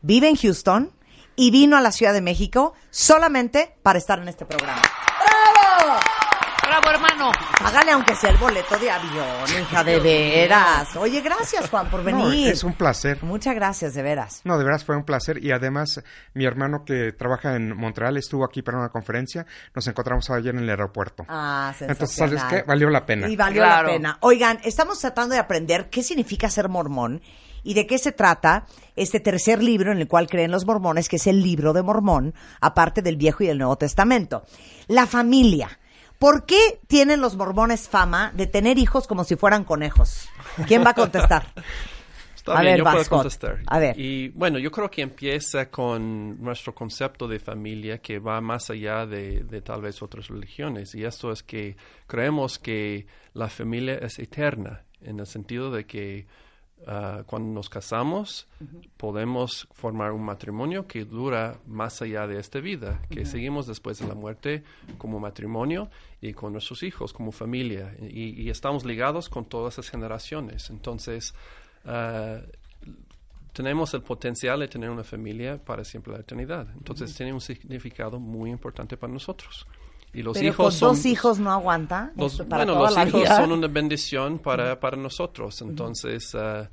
vive 0.00 0.28
en 0.28 0.36
Houston 0.36 0.92
y 1.36 1.50
vino 1.50 1.76
a 1.76 1.80
la 1.80 1.92
Ciudad 1.92 2.12
de 2.12 2.20
México 2.20 2.74
solamente 2.90 3.76
para 3.82 3.98
estar 3.98 4.18
en 4.20 4.28
este 4.28 4.44
programa. 4.44 4.82
¡Bravo! 6.72 6.88
Hermano. 6.88 7.32
Págale 7.60 7.92
aunque 7.92 8.14
sea 8.14 8.30
el 8.30 8.38
boleto 8.38 8.78
de 8.78 8.90
avión, 8.90 9.60
hija, 9.60 9.84
de 9.84 10.00
veras. 10.00 10.96
Oye, 10.96 11.20
gracias, 11.20 11.68
Juan, 11.68 11.90
por 11.90 12.02
venir. 12.02 12.48
es 12.48 12.64
un 12.64 12.72
placer. 12.72 13.22
Muchas 13.22 13.54
gracias, 13.54 13.92
de 13.92 14.02
veras. 14.02 14.40
No, 14.44 14.56
de 14.56 14.64
veras 14.64 14.82
fue 14.82 14.96
un 14.96 15.04
placer. 15.04 15.44
Y 15.44 15.52
además, 15.52 16.02
mi 16.32 16.46
hermano 16.46 16.82
que 16.86 17.12
trabaja 17.12 17.56
en 17.56 17.76
Montreal 17.76 18.16
estuvo 18.16 18.42
aquí 18.42 18.62
para 18.62 18.78
una 18.78 18.88
conferencia. 18.88 19.44
Nos 19.74 19.86
encontramos 19.86 20.30
ayer 20.30 20.54
en 20.54 20.62
el 20.62 20.70
aeropuerto. 20.70 21.26
Ah, 21.28 21.74
Entonces, 21.78 22.16
¿sabes 22.16 22.42
qué? 22.44 22.62
Valió 22.62 22.88
la 22.88 23.04
pena. 23.04 23.28
Y 23.28 23.36
valió 23.36 23.62
la 23.66 23.84
pena. 23.84 24.16
Oigan, 24.20 24.58
estamos 24.64 24.98
tratando 24.98 25.34
de 25.34 25.40
aprender 25.40 25.90
qué 25.90 26.02
significa 26.02 26.48
ser 26.48 26.70
mormón 26.70 27.20
y 27.62 27.74
de 27.74 27.86
qué 27.86 27.98
se 27.98 28.12
trata 28.12 28.64
este 28.96 29.20
tercer 29.20 29.62
libro 29.62 29.92
en 29.92 29.98
el 29.98 30.08
cual 30.08 30.26
creen 30.26 30.50
los 30.50 30.64
mormones, 30.64 31.10
que 31.10 31.16
es 31.16 31.26
el 31.26 31.42
libro 31.42 31.74
de 31.74 31.82
Mormón, 31.82 32.34
aparte 32.62 33.02
del 33.02 33.16
Viejo 33.16 33.44
y 33.44 33.46
del 33.46 33.58
Nuevo 33.58 33.76
Testamento. 33.76 34.44
La 34.88 35.06
familia. 35.06 35.78
¿Por 36.22 36.46
qué 36.46 36.78
tienen 36.86 37.20
los 37.20 37.34
mormones 37.34 37.88
fama 37.88 38.30
de 38.36 38.46
tener 38.46 38.78
hijos 38.78 39.08
como 39.08 39.24
si 39.24 39.34
fueran 39.34 39.64
conejos? 39.64 40.28
¿Quién 40.68 40.84
va 40.84 40.90
a 40.90 40.94
contestar? 40.94 41.46
Está 42.36 42.60
bien, 42.60 42.76
yo 42.76 42.84
puedo 42.84 43.04
contestar. 43.08 43.58
A 43.66 43.80
ver. 43.80 43.98
Y 43.98 44.28
bueno, 44.28 44.60
yo 44.60 44.70
creo 44.70 44.88
que 44.88 45.02
empieza 45.02 45.68
con 45.68 46.40
nuestro 46.40 46.76
concepto 46.76 47.26
de 47.26 47.40
familia 47.40 47.98
que 47.98 48.20
va 48.20 48.40
más 48.40 48.70
allá 48.70 49.04
de, 49.04 49.42
de, 49.42 49.62
tal 49.62 49.82
vez 49.82 50.00
otras 50.00 50.28
religiones. 50.28 50.94
Y 50.94 51.02
esto 51.02 51.32
es 51.32 51.42
que 51.42 51.76
creemos 52.06 52.56
que 52.56 53.04
la 53.34 53.48
familia 53.48 53.94
es 53.94 54.20
eterna, 54.20 54.84
en 55.00 55.18
el 55.18 55.26
sentido 55.26 55.72
de 55.72 55.86
que 55.86 56.28
Ah, 56.86 57.22
cuando 57.26 57.52
nos 57.52 57.68
casamos, 57.68 58.48
podemos 58.96 59.68
formar 59.72 60.12
un 60.12 60.24
matrimonio 60.24 60.86
que 60.86 61.04
dura 61.04 61.58
más 61.66 62.02
allá 62.02 62.26
de 62.26 62.38
esta 62.38 62.60
vida, 62.60 63.00
que 63.08 63.24
seguimos 63.24 63.66
después 63.66 63.98
de 63.98 64.08
la 64.08 64.14
muerte 64.14 64.64
como 64.98 65.20
matrimonio 65.20 65.90
y 66.20 66.32
con 66.32 66.52
nuestros 66.52 66.82
hijos 66.82 67.12
como 67.12 67.30
familia. 67.30 67.94
Y, 68.00 68.50
estamos 68.50 68.84
ligados 68.84 69.28
con 69.28 69.44
todas 69.44 69.74
esas 69.74 69.90
generaciones. 69.90 70.70
Entonces, 70.70 71.34
uh, 71.84 72.42
tenemos 73.52 73.94
el 73.94 74.02
potencial 74.02 74.60
de 74.60 74.68
tener 74.68 74.90
una 74.90 75.04
familia 75.04 75.58
para 75.58 75.84
siempre 75.84 76.12
la 76.12 76.20
eternidad. 76.20 76.66
Entonces, 76.76 77.14
tiene 77.14 77.32
un 77.32 77.40
significado 77.40 78.18
muy 78.18 78.50
importante 78.50 78.96
para 78.96 79.12
nosotros. 79.12 79.66
Y 80.14 80.22
los 80.22 80.40
hijos 80.42 80.78
con 80.78 80.90
dos 80.90 81.06
hijos 81.06 81.38
no 81.38 81.50
aguanta. 81.50 82.12
bueno, 82.14 82.74
los 82.74 82.96
hijos 83.06 83.28
son 83.28 83.52
una 83.52 83.68
bendición 83.68 84.38
para, 84.38 84.78
para 84.78 84.96
nosotros. 84.96 85.60
Entonces, 85.62 86.34
uh, 86.34 86.66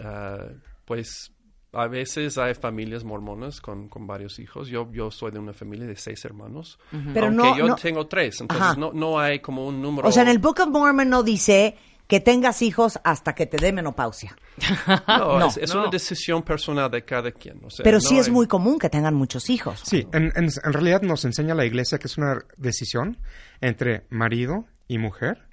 uh, 0.00 0.60
pues 0.84 1.32
a 1.72 1.88
veces 1.88 2.38
hay 2.38 2.54
familias 2.54 3.04
mormonas 3.04 3.60
con, 3.60 3.88
con, 3.88 4.06
varios 4.06 4.38
hijos. 4.38 4.68
Yo, 4.68 4.90
yo 4.92 5.10
soy 5.10 5.32
de 5.32 5.38
una 5.38 5.52
familia 5.52 5.86
de 5.86 5.96
seis 5.96 6.24
hermanos. 6.24 6.78
Pero 7.12 7.26
aunque 7.26 7.58
yo 7.58 7.74
tengo 7.74 8.06
tres, 8.06 8.40
entonces 8.40 8.78
no, 8.78 8.92
no 8.92 9.18
hay 9.18 9.40
como 9.40 9.66
un 9.66 9.82
número. 9.82 10.08
O 10.08 10.12
sea, 10.12 10.22
en 10.22 10.28
el 10.28 10.38
Book 10.38 10.60
of 10.60 10.68
Mormon 10.68 11.08
no 11.08 11.22
dice 11.22 11.76
que 12.06 12.20
tengas 12.20 12.62
hijos 12.62 13.00
hasta 13.04 13.34
que 13.34 13.46
te 13.46 13.56
dé 13.56 13.72
menopausia. 13.72 14.36
No, 15.06 15.48
es, 15.48 15.74
una 15.74 15.88
decisión 15.90 16.42
personal 16.42 16.90
de 16.90 17.04
cada 17.04 17.30
quien. 17.30 17.60
Pero 17.82 18.00
sí 18.00 18.18
es 18.18 18.28
muy 18.28 18.46
común 18.46 18.78
que 18.78 18.88
tengan 18.88 19.14
muchos 19.14 19.50
hijos. 19.50 19.82
Sí, 19.84 20.06
en, 20.12 20.32
en, 20.34 20.72
realidad 20.72 21.02
nos 21.02 21.24
enseña 21.24 21.54
la 21.54 21.64
iglesia 21.64 21.98
que 21.98 22.06
es 22.06 22.16
una 22.16 22.38
decisión 22.56 23.18
entre 23.60 24.06
marido 24.10 24.66
y 24.88 24.98
mujer 24.98 25.46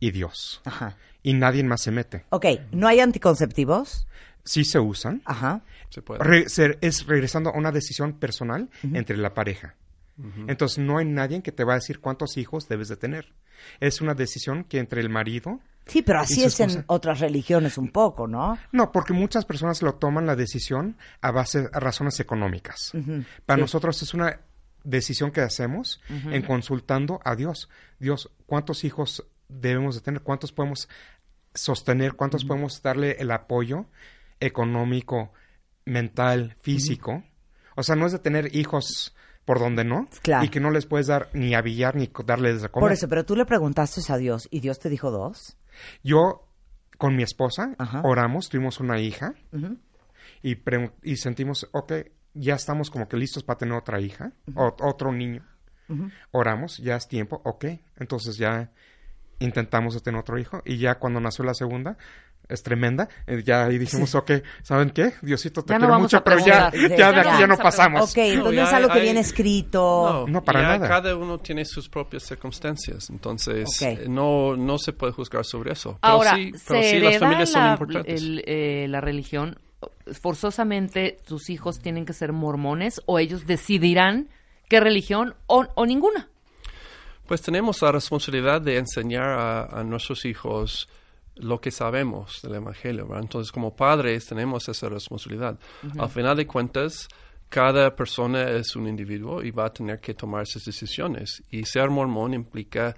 y 0.00 0.10
Dios. 0.10 0.60
Ajá. 0.64 0.96
Y 1.22 1.34
nadie 1.34 1.62
más 1.62 1.82
se 1.82 1.90
mete. 1.90 2.24
Ok, 2.30 2.46
¿no 2.72 2.88
hay 2.88 3.00
anticonceptivos? 3.00 4.06
Sí 4.44 4.64
se 4.64 4.80
usan. 4.80 5.22
Ajá. 5.24 5.62
Se 5.90 6.02
puede. 6.02 6.46
es 6.80 7.06
regresando 7.06 7.50
a 7.50 7.58
una 7.58 7.70
decisión 7.70 8.18
personal 8.18 8.70
entre 8.82 9.16
la 9.16 9.34
pareja. 9.34 9.76
Entonces 10.46 10.78
no 10.78 10.98
hay 10.98 11.06
nadie 11.06 11.42
que 11.42 11.52
te 11.52 11.64
va 11.64 11.72
a 11.72 11.76
decir 11.76 12.00
cuántos 12.00 12.36
hijos 12.36 12.68
debes 12.68 12.88
de 12.88 12.96
tener. 12.96 13.32
Es 13.80 14.00
una 14.00 14.14
decisión 14.14 14.64
que 14.64 14.78
entre 14.78 15.00
el 15.00 15.08
marido 15.08 15.60
Sí, 15.86 16.02
pero 16.02 16.20
así 16.20 16.44
es 16.44 16.60
en 16.60 16.84
otras 16.86 17.20
religiones 17.20 17.76
un 17.78 17.90
poco, 17.90 18.26
¿no? 18.26 18.58
No, 18.70 18.92
porque 18.92 19.12
muchas 19.12 19.44
personas 19.44 19.82
lo 19.82 19.94
toman 19.94 20.26
la 20.26 20.36
decisión 20.36 20.96
a 21.20 21.30
base 21.30 21.68
a 21.72 21.80
razones 21.80 22.20
económicas. 22.20 22.92
Para 23.46 23.60
nosotros 23.60 24.00
es 24.02 24.14
una 24.14 24.40
decisión 24.84 25.30
que 25.30 25.40
hacemos 25.40 26.00
en 26.08 26.42
consultando 26.42 27.20
a 27.24 27.34
Dios. 27.36 27.68
Dios, 27.98 28.30
¿cuántos 28.46 28.84
hijos 28.84 29.26
debemos 29.48 29.94
de 29.94 30.00
tener? 30.00 30.22
¿Cuántos 30.22 30.52
podemos 30.52 30.88
sostener? 31.54 32.14
¿Cuántos 32.14 32.44
podemos 32.44 32.80
darle 32.82 33.16
el 33.18 33.30
apoyo 33.30 33.86
económico, 34.40 35.32
mental, 35.84 36.56
físico? 36.62 37.24
O 37.74 37.82
sea, 37.82 37.96
no 37.96 38.06
es 38.06 38.12
de 38.12 38.18
tener 38.18 38.54
hijos 38.54 39.14
por 39.44 39.58
donde 39.58 39.84
no 39.84 40.08
y 40.42 40.48
que 40.48 40.60
no 40.60 40.70
les 40.70 40.86
puedes 40.86 41.08
dar 41.08 41.28
ni 41.32 41.54
avillar 41.54 41.96
ni 41.96 42.10
darles 42.24 42.62
de 42.62 42.68
comer. 42.68 42.82
Por 42.82 42.92
eso, 42.92 43.08
pero 43.08 43.24
tú 43.24 43.34
le 43.34 43.44
preguntaste 43.44 44.00
a 44.12 44.16
Dios 44.16 44.46
y 44.50 44.60
Dios 44.60 44.78
te 44.78 44.88
dijo 44.88 45.10
dos. 45.10 45.56
Yo 46.02 46.46
con 46.98 47.16
mi 47.16 47.22
esposa, 47.22 47.74
Ajá. 47.78 48.02
oramos, 48.04 48.48
tuvimos 48.48 48.80
una 48.80 49.00
hija 49.00 49.34
y, 50.42 51.16
sentimos, 51.16 51.68
ok, 51.72 51.92
ya 52.34 52.54
estamos 52.54 52.90
como 52.90 53.08
que 53.08 53.16
listos 53.16 53.42
para 53.44 53.58
tener 53.58 53.74
otra 53.74 54.00
hija, 54.00 54.32
o- 54.54 54.74
otro 54.80 55.12
niño. 55.12 55.44
Oramos, 56.30 56.78
ya 56.78 56.96
es 56.96 57.06
tiempo, 57.08 57.42
ok, 57.44 57.66
entonces 57.98 58.36
ya 58.36 58.70
intentamos 59.40 60.00
tener 60.02 60.20
otro 60.20 60.38
hijo 60.38 60.62
y 60.64 60.78
ya 60.78 60.94
cuando 60.98 61.20
nació 61.20 61.44
la 61.44 61.54
segunda, 61.54 61.98
es 62.48 62.62
tremenda, 62.62 63.08
eh, 63.26 63.42
ya 63.44 63.64
ahí 63.64 63.78
dijimos, 63.78 64.14
ok, 64.14 64.30
¿saben 64.62 64.90
qué? 64.90 65.14
Diosito, 65.22 65.62
te 65.62 65.72
Ya 65.72 65.78
quiero 65.78 65.98
mucho, 65.98 66.22
pero 66.22 66.38
ya, 66.38 66.70
ya 66.70 66.70
Sí, 66.72 66.78
de 66.88 66.94
aquí 67.04 67.28
ya. 67.30 67.40
ya 67.40 67.46
no 67.46 67.56
pasamos. 67.56 68.10
Ok, 68.10 68.18
entonces 68.18 68.44
no 68.44 68.52
ya 68.52 68.64
es 68.64 68.72
algo 68.72 68.88
que 68.88 68.98
hay- 68.98 69.02
viene 69.04 69.20
escrito. 69.20 70.26
No, 70.28 70.42
para 70.44 70.60
ya 70.62 70.68
nada. 70.68 70.88
Cada 70.88 71.16
uno 71.16 71.38
tiene 71.38 71.64
sus 71.64 71.88
propias 71.88 72.24
circunstancias, 72.24 73.08
entonces 73.10 73.80
eh, 73.82 74.04
no, 74.08 74.56
no 74.56 74.78
se 74.78 74.92
puede 74.92 75.12
juzgar 75.12 75.44
sobre 75.44 75.72
eso. 75.72 75.98
Pero 76.02 76.12
Ahora, 76.14 76.34
sí, 76.36 76.52
¿se 76.56 76.64
pero 76.68 76.82
sí 76.82 76.98
las 77.00 77.18
familias 77.18 77.50
son 77.50 77.64
la, 77.64 77.72
importantes. 77.72 78.22
el, 78.22 78.44
eh, 78.46 78.86
la 78.88 79.00
religión? 79.00 79.58
¿Forzosamente 80.20 81.18
tus 81.26 81.50
hijos 81.50 81.80
tienen 81.80 82.04
que 82.04 82.12
ser 82.12 82.32
mormones 82.32 83.00
o 83.06 83.18
ellos 83.18 83.46
decidirán 83.46 84.28
qué 84.68 84.78
religión 84.80 85.34
o, 85.46 85.66
o 85.74 85.86
ninguna? 85.86 86.28
Pues 87.26 87.42
tenemos 87.42 87.82
la 87.82 87.92
responsabilidad 87.92 88.60
de 88.60 88.78
enseñar 88.78 89.24
a, 89.28 89.64
a 89.80 89.84
nuestros 89.84 90.24
hijos 90.24 90.88
lo 91.36 91.60
que 91.60 91.70
sabemos 91.70 92.40
del 92.42 92.56
Evangelio. 92.56 93.06
¿verdad? 93.06 93.22
Entonces, 93.22 93.52
como 93.52 93.74
padres, 93.74 94.26
tenemos 94.26 94.68
esa 94.68 94.88
responsabilidad. 94.88 95.58
Al 95.98 96.08
final 96.08 96.36
de 96.36 96.46
cuentas, 96.46 97.08
cada 97.48 97.94
persona 97.94 98.50
es 98.50 98.76
un 98.76 98.88
individuo 98.88 99.42
y 99.42 99.50
va 99.50 99.66
a 99.66 99.72
tener 99.72 100.00
que 100.00 100.14
tomar 100.14 100.46
sus 100.46 100.64
decisiones. 100.64 101.42
Y 101.50 101.64
ser 101.64 101.90
mormón 101.90 102.34
implica 102.34 102.96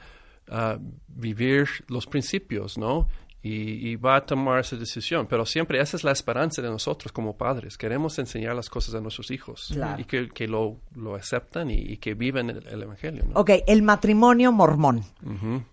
ah, 0.49 0.79
vivir 1.09 1.69
los 1.89 2.07
principios, 2.07 2.79
¿no? 2.79 3.09
Y, 3.47 3.91
y 3.91 3.97
va 3.97 4.17
a 4.17 4.25
tomar 4.25 4.61
esa 4.61 4.75
decisión. 4.77 5.27
Pero 5.29 5.45
siempre 5.45 5.79
esa 5.79 5.99
es 5.99 6.03
la 6.03 6.13
esperanza 6.13 6.63
de 6.63 6.71
nosotros 6.71 7.13
como 7.13 7.37
padres. 7.37 7.77
Queremos 7.77 8.19
enseñar 8.19 8.57
las 8.57 8.71
cosas 8.71 8.95
a 8.95 9.01
nuestros 9.01 9.31
hijos 9.31 9.69
Claro. 9.71 10.01
y 10.01 10.05
que, 10.07 10.31
que 10.31 10.49
lo, 10.49 10.81
lo 10.97 11.15
aceptan 11.15 11.71
y, 11.71 11.75
y 11.75 11.99
que 11.99 12.15
viven 12.15 12.49
el, 12.49 12.67
el 12.67 12.83
Evangelio. 12.83 13.25
¿no? 13.29 13.39
Ok, 13.39 13.51
el 13.67 13.83
matrimonio 13.83 14.51
mormón. 14.51 15.05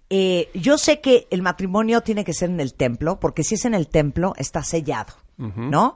Eh, 0.09 0.49
yo 0.53 0.77
sé 0.77 0.99
que 0.99 1.27
el 1.31 1.41
matrimonio 1.41 2.01
tiene 2.01 2.25
que 2.25 2.33
ser 2.33 2.49
en 2.49 2.59
el 2.59 2.73
templo, 2.73 3.21
porque 3.21 3.45
si 3.45 3.55
es 3.55 3.63
en 3.63 3.73
el 3.73 3.87
templo, 3.87 4.33
está 4.37 4.63
sellado, 4.63 5.13
¿no? 5.37 5.95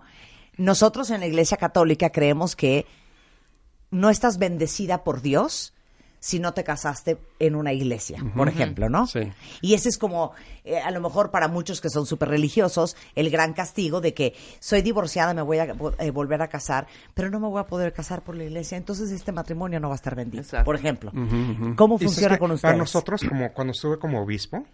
Nosotros 0.56 1.10
en 1.10 1.20
la 1.20 1.28
Iglesia 1.28 1.58
Católica 1.58 2.10
creemos 2.12 2.56
que 2.56 2.86
no 3.92 4.10
estás 4.10 4.38
bendecida 4.38 5.04
por 5.04 5.22
Dios 5.22 5.74
si 6.26 6.40
no 6.40 6.56
te 6.56 6.64
casaste 6.64 7.20
en 7.38 7.56
una 7.56 7.72
iglesia, 7.72 8.18
por 8.36 8.50
ejemplo, 8.50 8.90
¿no? 8.90 9.06
Sí. 9.06 9.32
Y 9.62 9.76
ese 9.76 9.90
es 9.90 10.00
como, 10.00 10.32
eh, 10.64 10.80
a 10.80 10.90
lo 10.90 11.00
mejor 11.00 11.30
para 11.30 11.48
muchos 11.48 11.82
que 11.82 11.92
son 11.92 12.08
súper 12.08 12.30
religiosos, 12.30 12.98
el 13.14 13.30
gran 13.30 13.54
castigo 13.54 14.02
de 14.02 14.16
que 14.16 14.34
soy 14.60 14.82
divorciada, 14.82 15.36
me 15.36 15.44
voy 15.44 15.60
a 15.60 15.76
eh, 16.00 16.10
volver 16.10 16.42
a 16.42 16.48
casar, 16.48 16.88
pero 17.14 17.30
no 17.30 17.40
me 17.40 17.48
voy 17.48 17.60
a 17.60 17.68
poder 17.68 17.94
casar 17.94 18.24
por 18.24 18.36
la 18.36 18.44
iglesia, 18.44 18.76
entonces 18.76 19.12
este 19.12 19.32
matrimonio 19.32 19.80
no 19.80 19.88
va 19.90 19.94
a 19.94 19.98
estar 19.98 20.16
bendito, 20.16 20.42
Exacto. 20.42 20.66
por 20.66 20.76
ejemplo. 20.76 21.12
¿Cómo 21.76 22.00
funciona 22.00 22.34
que 22.34 22.40
con 22.40 22.50
ustedes? 22.50 22.72
Para 22.72 22.78
nosotros, 22.78 23.22
como 23.30 23.54
cuando 23.54 23.74
estuve 23.74 24.00
como 24.00 24.24
obispo, 24.24 24.66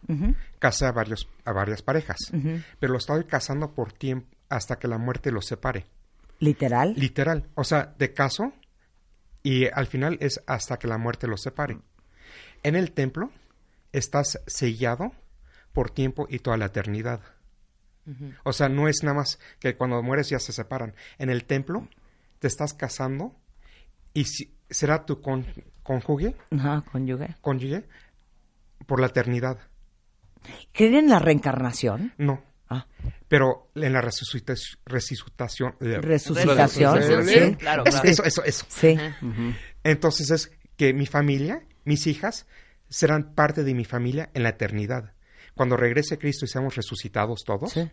casé 0.58 0.86
a, 0.86 0.94
varios, 0.94 1.28
a 1.44 1.52
varias 1.52 1.82
parejas, 1.82 2.32
pero 2.80 2.94
lo 2.94 2.98
estoy 2.98 3.26
casando 3.26 3.72
por 3.72 3.92
tiempo 3.92 4.26
hasta 4.48 4.80
que 4.80 4.88
la 4.88 4.98
muerte 4.98 5.34
los 5.34 5.48
separe. 5.48 5.86
Literal. 6.40 6.94
Literal. 6.96 7.50
O 7.56 7.66
sea, 7.66 7.94
de 8.00 8.14
caso 8.14 8.54
y 9.44 9.66
al 9.68 9.88
final 9.88 10.18
es 10.22 10.42
hasta 10.48 10.78
que 10.78 10.88
la 10.88 10.98
muerte 10.98 11.28
los 11.28 11.42
separe. 11.42 11.80
En 12.64 12.76
el 12.76 12.92
templo 12.92 13.32
estás 13.92 14.40
sellado 14.48 15.12
por 15.74 15.90
tiempo 15.92 16.28
y 16.30 16.40
toda 16.40 16.58
la 16.58 16.66
eternidad. 16.66 17.22
O 18.44 18.52
sea, 18.52 18.68
no 18.68 18.88
es 18.88 19.04
nada 19.04 19.16
más 19.18 19.40
que 19.60 19.76
cuando 19.78 20.02
mueres 20.04 20.30
ya 20.30 20.40
se 20.40 20.52
separan. 20.52 20.96
En 21.18 21.30
el 21.30 21.46
templo 21.46 21.88
te 22.40 22.48
estás 22.48 22.74
casando 22.74 23.36
y 24.14 24.26
si- 24.26 24.54
será 24.70 25.06
tu 25.06 25.22
con- 25.22 25.46
cónyuge, 25.84 26.36
Ajá, 26.52 26.84
cónyuge. 26.92 27.36
cónyuge 27.42 27.86
por 28.86 29.00
la 29.00 29.08
eternidad. 29.08 29.60
¿Creen 30.74 30.96
en 30.96 31.10
la 31.10 31.20
reencarnación? 31.20 32.14
No. 32.18 32.44
Ah. 32.68 32.88
Pero 33.32 33.72
en 33.76 33.94
la 33.94 34.02
resucitación, 34.02 34.78
resucitación, 34.86 35.74
Resucitación. 35.80 37.02
Sí. 37.02 37.34
sí, 37.34 37.56
claro, 37.56 37.84
eso, 37.86 38.02
claro. 38.02 38.10
eso, 38.10 38.24
eso, 38.26 38.44
eso. 38.44 38.66
Sí. 38.68 38.98
Entonces 39.86 40.32
es 40.32 40.52
que 40.76 40.94
mi 40.94 41.06
familia, 41.06 41.64
mis 41.86 42.08
hijas, 42.08 42.46
serán 42.90 43.34
parte 43.34 43.64
de 43.64 43.74
mi 43.74 43.86
familia 43.86 44.30
en 44.34 44.44
la 44.44 44.50
eternidad. 44.50 45.14
Cuando 45.56 45.78
regrese 45.78 46.18
Cristo 46.18 46.44
y 46.44 46.50
seamos 46.50 46.76
resucitados 46.76 47.44
todos, 47.46 47.72
Sí. 47.72 47.90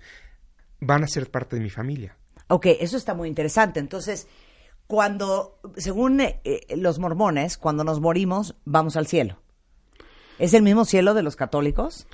van 0.80 1.05
a 1.05 1.07
ser 1.07 1.30
parte 1.30 1.55
de 1.55 1.62
mi 1.62 1.70
familia. 1.70 2.16
Ok, 2.49 2.66
eso 2.80 2.97
está 2.97 3.14
muy 3.14 3.28
interesante. 3.28 3.78
Entonces, 3.78 4.26
cuando, 4.89 5.61
según 5.76 6.20
eh, 6.20 6.41
eh, 6.43 6.76
los 6.76 6.99
mormones, 6.99 7.59
cuando 7.59 7.84
nos 7.84 8.01
morimos, 8.01 8.57
vamos 8.64 8.97
al 8.97 9.07
cielo. 9.07 9.41
¿Es 10.41 10.53
el 10.53 10.64
mismo 10.64 10.84
cielo 10.84 11.14
de 11.14 11.22
los 11.22 11.36
católicos? 11.36 12.09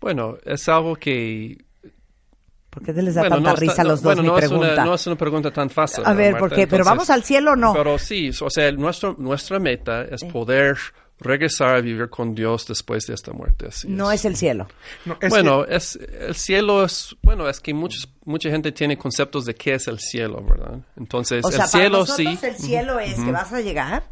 Bueno, 0.00 0.38
es 0.46 0.70
algo 0.70 0.96
que... 0.96 1.65
¿Por 2.76 2.84
qué 2.84 2.92
les 3.02 3.14
da 3.14 3.22
bueno, 3.22 3.36
tanta 3.36 3.48
no 3.50 3.54
está- 3.54 3.60
risa 3.70 3.80
a 3.80 3.84
no- 3.84 3.90
los 3.90 4.02
dos 4.02 4.14
bueno, 4.14 4.22
mi 4.22 4.28
no 4.28 4.38
es, 4.38 4.44
pregunta? 4.48 4.72
una, 4.74 4.84
no 4.84 4.94
es 4.94 5.06
una 5.06 5.16
pregunta 5.16 5.50
tan 5.50 5.70
fácil. 5.70 6.04
A 6.04 6.12
ver, 6.12 6.32
Marta, 6.32 6.38
¿por 6.40 6.48
qué? 6.50 6.54
¿Pero 6.66 6.82
entonces- 6.82 6.86
vamos 6.86 7.10
al 7.10 7.22
cielo 7.24 7.52
o 7.52 7.56
no? 7.56 7.72
Pero 7.72 7.98
sí, 7.98 8.30
o 8.40 8.50
sea, 8.50 8.70
nuestro, 8.72 9.14
nuestra 9.18 9.58
meta 9.58 10.02
es 10.02 10.22
poder 10.24 10.76
regresar 11.18 11.76
a 11.76 11.80
vivir 11.80 12.10
con 12.10 12.34
Dios 12.34 12.66
después 12.68 13.06
de 13.06 13.14
esta 13.14 13.32
muerte. 13.32 13.68
así 13.68 13.88
no 13.88 14.12
es 14.12 14.26
el 14.26 14.36
cielo. 14.36 14.68
No, 15.06 15.16
es 15.18 15.30
bueno, 15.30 15.64
es, 15.64 15.98
el 16.20 16.34
cielo 16.34 16.84
es, 16.84 17.16
bueno, 17.22 17.48
es 17.48 17.58
que 17.60 17.72
muchos, 17.72 18.06
mucha 18.26 18.50
gente 18.50 18.70
tiene 18.72 18.98
conceptos 18.98 19.46
de 19.46 19.54
qué 19.54 19.72
es 19.76 19.88
el 19.88 19.98
cielo, 19.98 20.44
¿verdad? 20.46 20.78
Entonces, 20.98 21.42
O 21.42 21.50
sea, 21.50 21.64
el 21.64 21.70
cielo 21.70 21.88
para 21.88 21.98
nosotros 22.00 22.38
sí, 22.40 22.46
el 22.46 22.56
cielo 22.56 23.00
es 23.00 23.14
que 23.14 23.32
vas 23.32 23.50
a 23.54 23.62
llegar, 23.62 24.02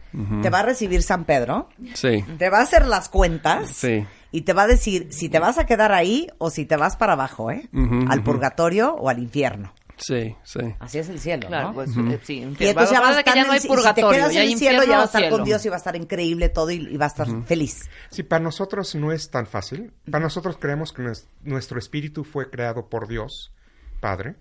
te 0.41 0.49
va 0.49 0.61
a 0.61 0.63
recibir 0.63 1.03
San 1.03 1.27
Pedro, 1.27 1.69
sí, 1.93 2.25
te 2.39 2.49
va 2.49 2.61
a 2.61 2.63
hacer 2.63 2.87
las 2.87 3.11
cuentas 3.11 3.69
Sí. 3.69 4.07
Y 4.37 4.43
te 4.43 4.53
va 4.53 4.63
a 4.63 4.67
decir 4.67 5.09
si 5.13 5.29
te 5.29 5.39
vas 5.39 5.59
a 5.59 5.67
quedar 5.67 5.93
ahí 5.93 6.27
o 6.39 6.51
si 6.51 6.67
te 6.67 6.77
vas 6.77 6.97
para 6.97 7.13
abajo, 7.13 7.51
¿eh? 7.53 7.69
Al 8.09 8.23
purgatorio 8.25 8.95
o 8.95 9.09
al 9.09 9.19
infierno. 9.21 9.73
sí, 9.97 10.35
sí. 10.43 10.59
Así 10.81 10.99
es 10.99 11.09
el 11.09 11.21
cielo, 11.21 11.47
Claro, 11.47 11.69
¿no? 11.69 11.75
pues 11.75 11.91
sí. 11.93 12.01
Y 12.01 12.43
entonces 12.43 12.91
ya 12.91 13.01
Vamos 13.01 13.17
a 13.17 13.19
estar 13.21 13.35
ya 13.37 13.41
en 13.43 13.47
no 13.47 13.53
hay 13.53 13.57
el- 13.59 13.63
si 13.63 13.69
te 13.69 13.75
purgatorio, 13.75 14.11
quedas 14.11 14.35
ya 14.35 14.43
en 14.43 14.51
el 14.51 14.59
cielo, 14.59 14.79
ya 14.79 14.83
infierno 14.83 14.97
va 14.97 15.03
a 15.03 15.05
estar 15.07 15.31
con. 15.31 15.45
Dios 15.45 15.65
y 15.65 15.69
va 15.69 15.75
a 15.77 15.79
estar 15.79 15.95
increíble 15.97 16.49
todo 16.49 16.71
y, 16.73 16.75
y 16.77 16.97
va 16.97 17.05
a 17.05 17.09
estar 17.09 17.29
feliz. 17.47 17.89
Sí, 18.11 18.25
para 18.25 18.43
nosotros 18.43 18.95
no 18.97 19.13
es 19.13 19.31
tan 19.31 19.47
fácil. 19.47 19.93
Para 20.11 20.25
nosotros 20.25 20.57
creemos 20.59 20.93
que 20.93 21.03
nues- 21.03 21.27
nuestro 21.43 21.79
espíritu 21.79 22.25
fue 22.25 22.51
creado 22.51 22.89
por 22.89 23.07
Dios, 23.07 23.53
Padre, 24.01 24.35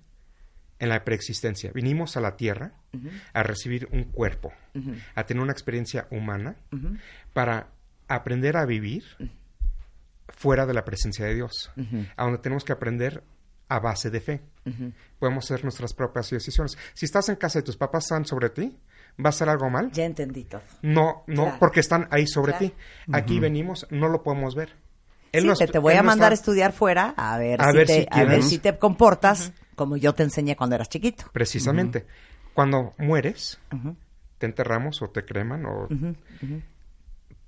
en 0.80 0.90
la 0.90 1.04
preexistencia. 1.04 1.72
Vinimos 1.72 2.18
a 2.18 2.22
la 2.22 2.36
tierra 2.36 2.74
a 3.34 3.44
recibir 3.44 3.88
un 3.92 4.06
cuerpo, 4.06 4.52
a 5.14 5.24
tener 5.26 5.44
una 5.44 5.52
experiencia 5.54 6.08
humana, 6.10 6.56
para 7.34 7.68
aprender 8.08 8.58
a 8.58 8.66
vivir 8.66 9.04
fuera 10.30 10.66
de 10.66 10.74
la 10.74 10.84
presencia 10.86 11.26
de 11.26 11.36
Dios, 11.36 11.72
a 12.18 12.24
donde 12.24 12.40
tenemos 12.40 12.64
que 12.64 12.74
aprender 12.74 13.24
a 13.70 13.80
base 13.80 14.10
de 14.10 14.20
fe. 14.22 14.42
Podemos 15.20 15.46
hacer 15.46 15.64
nuestras 15.64 15.94
propias 15.94 16.30
decisiones. 16.30 16.78
Si 16.94 17.06
estás 17.06 17.30
en 17.30 17.36
casa 17.36 17.60
y 17.60 17.64
tus 17.64 17.78
papás 17.78 18.06
están 18.06 18.26
sobre 18.26 18.50
ti, 18.50 18.78
¿va 19.24 19.30
a 19.30 19.34
ser 19.34 19.50
algo 19.50 19.70
mal? 19.70 19.92
Ya 19.92 20.06
entendí 20.06 20.44
todo. 20.44 20.62
No, 20.82 21.24
no, 21.28 21.44
Claro. 21.44 21.58
porque 21.60 21.80
están 21.80 22.08
ahí 22.12 22.28
sobre 22.28 22.54
Claro. 22.54 22.68
ti. 22.68 22.74
Aquí 23.14 23.40
venimos, 23.40 23.88
no 23.90 24.10
lo 24.10 24.22
podemos 24.24 24.56
ver. 24.56 24.74
Él 25.32 25.42
Sí, 25.44 25.48
nos- 25.48 25.60
te, 25.60 25.68
te 25.68 25.80
voy 25.80 25.96
a 25.96 26.04
mandar 26.04 26.32
a 26.32 26.36
estudiar 26.36 26.74
fuera 26.74 27.14
a 27.18 27.38
ver, 27.40 27.60
A 27.62 27.72
si, 27.72 27.78
ver 27.78 27.88
te, 27.88 28.02
si 28.02 28.08
a 28.12 28.24
ver 28.26 28.44
si 28.44 28.60
te 28.60 28.78
comportas 28.78 29.52
como 29.76 29.98
yo 29.98 30.14
te 30.14 30.22
enseñé 30.24 30.56
cuando 30.56 30.76
eras 30.76 30.90
chiquito. 30.90 31.26
Precisamente. 31.34 32.06
Cuando 32.54 32.94
mueres, 33.00 33.60
te 34.38 34.46
enterramos 34.46 35.02
o 35.02 35.10
te 35.10 35.26
creman 35.26 35.66
o... 35.66 35.88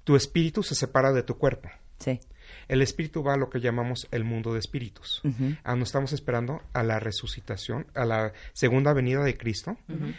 Tu 0.04 0.16
espíritu 0.16 0.64
se 0.64 0.76
separa 0.76 1.12
de 1.12 1.24
tu 1.24 1.38
cuerpo. 1.38 1.70
Sí. 2.00 2.20
El 2.68 2.82
espíritu 2.82 3.24
va 3.24 3.34
a 3.34 3.38
lo 3.38 3.50
que 3.50 3.60
llamamos 3.60 4.08
el 4.12 4.24
mundo 4.24 4.54
de 4.54 4.60
espíritus. 4.60 5.22
A 5.64 5.72
donde 5.72 5.86
estamos 5.86 6.14
esperando 6.14 6.62
a 6.74 6.84
la 6.84 7.00
resucitación, 7.00 7.88
a 7.96 8.06
la 8.06 8.34
segunda 8.54 8.94
venida 8.94 9.24
de 9.24 9.38
Cristo, 9.38 9.78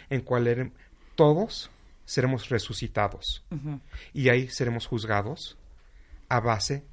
en 0.09 0.21
cual 0.21 0.47
ere- 0.47 0.71
todos 1.15 1.69
seremos 2.05 2.49
resucitados. 2.49 3.43
Y 4.13 4.29
ahí 4.29 4.47
seremos 4.47 4.87
juzgados 4.87 5.57
a 6.29 6.39
base 6.39 6.85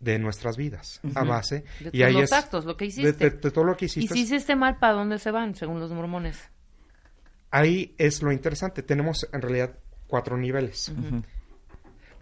de 0.00 0.18
nuestras 0.18 0.56
vidas, 0.56 1.00
a 1.14 1.22
base 1.22 1.64
De 1.78 1.90
y 1.92 2.02
ahí 2.02 2.14
tus 2.14 2.24
es 2.24 2.32
actos, 2.32 2.64
lo 2.64 2.76
que 2.76 2.86
hiciste. 2.86 3.12
de- 3.12 3.30
de 3.36 3.50
todo 3.52 3.62
lo 3.64 3.76
que 3.76 3.84
Y 3.84 3.86
hiciste. 3.86 4.14
si 4.14 4.22
hiciste 4.22 4.56
mal, 4.56 4.78
¿para 4.78 4.94
dónde 4.94 5.20
se 5.20 5.30
van, 5.30 5.54
según 5.54 5.78
los 5.78 5.92
mormones? 5.92 6.40
Ahí 7.50 7.94
es 7.98 8.22
lo 8.22 8.32
interesante. 8.32 8.82
Tenemos 8.82 9.28
en 9.32 9.42
realidad 9.42 9.76
cuatro 10.08 10.36
niveles. 10.36 10.90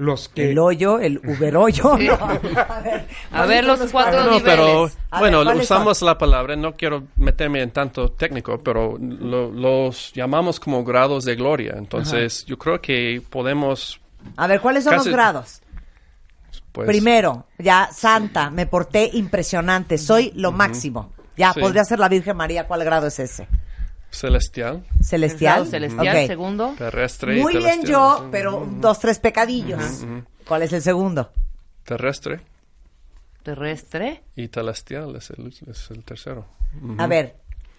Los 0.01 0.30
que 0.30 0.51
El 0.53 0.59
hoyo, 0.59 0.98
el 0.98 1.18
uberhoyo. 1.24 1.94
Sí. 1.98 2.07
No, 2.07 2.14
a 2.14 2.80
ver, 2.80 3.07
A 3.32 3.44
ver, 3.46 3.64
los 3.66 3.80
cuatro 3.92 4.24
No, 4.24 4.30
niveles. 4.38 4.42
pero 4.44 4.90
A 5.11 5.18
bueno, 5.20 5.42
¿cuáles 5.44 5.64
usamos 5.64 6.01
la 6.01 6.16
palabra, 6.16 6.57
no 6.57 6.74
quiero 6.74 7.05
meterme 7.16 7.61
en 7.61 7.70
tanto 7.70 8.09
técnico, 8.12 8.59
pero 8.62 8.96
lo- 8.98 9.51
los 9.51 10.11
llamamos 10.14 10.59
como 10.59 10.82
grados 10.84 11.26
de 11.26 11.36
gloria. 11.36 11.74
Entonces, 11.76 12.46
yo 12.46 12.57
creo 12.57 12.80
que 12.80 13.20
podemos, 13.28 14.01
A 14.38 14.46
ver, 14.46 14.61
¿cuáles 14.62 14.84
son 14.84 14.94
Casi- 14.94 15.11
los 15.11 15.14
grados? 15.16 15.61
pues... 16.72 16.86
Primero, 16.86 17.44
ya 17.59 17.90
santa, 17.92 18.48
me 18.48 18.64
porté 18.64 19.11
impresionante, 19.12 19.98
soy 19.98 20.32
lo 20.34 20.51
máximo. 20.51 21.12
Ya, 21.36 21.53
Sí. 21.53 21.61
podría 21.61 21.84
ser 21.84 21.98
la 21.98 22.09
Virgen 22.09 22.36
María, 22.38 22.66
¿cuál 22.66 22.84
grado 22.84 23.07
es 23.09 23.18
ese? 23.18 23.46
Celestial, 24.11 24.84
Celestial. 25.02 25.66
Celestial, 25.66 26.16
Ok. 26.22 26.26
segundo. 26.26 26.74
terrestre 26.76 27.38
y 27.38 27.42
Muy 27.42 27.56
bien 27.56 27.84
yo, 27.84 28.28
pero 28.32 28.66
dos, 28.80 28.98
tres 28.98 29.18
pecadillos. 29.20 30.04
¿Cuál 30.46 30.62
es 30.62 30.72
el 30.72 30.82
segundo? 30.82 31.30
Terrestre 31.84 32.40
Terrestre. 33.42 34.22
y 34.36 34.48
celestial 34.48 35.16
es 35.16 35.30
el, 35.30 35.54
es 35.68 35.90
el 35.90 36.04
tercero. 36.04 36.46
A 36.98 37.06
ver, 37.06 37.36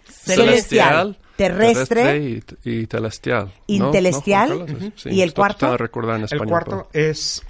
Celestial, 0.08 1.18
terrestre, 1.36 2.18
y, 2.18 2.42
y 2.68 2.86
celestial. 2.86 3.46
¿no? 3.46 3.52
intelestial, 3.86 4.48
¿No, 4.58 4.66
Carlos? 4.66 4.92
Sí, 4.96 5.10
y 5.10 5.22
el 5.22 5.32
cuarto. 5.32 5.76
recordar 5.76 6.16
en 6.16 6.22
El 6.22 6.24
español, 6.24 6.48
cuarto 6.48 6.88
es 6.92 7.42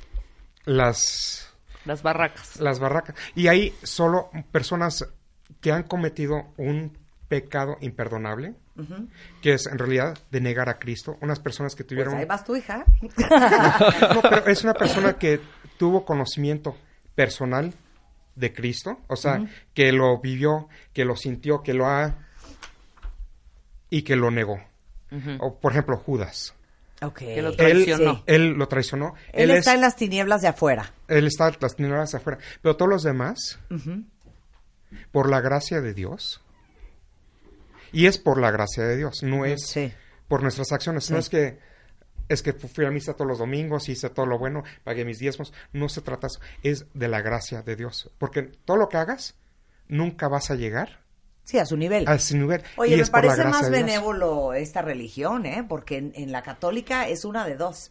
las, 0.65 1.49
Las 1.87 2.03
barracas. 2.03 2.61
las 2.61 2.79
barracas. 2.79 3.17
Y 3.35 3.49
hay 3.49 3.73
solo 3.83 4.31
personas 4.51 5.07
que 5.61 5.73
han 5.73 5.85
cometido 5.85 6.53
un 6.59 6.97
pecado 7.29 7.77
imperdonable, 7.81 8.55
que 9.43 9.53
es 9.55 9.67
en 9.67 9.79
realidad 9.79 10.17
de 10.31 10.41
negar 10.41 10.69
a 10.69 10.79
Cristo. 10.79 11.17
Unas 11.21 11.41
personas 11.41 11.75
que 11.75 11.85
Pues 11.85 11.89
tuvieron... 11.89 12.15
ahí 12.17 12.25
vas 12.25 12.45
tu 12.45 12.57
hija. 12.57 12.85
No, 14.15 14.23
pero 14.23 14.47
es 14.47 14.63
una 14.65 14.75
persona 14.75 15.15
que 15.19 15.41
tuvo 15.79 16.05
conocimiento 16.05 16.77
personal 17.15 17.73
de 18.35 18.53
Cristo, 18.55 18.99
o 19.09 19.17
sea, 19.17 19.45
que 19.75 19.93
lo 19.93 20.19
vivió, 20.21 20.69
que 20.95 21.05
lo 21.05 21.17
sintió, 21.17 21.63
que 21.63 21.75
lo 21.75 21.87
ha 21.87 22.17
y 23.91 24.03
que 24.03 24.17
lo 24.17 24.31
negó. 24.31 24.59
O 25.41 25.59
por 25.61 25.73
ejemplo, 25.73 25.99
Judas. 25.99 26.55
ok. 27.03 27.19
Que 27.19 27.43
lo 27.43 27.51
Él, 27.51 27.57
traicionó. 27.57 28.15
Sí. 28.17 28.23
él 28.27 28.49
lo 28.55 28.69
traicionó. 28.69 29.15
Él, 29.35 29.51
Él, 29.51 29.59
está 29.59 29.73
es- 29.73 29.75
en 29.77 29.81
las 29.83 29.97
tinieblas 29.97 30.41
de 30.41 30.49
afuera. 30.49 30.91
él 31.09 31.27
está 31.27 31.49
en 31.49 31.57
las 31.61 31.77
tinieblas 31.77 32.15
afuera. 32.15 32.39
Pero 32.63 32.77
todos 32.77 32.91
los 32.91 33.03
demás, 33.03 33.59
por 35.11 35.29
la 35.29 35.41
gracia 35.43 35.83
de 35.83 35.93
Dios, 35.93 36.42
y 37.93 38.07
es 38.07 38.19
por 38.19 38.41
la 38.41 38.51
gracia 38.51 38.85
de 38.85 38.97
Dios, 38.97 39.23
no 39.23 39.45
es 39.45 39.67
Sí. 39.67 39.93
por 40.29 40.43
nuestras 40.43 40.73
acciones. 40.73 41.11
No 41.11 41.19
es 41.19 41.29
que 41.29 41.59
es 42.29 42.43
que 42.43 42.53
fui 42.55 42.87
a 42.87 42.91
misa 42.91 43.13
todos 43.15 43.27
los 43.29 43.39
domingos, 43.39 43.89
hice 43.89 44.09
todo 44.09 44.25
lo 44.27 44.39
bueno, 44.39 44.63
pagué 44.85 45.05
mis 45.05 45.19
diezmos. 45.19 45.53
No 45.73 45.89
se 45.89 46.01
trata 46.01 46.29
eso. 46.29 46.41
Es 46.63 46.87
de 46.95 47.09
la 47.09 47.21
gracia 47.21 47.63
de 47.63 47.77
Dios. 47.77 48.11
Porque 48.19 48.43
todo 48.43 48.77
lo 48.79 48.89
que 48.89 48.97
hagas, 48.97 49.35
nunca 49.89 50.29
vas 50.29 50.51
a 50.51 50.55
llegar 50.55 51.01
Sí, 51.45 51.59
a 51.59 51.67
su 51.67 51.77
nivel. 51.77 52.09
a 52.09 52.15
ese 52.15 52.39
nivel. 52.39 52.63
Oye, 52.77 52.95
y 52.95 52.99
me 53.01 53.07
parece 53.07 53.45
más 53.45 53.69
benévolo 53.69 54.55
esta 54.55 54.81
religión, 54.81 55.45
¿eh? 55.45 55.65
Porque 55.69 55.99
en, 55.99 56.13
en 56.15 56.33
la 56.33 56.43
católica 56.43 57.09
es 57.09 57.25
una 57.25 57.45
de 57.45 57.57
dos. 57.57 57.91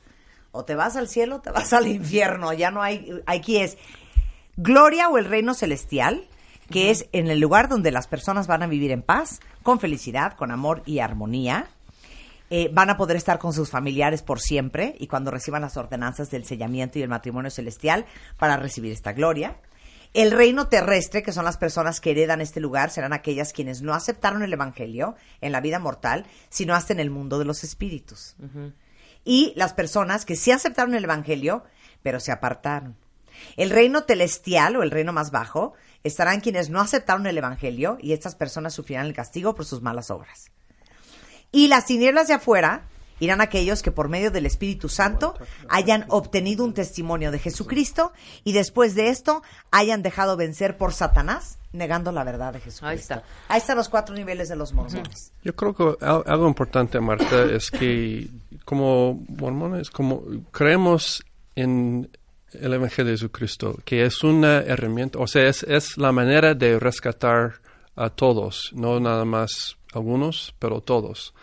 O 0.54 0.66
te 0.66 0.74
vas 0.74 0.96
al 0.96 1.08
cielo 1.10 1.36
o 1.36 1.42
te 1.42 1.52
vas 1.52 1.72
al 1.74 1.86
infierno. 1.90 2.52
Ya 2.54 2.72
no 2.72 2.82
hay... 2.82 3.22
Aquí 3.28 3.58
es 3.58 3.78
gloria 4.58 5.10
o 5.10 5.18
el 5.18 5.26
reino 5.26 5.54
celestial, 5.54 6.28
que 6.72 6.90
es 6.90 7.08
en 7.12 7.30
el 7.30 7.40
lugar 7.40 7.70
donde 7.70 7.92
las 7.92 8.08
personas 8.08 8.48
van 8.48 8.64
a 8.64 8.68
vivir 8.68 8.92
en 8.92 9.02
paz, 9.02 9.40
con 9.64 9.80
felicidad, 9.80 10.34
con 10.34 10.52
amor 10.52 10.82
y 10.86 11.00
armonía. 11.00 11.68
Eh, 12.50 12.70
van 12.74 12.90
a 12.90 12.98
poder 12.98 13.16
estar 13.16 13.40
con 13.40 13.54
sus 13.54 13.70
familiares 13.70 14.24
por 14.24 14.40
siempre 14.40 14.96
y 15.00 15.08
cuando 15.08 15.32
reciban 15.32 15.62
las 15.62 15.78
ordenanzas 15.78 16.32
del 16.32 16.46
sellamiento 16.46 17.00
y 17.00 17.02
el 17.02 17.08
matrimonio 17.08 17.50
celestial 17.50 18.06
para 18.38 18.58
recibir 18.58 18.92
esta 18.92 19.14
gloria. 19.14 19.56
El 20.14 20.32
reino 20.32 20.68
terrestre, 20.68 21.24
que 21.24 21.32
son 21.32 21.46
las 21.46 21.56
personas 21.56 22.02
que 22.02 22.12
heredan 22.12 22.42
este 22.42 22.60
lugar, 22.60 22.90
serán 22.90 23.14
aquellas 23.14 23.54
quienes 23.54 23.82
no 23.82 23.94
aceptaron 23.94 24.44
el 24.44 24.52
Evangelio 24.52 25.16
en 25.40 25.54
la 25.54 25.62
vida 25.62 25.80
mortal, 25.80 26.26
sino 26.50 26.76
hasta 26.76 26.92
en 26.92 27.00
el 27.00 27.10
mundo 27.10 27.40
de 27.40 27.46
los 27.46 27.64
espíritus. 27.64 28.36
Y 29.24 29.54
las 29.56 29.74
personas 29.74 30.26
que 30.26 30.36
sí 30.36 30.52
aceptaron 30.52 30.96
el 30.96 31.06
Evangelio, 31.06 31.64
pero 32.04 32.20
se 32.20 32.34
apartaron. 32.34 32.98
El 33.56 33.70
reino 33.70 34.02
celestial 34.02 34.76
o 34.76 34.84
el 34.84 34.92
reino 34.92 35.14
más 35.14 35.32
bajo 35.32 35.74
estarán 36.04 36.40
quienes 36.42 36.70
no 36.70 36.80
aceptaron 36.82 37.28
el 37.28 37.38
Evangelio 37.38 37.98
y 38.02 38.14
estas 38.14 38.36
personas 38.36 38.74
sufrirán 38.74 39.06
el 39.06 39.14
castigo 39.14 39.54
por 39.56 39.66
sus 39.66 39.82
malas 39.82 40.10
obras. 40.12 40.52
Y 41.52 41.68
las 41.68 41.86
tinieblas 41.86 42.28
de 42.28 42.36
afuera 42.36 42.84
irán 43.20 43.40
aquellos 43.42 43.84
que 43.84 43.92
por 43.92 44.10
medio 44.10 44.32
del 44.32 44.46
Espíritu 44.48 44.90
Santo 44.90 45.36
hayan 45.70 46.06
obtenido 46.08 46.64
un 46.66 46.74
testimonio 46.74 47.30
de 47.30 47.38
Jesucristo 47.38 48.14
y 48.44 48.54
después 48.54 48.96
de 48.96 49.10
esto 49.10 49.44
hayan 49.70 50.02
dejado 50.02 50.38
vencer 50.38 50.76
por 50.78 50.92
Satanás, 50.94 51.60
negando 51.72 52.12
la 52.12 52.24
verdad 52.24 52.54
de 52.54 52.62
Jesucristo. 52.62 52.88
Ahí 52.88 52.98
está. 52.98 53.24
Ahí 53.48 53.60
están 53.60 53.78
los 53.78 53.90
cuatro 53.90 54.16
niveles 54.16 54.50
de 54.50 54.56
los 54.56 54.74
mormones. 54.74 55.34
Yo 55.44 55.56
creo 55.56 55.76
que 55.76 56.04
al- 56.04 56.24
algo 56.26 56.48
importante, 56.48 57.00
Marta, 57.00 57.44
es 57.44 57.70
que 57.70 58.28
como 58.66 59.24
mormones, 59.28 59.92
como 59.92 60.24
creemos 60.52 61.24
en 61.56 62.10
el 62.54 62.74
Evangelio 62.74 63.12
de 63.12 63.18
Jesucristo, 63.18 63.78
que 63.86 64.04
es 64.04 64.24
una 64.24 64.60
herramienta, 64.60 65.20
o 65.20 65.28
sea, 65.28 65.48
es, 65.48 65.64
es 65.64 65.98
la 65.98 66.12
manera 66.12 66.54
de 66.54 66.80
rescatar 66.80 67.54
a 67.96 68.10
todos, 68.10 68.72
no 68.74 69.00
nada 69.00 69.26
más 69.26 69.78
algunos, 69.94 70.54
pero 70.60 70.82
todos. 70.82 71.34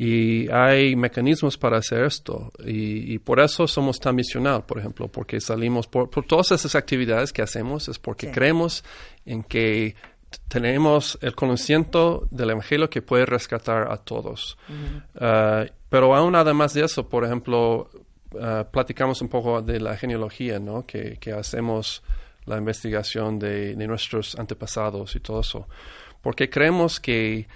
Y 0.00 0.48
hay 0.52 0.94
mecanismos 0.94 1.56
para 1.58 1.78
hacer 1.78 2.04
esto. 2.04 2.52
Y, 2.64 3.14
y 3.14 3.18
por 3.18 3.40
eso 3.40 3.66
somos 3.66 3.98
tan 3.98 4.14
misional, 4.14 4.64
por 4.64 4.78
ejemplo, 4.78 5.08
porque 5.08 5.40
salimos 5.40 5.88
por, 5.88 6.08
por 6.08 6.24
todas 6.24 6.52
esas 6.52 6.76
actividades 6.76 7.32
que 7.32 7.42
hacemos, 7.42 7.88
es 7.88 7.98
porque 7.98 8.26
Sí. 8.28 8.32
creemos 8.32 8.84
en 9.26 9.42
que 9.42 9.96
tenemos 10.46 11.18
el 11.20 11.34
conocimiento 11.34 12.28
del 12.30 12.50
Evangelio 12.50 12.88
que 12.90 13.02
puede 13.02 13.26
rescatar 13.26 13.90
a 13.90 13.96
todos. 13.96 14.56
Ah, 15.18 15.64
pero 15.88 16.14
aún 16.14 16.36
además 16.36 16.74
de 16.74 16.84
eso, 16.84 17.08
por 17.08 17.24
ejemplo, 17.24 17.90
ah, 18.40 18.66
platicamos 18.70 19.20
un 19.22 19.28
poco 19.28 19.62
de 19.62 19.80
la 19.80 19.96
genealogía, 19.96 20.58
¿no? 20.58 20.84
Que, 20.86 21.16
que 21.20 21.32
hacemos 21.32 22.02
la 22.46 22.56
investigación 22.58 23.38
de, 23.38 23.74
de 23.74 23.86
nuestros 23.86 24.38
antepasados 24.38 25.14
y 25.16 25.20
todo 25.20 25.40
eso. 25.40 25.68
Porque 26.22 26.48
creemos 26.48 26.98
que 27.00 27.46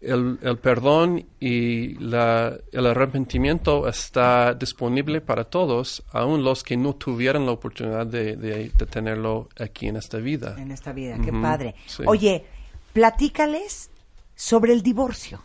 el, 0.00 0.38
el 0.42 0.58
perdón 0.58 1.26
y 1.40 1.94
la- 1.98 2.56
el 2.70 2.86
arrepentimiento 2.86 3.88
está 3.88 4.54
disponible 4.54 5.20
para 5.20 5.44
todos, 5.44 6.04
aun 6.12 6.44
los 6.44 6.62
que 6.62 6.76
no 6.76 6.94
tuvieran 6.94 7.44
la 7.46 7.52
oportunidad 7.52 8.06
de, 8.06 8.36
de- 8.36 8.70
de 8.70 8.86
tenerlo 8.86 9.48
aquí 9.58 9.88
en 9.88 9.96
esta 9.96 10.18
vida. 10.18 10.54
En 10.58 10.70
esta 10.70 10.92
vida, 10.92 11.18
qué 11.24 11.32
padre. 11.32 11.74
sí. 11.86 12.02
Oye, 12.06 12.44
platícales 12.92 13.90
sobre 14.34 14.72
el 14.72 14.82
divorcio. 14.82 15.42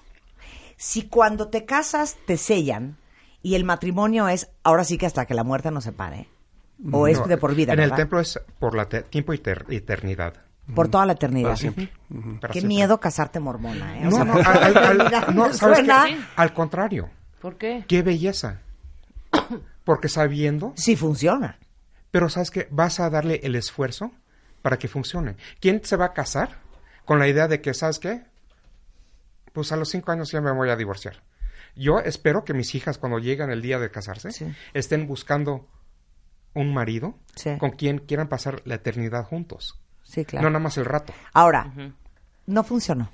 Si 0.77 1.03
cuando 1.03 1.47
te 1.49 1.65
casas 1.65 2.17
te 2.25 2.38
sellan 2.38 2.97
y 3.42 3.56
el 3.56 3.64
matrimonio 3.64 4.28
es 4.28 4.50
ahora 4.64 4.84
sí 4.84 4.98
que 4.98 5.06
hasta 5.06 5.26
que 5.26 5.34
la 5.34 5.44
muerte 5.44 5.72
nos 5.72 5.84
separe, 5.84 6.28
o 6.92 7.08
es 7.08 7.20
No, 7.20 7.28
de 7.28 7.38
por 7.38 7.56
vida, 7.56 7.74
En 7.74 7.80
el 7.80 7.94
templo 7.94 8.20
es 8.20 8.39
por 8.60 8.76
la 8.76 8.86
te- 8.89 9.04
tiempo 9.04 9.34
y 9.34 9.38
ter- 9.39 9.66
eternidad. 9.70 10.34
por 10.76 10.88
toda 10.89 11.06
la 11.06 11.14
eternidad. 11.14 11.50
Para 11.50 11.58
siempre. 11.58 11.92
Para 12.39 12.54
Qué 12.54 12.60
siempre. 12.62 12.68
miedo 12.68 13.00
casarte 13.00 13.39
mormona, 13.39 13.98
¿eh? 14.00 14.08
O 14.08 14.10
No, 14.10 14.16
sea, 14.16 14.26
no, 15.84 16.14
al, 16.36 16.54
contrario, 16.54 17.10
¿Por 17.42 17.58
qué? 17.58 17.84
qué 17.88 18.02
belleza. 18.04 18.60
Porque 19.84 20.10
sabiendo, 20.10 20.74
Sí 20.76 20.96
funciona. 20.96 21.58
pero 22.12 22.30
¿sabes 22.30 22.52
qué? 22.52 22.68
Vas 22.72 23.00
a 23.00 23.10
darle 23.10 23.39
el 23.44 23.56
esfuerzo 23.56 24.12
para 24.62 24.78
que 24.78 24.88
funcione. 24.88 25.36
¿Quién 25.60 25.82
se 25.84 25.96
va 25.96 26.06
a 26.06 26.14
casar 26.14 26.60
con 27.06 27.18
la 27.20 27.28
idea 27.28 27.48
de 27.48 27.62
que, 27.62 27.74
¿sabes 27.74 27.98
qué? 28.00 28.24
Pues 29.54 29.72
a 29.72 29.76
los 29.76 29.89
cinco 29.89 30.12
años 30.12 30.32
ya 30.32 30.39
me 30.42 30.52
voy 30.52 30.70
a 30.70 30.76
divorciar. 30.76 31.22
Yo 31.76 31.99
espero 31.99 32.43
que 32.43 32.53
mis 32.53 32.76
hijas, 32.76 32.97
cuando 32.97 33.19
llegan 33.19 33.49
el 33.51 33.61
día 33.61 33.80
de 33.80 33.89
casarse, 33.91 34.32
Sí. 34.32 34.45
estén 34.74 35.07
buscando 35.07 35.67
un 36.53 36.74
marido 36.74 37.15
Sí. 37.36 37.51
con 37.57 37.72
quien 37.72 37.99
quieran 37.99 38.28
pasar 38.28 38.61
la 38.65 38.76
eternidad 38.76 39.24
juntos. 39.26 39.80
Sí, 40.03 40.26
claro. 40.26 40.43
No 40.45 40.49
nada 40.51 40.63
más 40.63 40.78
el 40.78 40.86
rato. 40.86 41.13
Ahora, 41.34 41.72
no 42.45 42.63
funcionó. 42.63 43.09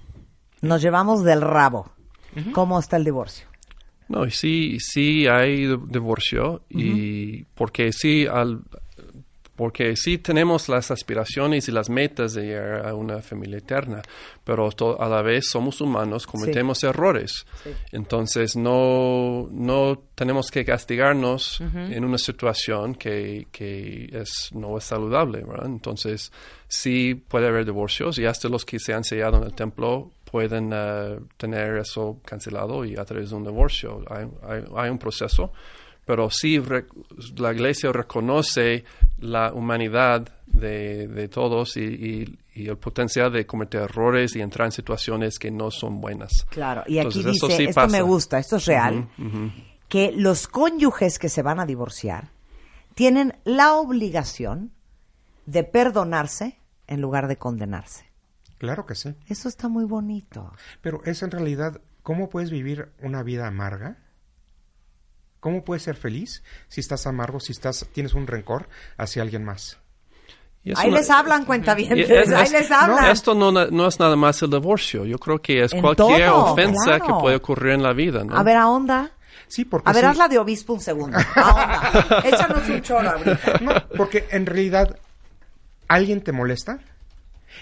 Nos 0.61 0.81
llevamos 0.81 1.23
del 1.23 1.41
rabo. 1.41 1.91
¿Cómo 2.53 2.79
está 2.79 2.97
el 2.97 3.03
divorcio? 3.03 3.47
No, 4.09 4.25
y 4.25 4.31
sí, 4.31 4.77
sí 4.79 5.27
hay 5.27 5.67
di- 5.67 5.77
divorcio 5.89 6.63
y 6.69 7.43
porque 7.55 7.91
sí 7.91 8.25
al 8.25 8.61
porque 9.57 9.95
sí 9.97 10.19
tenemos 10.19 10.69
las 10.69 10.89
aspiraciones 10.91 11.67
y 11.67 11.71
las 11.73 11.89
metas 11.89 12.33
de 12.35 12.43
llegar 12.43 12.87
a 12.87 12.93
una 12.93 13.21
familia 13.21 13.57
eterna, 13.57 14.01
pero 14.45 14.69
a 14.99 15.09
la 15.09 15.21
vez 15.21 15.49
somos 15.49 15.81
humanos, 15.81 16.25
cometemos 16.25 16.81
errores. 16.85 17.45
Entonces 17.91 18.55
no, 18.55 19.49
no 19.51 20.01
tenemos 20.15 20.51
que 20.51 20.63
castigarnos 20.63 21.59
en 21.93 22.05
una 22.05 22.17
situación 22.17 22.95
que, 22.95 23.47
que 23.51 24.09
es, 24.13 24.49
no 24.53 24.77
es 24.77 24.83
saludable, 24.85 25.43
¿verdad? 25.43 25.65
Entonces 25.65 26.31
sí 26.67 27.15
puede 27.15 27.47
haber 27.47 27.65
divorcios 27.65 28.19
y 28.19 28.25
hasta 28.25 28.47
los 28.49 28.63
que 28.63 28.79
se 28.79 28.93
han 28.93 29.03
sellado 29.03 29.37
en 29.37 29.43
el 29.43 29.53
templo 29.53 30.11
pueden 30.29 30.71
eh, 30.73 31.19
tener 31.37 31.77
eso 31.77 32.19
cancelado 32.25 32.83
y 32.85 32.95
a 32.97 33.05
través 33.05 33.29
de 33.31 33.35
un 33.37 33.43
divorcio. 33.43 34.03
Hay, 34.09 34.27
hay- 34.47 34.63
hay 34.75 34.89
un 34.89 34.97
proceso, 34.99 35.51
pero 36.07 36.29
sí 36.31 36.57
re- 36.57 36.87
la 37.37 37.51
iglesia 37.53 37.91
reconoce 37.91 38.85
la 39.19 39.53
humanidad 39.53 40.27
de, 40.47 41.07
de 41.07 41.27
todos 41.27 41.77
y, 41.77 41.81
y- 41.83 42.39
y 42.55 42.67
el 42.69 42.77
potencial 42.77 43.31
de 43.31 43.45
cometer 43.45 43.81
errores 43.83 44.35
y 44.35 44.41
entrar 44.41 44.65
en 44.67 44.71
situaciones 44.71 45.37
que 45.37 45.51
no 45.51 45.69
son 45.69 46.01
buenas. 46.01 46.47
Claro, 46.49 46.81
y 46.87 46.97
aquí 46.97 47.19
Entonces, 47.19 47.41
dice, 47.41 47.57
sí 47.57 47.63
esto 47.65 47.87
me 47.89 48.01
gusta, 48.01 48.39
esto 48.39 48.55
es 48.55 48.65
real, 48.65 49.07
que 49.87 50.11
los 50.13 50.47
cónyuges 50.47 51.19
que 51.19 51.29
se 51.29 51.43
van 51.43 51.59
a 51.59 51.65
divorciar 51.67 52.31
tienen 52.95 53.35
la 53.43 53.73
obligación 53.75 54.71
de 55.45 55.63
perdonarse 55.63 56.57
en 56.87 57.01
lugar 57.01 57.27
de 57.27 57.37
condenarse. 57.37 58.05
Claro 58.57 58.85
que 58.87 58.95
sí. 58.95 59.13
Eso 59.27 59.47
está 59.49 59.67
muy 59.67 59.85
bonito. 59.85 60.51
Pero 60.81 61.01
es 61.05 61.21
en 61.21 61.29
realidad, 61.31 61.79
¿cómo 62.01 62.29
puedes 62.29 62.49
vivir 62.49 62.89
una 63.03 63.21
vida 63.21 63.45
amarga? 63.45 63.97
¿Cómo 65.39 65.63
puedes 65.63 65.83
ser 65.83 65.95
feliz 65.95 66.43
si 66.67 66.81
estás 66.81 67.05
amargo, 67.07 67.39
si 67.39 67.51
estás 67.51 67.87
tienes 67.93 68.13
un 68.13 68.27
rencor 68.27 68.67
hacia 68.97 69.21
alguien 69.21 69.43
más? 69.43 69.77
Ahí 70.75 70.89
una- 70.89 70.97
les 70.97 71.09
hablan, 71.09 71.45
cuentavientes. 71.45 72.09
y 72.09 72.13
es- 72.13 72.29
Ahí 72.33 72.43
es- 72.43 72.51
les 72.51 72.71
hablan. 72.71 73.05
Esto 73.11 73.33
no, 73.35 73.87
es 73.87 73.99
nada 73.99 74.15
más 74.17 74.41
el 74.41 74.49
divorcio. 74.49 75.05
Yo 75.05 75.17
creo 75.17 75.39
que 75.41 75.63
es 75.63 75.71
En 75.71 75.81
cualquier 75.81 76.27
todo, 76.29 76.45
ofensa 76.51 76.83
claro. 76.99 77.05
que 77.05 77.13
puede 77.21 77.35
ocurrir 77.37 77.73
en 77.73 77.83
la 77.83 77.93
vida, 77.93 78.23
¿no? 78.25 78.35
A 78.35 78.43
ver, 78.43 78.57
a 78.57 78.67
onda. 78.67 79.11
Sí, 79.47 79.63
porque 79.63 79.89
A 79.89 79.93
ver, 79.93 80.03
sí- 80.03 80.09
hazla 80.09 80.27
de 80.27 80.39
obispo 80.39 80.73
un 80.73 80.81
segundo. 80.81 81.17
A 81.35 81.53
onda. 81.53 82.21
Échanos 82.25 82.67
un 82.67 82.81
choro 82.81 83.09
ahorita. 83.11 83.59
No, 83.61 83.71
porque 83.95 84.27
en 84.31 84.45
realidad 84.45 84.99
alguien 85.87 86.21
te 86.21 86.33
molesta, 86.33 86.79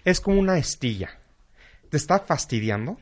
es 0.04 0.20
como 0.20 0.40
una 0.40 0.58
estilla. 0.58 1.20
Te 1.92 1.98
está 1.98 2.18
fastidiando. 2.20 2.98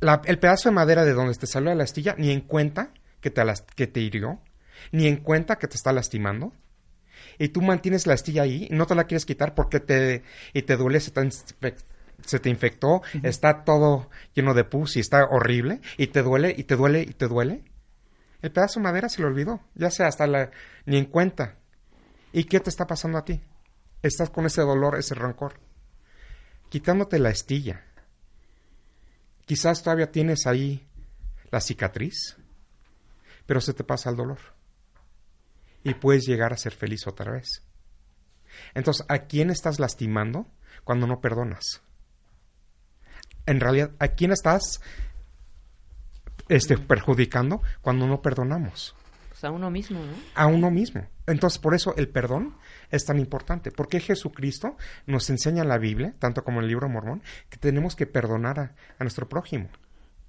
La- 0.00 0.22
el 0.26 0.38
pedazo 0.38 0.68
de 0.68 0.74
madera 0.76 1.04
de 1.04 1.12
donde 1.12 1.34
te 1.34 1.46
salió 1.48 1.74
la 1.74 1.84
estilla, 1.84 2.14
ni 2.18 2.30
en 2.30 2.42
cuenta 2.42 2.90
que 3.24 3.30
te, 3.30 3.42
que 3.74 3.86
te 3.86 4.00
hirió, 4.00 4.38
ni 4.92 5.06
en 5.06 5.16
cuenta 5.16 5.56
que 5.56 5.66
te 5.66 5.76
está 5.76 5.94
lastimando. 5.94 6.52
Y 7.38 7.48
tú 7.48 7.62
mantienes 7.62 8.06
la 8.06 8.12
estilla 8.12 8.42
ahí 8.42 8.68
no 8.70 8.84
te 8.84 8.94
la 8.94 9.04
quieres 9.04 9.24
quitar 9.24 9.54
porque 9.54 9.80
te, 9.80 10.22
y 10.52 10.60
te 10.60 10.76
duele, 10.76 11.00
se 11.00 11.10
te, 11.10 11.30
se 12.26 12.38
te 12.38 12.50
infectó, 12.50 13.00
está 13.22 13.64
todo 13.64 14.10
lleno 14.34 14.52
de 14.52 14.64
pus 14.64 14.98
y 14.98 15.00
está 15.00 15.24
horrible, 15.24 15.80
y 15.96 16.08
te 16.08 16.22
duele, 16.22 16.54
y 16.54 16.64
te 16.64 16.76
duele, 16.76 17.00
y 17.00 17.14
te 17.14 17.26
duele. 17.26 17.64
El 18.42 18.52
pedazo 18.52 18.78
de 18.78 18.84
madera 18.84 19.08
se 19.08 19.22
le 19.22 19.28
olvidó, 19.28 19.62
ya 19.74 19.90
sea 19.90 20.08
hasta 20.08 20.26
la, 20.26 20.50
ni 20.84 20.98
en 20.98 21.06
cuenta. 21.06 21.56
¿Y 22.30 22.44
qué 22.44 22.60
te 22.60 22.68
está 22.68 22.86
pasando 22.86 23.16
a 23.16 23.24
ti? 23.24 23.40
Estás 24.02 24.28
con 24.28 24.44
ese 24.44 24.60
dolor, 24.60 24.98
ese 24.98 25.14
rencor. 25.14 25.54
Quitándote 26.68 27.18
la 27.18 27.30
estilla. 27.30 27.86
Quizás 29.46 29.82
todavía 29.82 30.12
tienes 30.12 30.46
ahí 30.46 30.86
la 31.50 31.62
cicatriz, 31.62 32.36
pero 33.46 33.60
se 33.60 33.74
te 33.74 33.84
pasa 33.84 34.10
el 34.10 34.16
dolor. 34.16 34.38
Y 35.82 35.94
puedes 35.94 36.24
llegar 36.24 36.52
a 36.52 36.56
ser 36.56 36.72
feliz 36.72 37.06
otra 37.06 37.32
vez. 37.32 37.62
Entonces, 38.74 39.04
¿a 39.08 39.20
quién 39.20 39.50
estás 39.50 39.78
lastimando 39.78 40.46
cuando 40.84 41.06
no 41.06 41.20
perdonas? 41.20 41.82
En 43.46 43.60
realidad, 43.60 43.90
¿a 43.98 44.08
quién 44.08 44.32
estás 44.32 44.80
este, 46.48 46.78
perjudicando 46.78 47.62
cuando 47.82 48.06
no 48.06 48.22
perdonamos? 48.22 48.94
Pues 49.28 49.44
a 49.44 49.50
uno 49.50 49.70
mismo, 49.70 50.00
¿no? 50.00 50.12
a 50.34 50.46
uno 50.46 50.70
mismo. 50.70 51.06
Entonces, 51.26 51.58
por 51.58 51.74
eso 51.74 51.94
el 51.96 52.08
perdón 52.08 52.56
es 52.90 53.04
tan 53.04 53.18
importante, 53.18 53.70
porque 53.70 54.00
Jesucristo 54.00 54.76
nos 55.06 55.28
enseña 55.28 55.62
en 55.62 55.68
la 55.68 55.78
Biblia, 55.78 56.14
tanto 56.18 56.44
como 56.44 56.58
en 56.58 56.64
el 56.64 56.68
libro 56.68 56.88
mormón, 56.88 57.22
que 57.50 57.58
tenemos 57.58 57.96
que 57.96 58.06
perdonar 58.06 58.60
a, 58.60 58.74
a 58.98 59.04
nuestro 59.04 59.28
prójimo. 59.28 59.68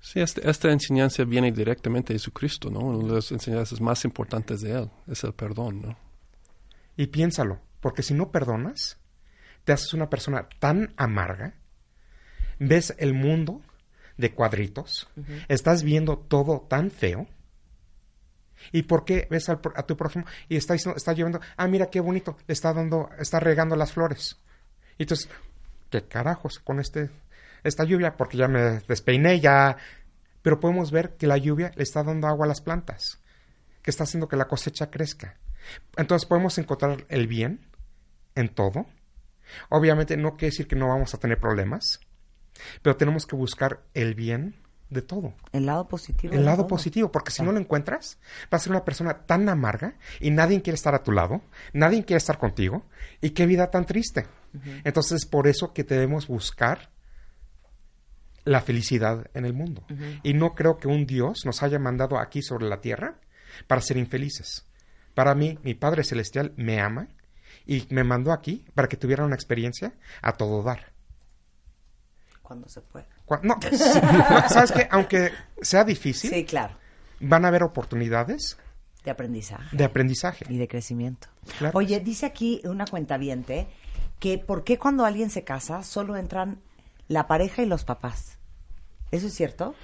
Sí, 0.05 0.19
este- 0.19 0.47
esta 0.47 0.71
enseñanza 0.71 1.23
viene 1.23 1.51
directamente 1.51 2.13
de 2.13 2.19
Jesucristo, 2.19 2.69
¿no? 2.69 2.79
Una 2.81 3.07
de 3.07 3.13
las 3.15 3.31
enseñanzas 3.31 3.81
más 3.81 4.05
importantes 4.05 4.61
de 4.61 4.73
Él 4.73 4.91
es 5.07 5.23
el 5.23 5.33
perdón, 5.33 5.81
¿no? 5.81 5.97
Y 6.95 7.07
piénsalo, 7.07 7.59
porque 7.79 8.03
si 8.03 8.13
no 8.13 8.29
perdonas, 8.31 8.99
te 9.63 9.73
haces 9.73 9.93
una 9.95 10.07
persona 10.07 10.47
tan 10.59 10.93
amarga, 10.95 11.55
ves 12.59 12.93
el 12.99 13.15
mundo 13.15 13.61
de 14.17 14.31
cuadritos, 14.31 15.09
estás 15.47 15.81
viendo 15.81 16.17
todo 16.19 16.61
tan 16.69 16.91
feo. 16.91 17.27
¿Y 18.71 18.83
por 18.83 19.05
qué 19.05 19.27
ves 19.31 19.49
al 19.49 19.59
pro- 19.59 19.73
a 19.75 19.83
tu 19.87 19.97
prójimo 19.97 20.25
y 20.49 20.55
está, 20.55 20.73
diciendo- 20.73 20.97
está 20.97 21.13
llevando, 21.13 21.39
ah, 21.57 21.67
mira 21.67 21.89
qué 21.89 21.99
bonito, 21.99 22.37
le 22.47 22.53
está 22.53 22.73
dando, 22.73 23.09
está 23.17 23.39
regando 23.39 23.75
las 23.75 23.91
flores? 23.91 24.39
Y 24.99 25.03
entonces, 25.03 25.29
¿qué 25.89 26.03
carajos 26.03 26.59
con 26.59 26.79
este, 26.79 27.09
esta 27.65 27.83
lluvia? 27.83 28.15
Porque 28.15 28.37
ya 28.37 28.47
me 28.47 28.79
despeiné, 28.87 29.39
ya. 29.39 29.77
Pero 30.41 30.59
podemos 30.59 30.91
ver 30.91 31.17
que 31.17 31.27
la 31.27 31.37
lluvia 31.37 31.71
le 31.75 31.83
está 31.83 32.03
dando 32.03 32.27
agua 32.27 32.45
a 32.45 32.49
las 32.49 32.61
plantas, 32.61 33.19
que 33.81 33.91
está 33.91 34.03
haciendo 34.03 34.27
que 34.27 34.37
la 34.37 34.47
cosecha 34.47 34.89
crezca. 34.89 35.37
Entonces 35.97 36.27
podemos 36.27 36.57
encontrar 36.57 37.05
el 37.09 37.27
bien 37.27 37.65
en 38.35 38.49
todo. 38.49 38.85
Obviamente 39.69 40.17
no 40.17 40.37
quiere 40.37 40.51
decir 40.51 40.67
que 40.67 40.75
no 40.75 40.87
vamos 40.87 41.13
a 41.13 41.17
tener 41.17 41.39
problemas, 41.39 41.99
pero 42.81 42.95
tenemos 42.95 43.25
que 43.25 43.35
buscar 43.35 43.81
el 43.93 44.13
bien 44.13 44.55
de 44.89 45.01
todo. 45.01 45.33
El 45.51 45.65
lado 45.65 45.87
positivo. 45.87 46.33
El 46.33 46.45
lado 46.45 46.57
todo. 46.57 46.67
positivo, 46.67 47.11
porque 47.11 47.31
si 47.31 47.41
no 47.41 47.51
lo 47.51 47.59
encuentras, 47.59 48.19
vas 48.51 48.61
a 48.61 48.63
ser 48.63 48.71
una 48.71 48.85
persona 48.85 49.25
tan 49.25 49.49
amarga 49.49 49.95
y 50.19 50.29
nadie 50.31 50.61
quiere 50.61 50.75
estar 50.75 50.93
a 50.93 51.03
tu 51.03 51.11
lado, 51.11 51.41
nadie 51.73 52.05
quiere 52.05 52.17
estar 52.17 52.37
contigo, 52.37 52.85
y 53.21 53.31
qué 53.31 53.45
vida 53.45 53.71
tan 53.71 53.85
triste. 53.85 54.27
Entonces, 54.83 55.23
es 55.23 55.25
por 55.25 55.47
eso 55.47 55.73
que 55.73 55.83
debemos 55.83 56.27
buscar 56.27 56.89
la 58.45 58.61
felicidad 58.61 59.29
en 59.33 59.45
el 59.45 59.53
mundo. 59.53 59.83
Y 60.23 60.33
no 60.33 60.55
creo 60.55 60.77
que 60.77 60.87
un 60.87 61.05
Dios 61.05 61.41
nos 61.45 61.61
haya 61.63 61.79
mandado 61.79 62.17
aquí 62.19 62.41
sobre 62.41 62.67
la 62.69 62.79
tierra 62.79 63.19
para 63.67 63.81
ser 63.81 63.97
infelices. 63.97 64.65
Para 65.13 65.35
mí, 65.35 65.59
mi 65.63 65.73
Padre 65.73 66.03
Celestial 66.03 66.53
me 66.55 66.79
ama 66.79 67.07
y 67.65 67.85
me 67.89 68.03
mandó 68.03 68.31
aquí 68.31 68.65
para 68.75 68.87
que 68.87 68.97
tuviera 68.97 69.25
una 69.25 69.35
experiencia 69.35 69.93
a 70.21 70.33
todo 70.33 70.61
dar. 70.63 70.91
Cuando 72.41 72.67
se 72.69 72.81
pueda. 72.81 73.07
No, 73.41 73.57
sí, 73.71 73.99
no, 74.01 74.49
¿sabes 74.49 74.71
qué? 74.71 74.87
Aunque 74.91 75.31
sea 75.61 75.83
difícil, 75.83 76.29
Sí, 76.29 76.45
claro. 76.45 76.75
van 77.19 77.43
a 77.45 77.47
haber 77.47 77.63
oportunidades 77.63 78.57
De 79.03 79.09
aprendizaje. 79.11 79.75
de 79.75 79.83
aprendizaje. 79.83 80.45
y 80.49 80.57
de 80.57 80.67
crecimiento. 80.67 81.27
Claro. 81.57 81.77
Oye, 81.77 81.99
dice 81.99 82.25
aquí 82.27 82.61
una 82.65 82.85
cuentaviente 82.85 83.67
que 84.19 84.37
¿por 84.37 84.63
qué 84.63 84.77
cuando 84.77 85.05
alguien 85.05 85.29
se 85.31 85.43
casa 85.43 85.81
solo 85.81 86.15
entran 86.17 86.59
la 87.07 87.27
pareja 87.27 87.61
y 87.61 87.65
los 87.65 87.83
papás? 87.85 88.39
¿Eso 89.11 89.27
es 89.27 89.33
cierto? 89.33 89.75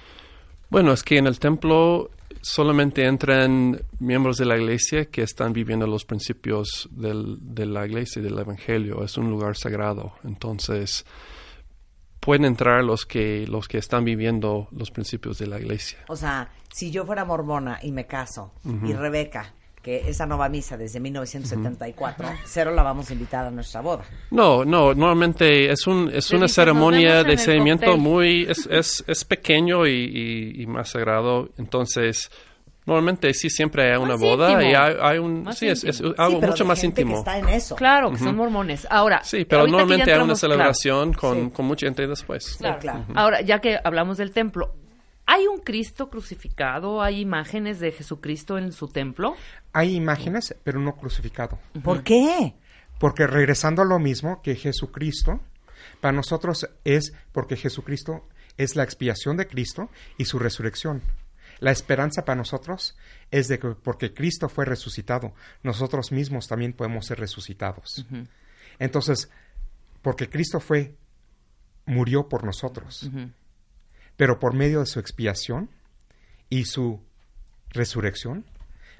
Bueno, 0.70 0.92
es 0.92 1.02
que 1.02 1.18
en 1.18 1.26
el 1.26 1.38
templo 1.38 2.10
solamente 2.40 3.04
entran 3.04 3.80
miembros 4.00 4.38
de 4.38 4.46
la 4.46 4.56
iglesia 4.56 5.04
que 5.06 5.22
están 5.22 5.52
viviendo 5.52 5.86
los 5.86 6.04
principios 6.04 6.88
del- 6.90 7.36
de 7.40 7.66
la 7.66 7.86
iglesia 7.86 8.20
y 8.20 8.22
del 8.24 8.38
evangelio. 8.38 9.04
Es 9.04 9.16
un 9.18 9.30
lugar 9.30 9.56
sagrado. 9.56 10.14
Entonces, 10.24 11.04
pueden 12.20 12.44
entrar 12.44 12.82
los 12.84 13.04
que, 13.06 13.46
los 13.48 13.68
que 13.68 13.78
están 13.78 14.04
viviendo 14.04 14.68
los 14.72 14.90
principios 14.90 15.38
de 15.38 15.46
la 15.46 15.58
iglesia. 15.60 15.98
O 16.08 16.16
sea, 16.16 16.50
si 16.72 16.90
yo 16.90 17.04
fuera 17.04 17.24
mormona 17.24 17.78
y 17.82 17.92
me 17.92 18.06
caso 18.06 18.52
y 18.64 18.92
Rebeca, 18.92 19.54
que 19.82 20.08
esa 20.08 20.26
no 20.26 20.38
va 20.38 20.44
a 20.44 20.48
misa 20.48 20.76
desde 20.76 21.00
1974, 21.00 22.28
cero 22.44 22.70
la 22.72 22.82
vamos 22.82 23.10
a 23.10 23.12
invitar 23.14 23.46
a 23.46 23.50
nuestra 23.50 23.80
boda. 23.80 24.04
No, 24.30 24.64
no, 24.64 24.94
normalmente 24.94 25.70
es, 25.70 25.86
un, 25.86 26.08
es 26.08 26.08
una 26.08 26.14
dicen, 26.14 26.40
"Nos 26.40 26.52
ceremonia 26.52 27.24
de 27.24 27.36
seguimiento 27.36 27.86
cóctel". 27.86 28.00
muy, 28.02 28.46
es, 28.48 28.66
es, 28.70 29.04
es 29.06 29.24
pequeño 29.24 29.86
y, 29.86 29.90
y- 29.90 30.62
y 30.62 30.66
más 30.66 30.90
sagrado. 30.90 31.48
Entonces, 31.58 32.30
normalmente 32.86 33.32
sí 33.34 33.50
siempre 33.50 33.90
hay 33.92 33.96
una 33.98 34.12
Más 34.14 34.20
boda 34.20 34.50
y 34.50 34.66
íntimo. 34.66 34.82
hay, 34.82 34.94
hay 35.00 35.18
un, 35.18 35.42
Más 35.44 35.58
sí, 35.58 35.66
es, 35.68 35.84
es 35.84 36.00
íntimo. 36.00 36.14
algo 36.18 36.40
Sí, 36.40 36.46
mucho 36.46 36.64
más 36.64 36.80
gente 36.80 36.94
que 36.96 37.02
íntimo. 37.02 37.18
está 37.18 37.38
en 37.38 37.48
eso. 37.48 37.74
Claro, 37.76 38.10
que 38.12 38.18
son 38.18 38.36
mormones. 38.36 38.86
Ahora, 38.90 39.22
Sí, 39.24 39.44
pero 39.44 39.66
normalmente 39.66 40.10
hay 40.12 40.16
una 40.18 40.32
entramos- 40.34 40.40
claro, 40.40 40.54
celebración 40.54 41.12
con, 41.12 41.46
Sí. 41.48 41.50
con 41.56 41.66
mucha 41.66 41.86
gente 41.86 42.06
después. 42.06 42.56
Claro. 42.58 42.78
claro. 42.78 43.04
Ahora, 43.14 43.40
ya 43.40 43.60
que 43.60 43.78
hablamos 43.82 44.16
del 44.18 44.30
templo, 44.32 44.74
¿hay 45.32 45.46
un 45.46 45.60
Cristo 45.60 46.10
crucificado? 46.10 47.00
¿Hay 47.00 47.20
imágenes 47.20 47.80
de 47.80 47.90
Jesucristo 47.90 48.58
en 48.58 48.70
su 48.70 48.88
templo? 48.88 49.34
Hay 49.72 49.94
imágenes, 49.94 50.54
pero 50.62 50.78
no 50.78 50.94
crucificado. 50.94 51.58
¿Por 51.82 52.02
qué? 52.02 52.54
Porque 52.98 53.26
regresando 53.26 53.80
a 53.80 53.86
lo 53.86 53.98
mismo 53.98 54.42
que 54.42 54.54
Jesucristo, 54.54 55.40
para 56.02 56.12
nosotros 56.12 56.68
es 56.84 57.14
porque 57.32 57.56
Jesucristo 57.56 58.28
es 58.58 58.76
la 58.76 58.82
expiación 58.82 59.38
de 59.38 59.46
Cristo 59.46 59.88
y 60.18 60.26
su 60.26 60.38
resurrección. 60.38 61.02
La 61.60 61.70
esperanza 61.70 62.26
para 62.26 62.36
nosotros 62.36 62.98
es 63.30 63.48
de 63.48 63.58
que 63.58 63.68
porque 63.68 64.12
Cristo 64.12 64.50
fue 64.50 64.66
resucitado, 64.66 65.32
nosotros 65.62 66.12
mismos 66.12 66.46
también 66.46 66.74
podemos 66.74 67.06
ser 67.06 67.18
resucitados. 67.18 68.04
Entonces, 68.78 69.30
porque 70.02 70.28
Cristo 70.28 70.60
fue, 70.60 70.94
murió 71.86 72.28
por 72.28 72.44
nosotros, 72.44 73.08
pero 74.16 74.38
por 74.38 74.54
medio 74.54 74.80
de 74.80 74.86
su 74.86 74.98
expiación 75.00 75.70
y 76.48 76.64
su 76.64 77.00
resurrección, 77.70 78.44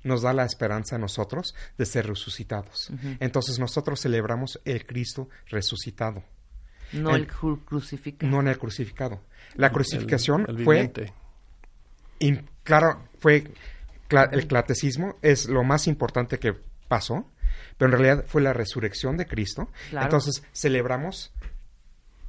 nos 0.05 0.23
da 0.23 0.33
la 0.33 0.45
esperanza 0.45 0.97
a 0.97 0.99
nosotros 0.99 1.55
de 1.79 1.87
ser 1.87 2.07
resucitados. 2.09 2.91
Entonces 3.21 3.59
nosotros 3.59 4.01
celebramos 4.01 4.61
el 4.65 4.85
Cristo 4.87 5.29
resucitado, 5.49 6.25
No 6.93 7.15
El- 7.15 7.23
el, 7.23 7.29
cru- 7.31 7.65
crucificado. 7.65 8.31
no 8.31 8.41
en 8.41 8.49
el 8.49 8.59
crucificado. 8.59 9.21
La 9.55 9.71
crucificación 9.71 10.45
El- 10.49 10.59
el 10.59 10.65
fue, 10.65 10.93
claro, 12.65 13.09
fue 13.19 13.45
cla- 14.09 14.29
el 14.33 14.47
clatecismo 14.47 15.17
es 15.23 15.49
lo 15.49 15.63
más 15.65 15.87
importante 15.87 16.39
que 16.39 16.55
pasó, 16.89 17.31
pero 17.79 17.93
en 17.93 17.99
realidad 17.99 18.25
fue 18.27 18.43
la 18.43 18.53
resurrección 18.53 19.17
de 19.17 19.27
Cristo. 19.27 19.71
Claro. 19.91 20.07
Entonces 20.07 20.43
celebramos 20.53 21.33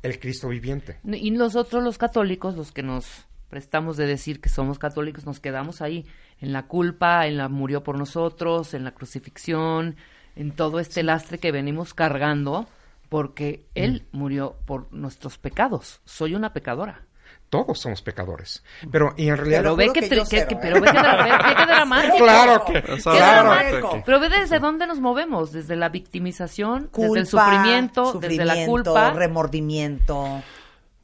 el 0.04 0.20
Cristo 0.20 0.50
viviente. 0.50 1.00
Y 1.04 1.32
nosotros 1.32 1.84
los 1.84 1.98
católicos, 1.98 2.56
los 2.56 2.72
que 2.72 2.84
nos 2.84 3.26
prestamos 3.50 3.98
de 3.98 4.06
decir 4.06 4.42
que 4.42 4.50
somos 4.50 4.78
católicos, 4.78 5.26
nos 5.26 5.40
quedamos 5.40 5.82
ahí, 5.82 6.06
en 6.40 6.54
la 6.54 6.68
culpa, 6.68 7.26
en 7.26 7.38
la 7.38 7.50
murió 7.50 7.84
por 7.84 7.98
nosotros, 7.98 8.74
en 8.74 8.84
la 8.84 8.92
crucifixión, 8.92 9.96
en 10.36 10.52
todo 10.52 10.80
este 10.80 11.04
lastre 11.04 11.38
que 11.38 11.52
venimos 11.52 11.94
cargando, 11.94 12.68
porque 13.10 13.66
Él 13.76 14.06
murió 14.12 14.58
por 14.66 14.92
nuestros 14.92 15.38
pecados. 15.38 16.02
Soy 16.04 16.36
una 16.36 16.52
pecadora. 16.52 17.06
Todos 17.54 17.80
somos 17.80 18.02
pecadores. 18.02 18.64
Pero 18.92 19.14
y 19.16 19.28
en 19.30 19.38
realidad... 19.38 19.60
Pero 19.62 19.76
ve 19.76 19.86
que, 19.94 19.94
que 19.94 20.00
que- 20.02 20.08
cero, 20.10 20.26
que- 20.30 20.38
¿eh? 20.56 20.58
pero 20.60 20.82
ve 20.82 20.88
que, 20.88 21.66
dramático. 21.68 22.18
Claro 22.24 22.66
que... 22.66 22.74
Qué 22.82 22.98
Claro. 23.04 23.50
dramático. 23.50 24.04
Pero 24.06 24.20
ve 24.20 24.30
desde 24.30 24.60
dónde 24.60 24.88
nos 24.88 25.00
movemos, 25.00 25.52
desde 25.52 25.76
la 25.76 25.90
victimización, 25.90 26.88
Culpa, 26.92 27.08
desde 27.14 27.20
el 27.20 27.28
sufrimiento, 27.28 28.14
desde 28.20 28.44
la 28.46 28.54
sufrimiento, 28.56 28.72
culpa. 28.92 29.12
remordimiento. 29.12 30.42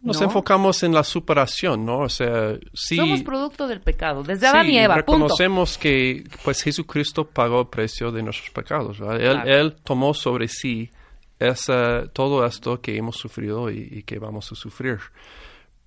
Nos 0.01 0.19
¿no? 0.21 0.25
enfocamos 0.27 0.81
en 0.83 0.93
la 0.93 1.03
superación, 1.03 1.85
¿no? 1.85 1.99
O 1.99 2.09
sea, 2.09 2.53
sí. 2.73 2.95
Somos 2.95 3.21
producto 3.21 3.67
del 3.67 3.81
pecado, 3.81 4.23
desde 4.23 4.41
sí, 4.41 4.45
Adán 4.47 4.69
y 4.69 4.79
Eva, 4.79 4.95
punto. 4.95 5.11
reconocemos 5.11 5.77
que 5.77 6.23
pues 6.43 6.63
Jesucristo 6.63 7.25
pagó 7.27 7.61
el 7.61 7.67
precio 7.67 8.09
de 8.11 8.23
nuestros 8.23 8.49
pecados. 8.51 8.97
¿verdad? 8.99 9.17
Él, 9.21 9.31
Claro. 9.41 9.49
él 9.51 9.75
tomó 9.83 10.13
sobre 10.13 10.47
sí 10.47 10.89
esa, 11.37 12.07
todo 12.13 12.45
esto 12.45 12.79
que 12.81 12.95
hemos 12.97 13.17
sufrido 13.17 13.69
y, 13.69 13.87
y 13.91 14.03
que 14.03 14.19
vamos 14.19 14.49
a 14.51 14.55
sufrir. 14.55 14.99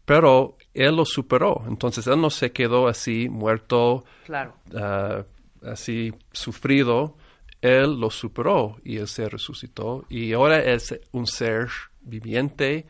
Pero 0.05 0.57
Él 0.75 0.97
lo 0.97 1.05
superó. 1.05 1.63
Entonces 1.69 2.07
Él 2.07 2.21
no 2.21 2.31
se 2.31 2.53
quedó 2.53 2.89
así, 2.89 3.29
muerto, 3.29 4.05
Claro. 4.27 4.55
ah, 4.77 5.25
así 5.65 6.13
sufrido. 6.33 7.17
Él 7.61 7.99
lo 8.01 8.11
superó 8.11 8.77
y 8.85 8.99
Él 8.99 9.09
se 9.09 9.29
resucitó. 9.29 10.05
Y 10.09 10.33
ahora 10.33 10.61
es 10.63 10.99
un 11.13 11.27
ser 11.27 11.69
viviente 12.03 12.87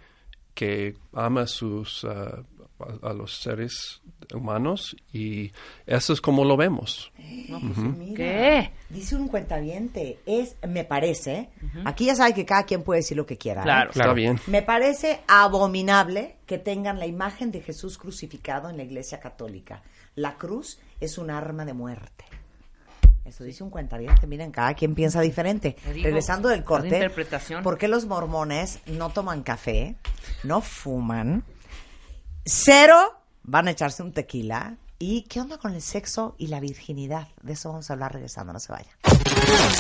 que 0.54 0.96
ama 1.12 1.42
a 1.42 1.46
sus, 1.46 2.04
ah, 2.04 2.42
a, 3.02 3.08
a 3.10 3.12
los 3.14 3.36
seres 3.36 4.01
humanos 4.34 4.96
y 5.12 5.52
eso 5.86 6.12
es 6.12 6.20
como 6.20 6.44
lo 6.44 6.56
vemos. 6.56 7.12
No, 7.48 7.60
pues, 7.60 7.78
mira, 7.78 8.16
¿Qué? 8.16 8.70
Dice 8.88 9.16
un 9.16 9.28
cuentaviente, 9.28 10.18
es, 10.26 10.56
me 10.66 10.84
parece, 10.84 11.48
aquí 11.84 12.06
ya 12.06 12.14
sabe 12.14 12.34
que 12.34 12.44
cada 12.44 12.64
quien 12.64 12.82
puede 12.82 13.00
decir 13.00 13.16
lo 13.16 13.26
que 13.26 13.38
quiera. 13.38 13.62
¿eh? 13.62 13.64
Claro. 13.64 13.90
Está 13.90 14.12
bien. 14.12 14.38
Me 14.46 14.62
parece 14.62 15.20
abominable 15.26 16.36
que 16.46 16.58
tengan 16.58 16.98
la 16.98 17.06
imagen 17.06 17.50
de 17.50 17.60
Jesús 17.60 17.98
crucificado 17.98 18.68
en 18.68 18.76
la 18.76 18.82
iglesia 18.82 19.20
católica. 19.20 19.82
La 20.14 20.36
cruz 20.36 20.78
es 21.00 21.18
un 21.18 21.30
arma 21.30 21.64
de 21.64 21.72
muerte. 21.72 22.24
Eso 23.24 23.44
dice 23.44 23.62
un 23.62 23.70
cuentaviente. 23.70 24.26
Miren, 24.26 24.50
cada 24.50 24.74
quien 24.74 24.94
piensa 24.94 25.20
diferente. 25.20 25.76
Digo, 25.92 26.04
Regresando 26.04 26.48
del 26.48 26.64
corte, 26.64 26.88
interpretación. 26.88 27.62
¿por 27.62 27.78
qué 27.78 27.88
los 27.88 28.04
mormones 28.06 28.80
no 28.86 29.10
toman 29.10 29.42
café, 29.42 29.96
no 30.42 30.60
fuman, 30.60 31.44
cero 32.44 33.21
van 33.43 33.68
a 33.68 33.72
echarse 33.72 34.03
un 34.03 34.12
tequila? 34.12 34.76
¿Y 34.99 35.22
qué 35.22 35.40
onda 35.40 35.59
con 35.59 35.74
el 35.74 35.82
sexo 35.82 36.36
y 36.38 36.47
la 36.47 36.61
virginidad? 36.61 37.26
De 37.43 37.55
eso 37.55 37.70
vamos 37.70 37.90
a 37.90 37.95
hablar 37.95 38.12
regresando, 38.12 38.53
no 38.53 38.61
se 38.61 38.72
vayan. 38.72 38.95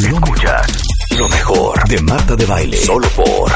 Lo 0.00 0.16
escuchas. 0.16 0.82
Lo 1.16 1.28
mejor 1.28 1.88
de 1.88 2.02
Marta 2.02 2.34
de 2.34 2.44
Baile. 2.44 2.76
Solo 2.78 3.06
por 3.14 3.52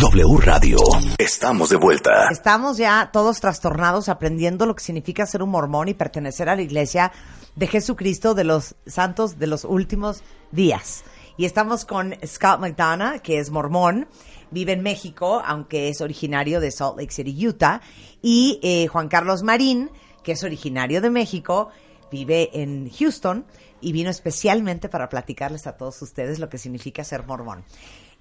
W 0.00 0.36
Radio. 0.40 0.78
Estamos 1.18 1.68
de 1.68 1.76
vuelta. 1.76 2.30
Estamos 2.30 2.78
ya 2.78 3.10
todos 3.12 3.40
trastornados 3.40 4.08
aprendiendo 4.08 4.64
lo 4.64 4.74
que 4.74 4.82
significa 4.82 5.26
ser 5.26 5.42
un 5.42 5.50
mormón 5.50 5.88
y 5.88 5.94
pertenecer 5.94 6.48
a 6.48 6.56
la 6.56 6.62
iglesia 6.62 7.12
de 7.54 7.66
Jesucristo 7.66 8.34
de 8.34 8.44
los 8.44 8.76
santos 8.86 9.38
de 9.38 9.48
los 9.48 9.64
últimos 9.64 10.22
días. 10.52 11.04
Y 11.36 11.44
estamos 11.44 11.84
con 11.84 12.14
Scott 12.26 12.60
McDonough, 12.60 13.20
que 13.20 13.38
es 13.38 13.50
mormón, 13.50 14.08
vive 14.50 14.72
en 14.72 14.82
México, 14.82 15.42
aunque 15.44 15.88
es 15.88 16.00
originario 16.00 16.60
de 16.60 16.70
Salt 16.70 16.98
Lake 16.98 17.12
City, 17.12 17.46
Utah, 17.46 17.80
y 18.22 18.60
eh, 18.62 18.86
Juan 18.88 19.08
Carlos 19.08 19.42
Marín, 19.42 19.90
que 20.22 20.32
es 20.32 20.44
originario 20.44 21.00
de 21.00 21.10
México, 21.10 21.70
vive 22.10 22.50
en 22.52 22.90
Houston 22.90 23.44
y 23.80 23.92
vino 23.92 24.10
especialmente 24.10 24.88
para 24.88 25.08
platicarles 25.08 25.66
a 25.66 25.76
todos 25.76 26.00
ustedes 26.02 26.38
lo 26.38 26.48
que 26.48 26.58
significa 26.58 27.04
ser 27.04 27.24
mormón. 27.26 27.64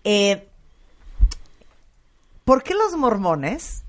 Eh, 0.04 0.48
¿Por 2.46 2.64
qué 2.64 2.74
los 2.74 2.96
mormones 2.96 3.84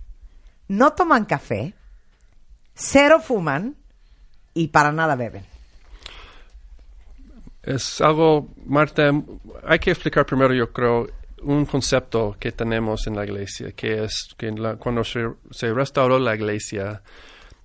no 0.66 0.93
toman 0.93 1.26
café, 1.26 1.74
cero 2.74 3.20
fuman 3.22 3.76
y 4.55 4.68
para 4.68 4.91
nada 4.93 5.14
beben? 5.14 5.45
Es 7.62 8.01
algo, 8.01 8.49
Marta, 8.64 9.11
hay 9.66 9.78
que 9.78 9.91
explicar 9.91 10.24
primero, 10.24 10.55
yo 10.55 10.72
creo, 10.72 11.07
un 11.43 11.64
concepto 11.66 12.36
que 12.39 12.53
tenemos 12.53 13.07
en 13.07 13.16
la 13.16 13.24
iglesia, 13.24 13.72
que 13.72 14.05
es 14.05 14.28
que 14.36 14.49
en 14.49 14.62
la- 14.62 14.76
cuando 14.76 15.05
se, 15.05 15.26
se 15.51 15.72
restauró 15.72 16.18
la 16.18 16.34
iglesia, 16.34 17.03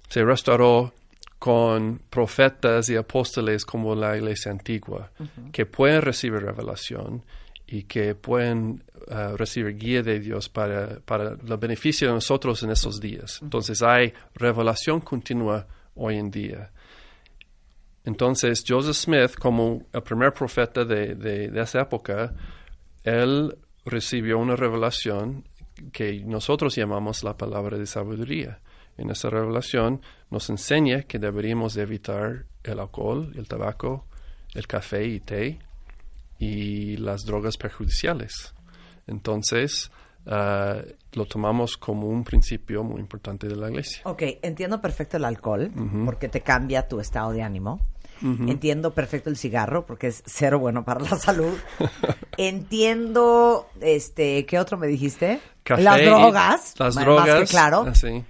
se 0.10 0.24
restauró 0.24 0.94
con 1.40 2.00
profetas 2.10 2.90
y 2.90 2.96
apóstoles 2.96 3.66
como 3.66 3.96
la 3.96 4.16
iglesia 4.16 4.52
antigua, 4.52 5.12
que 5.52 5.66
pueden 5.66 6.02
recibir 6.02 6.42
revelación 6.42 7.24
y 7.68 7.84
que 7.84 8.16
pueden 8.16 8.84
ah, 9.10 9.34
recibir 9.38 9.76
guía 9.78 10.02
de 10.04 10.20
Dios 10.20 10.48
para, 10.48 11.00
para 11.02 11.32
el 11.32 11.58
beneficio 11.58 12.08
de 12.08 12.14
nosotros 12.14 12.64
en 12.64 12.72
esos 12.72 13.00
días. 13.02 13.40
Entonces 13.42 13.82
hay 13.82 14.14
revelación 14.36 15.02
continua 15.02 15.68
hoy 15.96 16.18
en 16.18 16.32
día. 16.32 16.72
Entonces, 18.06 18.64
Joseph 18.68 18.96
Smith, 18.96 19.36
como 19.40 19.84
el 19.94 20.04
primer 20.04 20.34
profeta 20.34 20.84
de, 20.84 21.16
de- 21.16 21.50
de 21.50 21.62
esa 21.62 21.82
época, 21.82 22.34
él 23.04 23.58
recibió 23.86 24.38
una 24.38 24.56
revelación 24.56 25.46
que 25.92 26.24
nosotros 26.26 26.76
llamamos 26.76 27.24
la 27.24 27.36
palabra 27.36 27.78
de 27.78 27.86
sabiduría. 27.86 28.60
En 28.98 29.10
esa 29.10 29.30
revelación 29.30 30.02
nos 30.30 30.50
enseña 30.50 31.04
que 31.04 31.20
deberíamos 31.20 31.74
de 31.74 31.84
evitar 31.84 32.46
el 32.64 32.80
alcohol, 32.80 33.34
el 33.36 33.48
tabaco, 33.48 34.06
el 34.54 34.68
café 34.68 35.06
y 35.06 35.20
té 35.20 35.60
y 36.38 36.98
las 36.98 37.26
drogas 37.26 37.58
perjudiciales. 37.58 38.54
Entonces, 39.08 39.92
ah, 40.28 40.82
lo 41.14 41.26
tomamos 41.26 41.78
como 41.78 42.08
un 42.08 42.24
principio 42.24 42.84
muy 42.84 43.02
importante 43.02 43.48
de 43.48 43.56
la 43.56 43.70
iglesia. 43.70 44.02
Ok, 44.06 44.24
entiendo 44.42 44.80
perfecto 44.80 45.18
el 45.18 45.26
alcohol, 45.26 45.72
porque 46.06 46.30
te 46.30 46.42
cambia 46.42 46.88
tu 46.88 47.00
estado 47.00 47.32
de 47.32 47.42
ánimo. 47.42 47.82
Entiendo 48.22 48.94
perfecto 48.94 49.30
el 49.30 49.38
cigarro, 49.38 49.86
porque 49.86 50.08
es 50.08 50.24
cero 50.26 50.60
bueno 50.60 50.86
para 50.86 51.00
la 51.02 51.18
salud. 51.18 51.54
Entiendo, 52.38 53.68
este, 53.82 54.46
¿qué 54.46 54.60
otro 54.60 54.78
me 54.78 54.88
dijiste? 54.88 55.40
Café 55.64 55.82
Las 55.82 56.02
y- 56.02 56.06
drogas. 56.06 56.74
Las 56.78 56.96
más 56.96 57.06
drogas. 57.06 57.40
que 57.42 57.46
claro. 57.48 57.86
ah, 57.88 57.96
sí. 57.96 58.24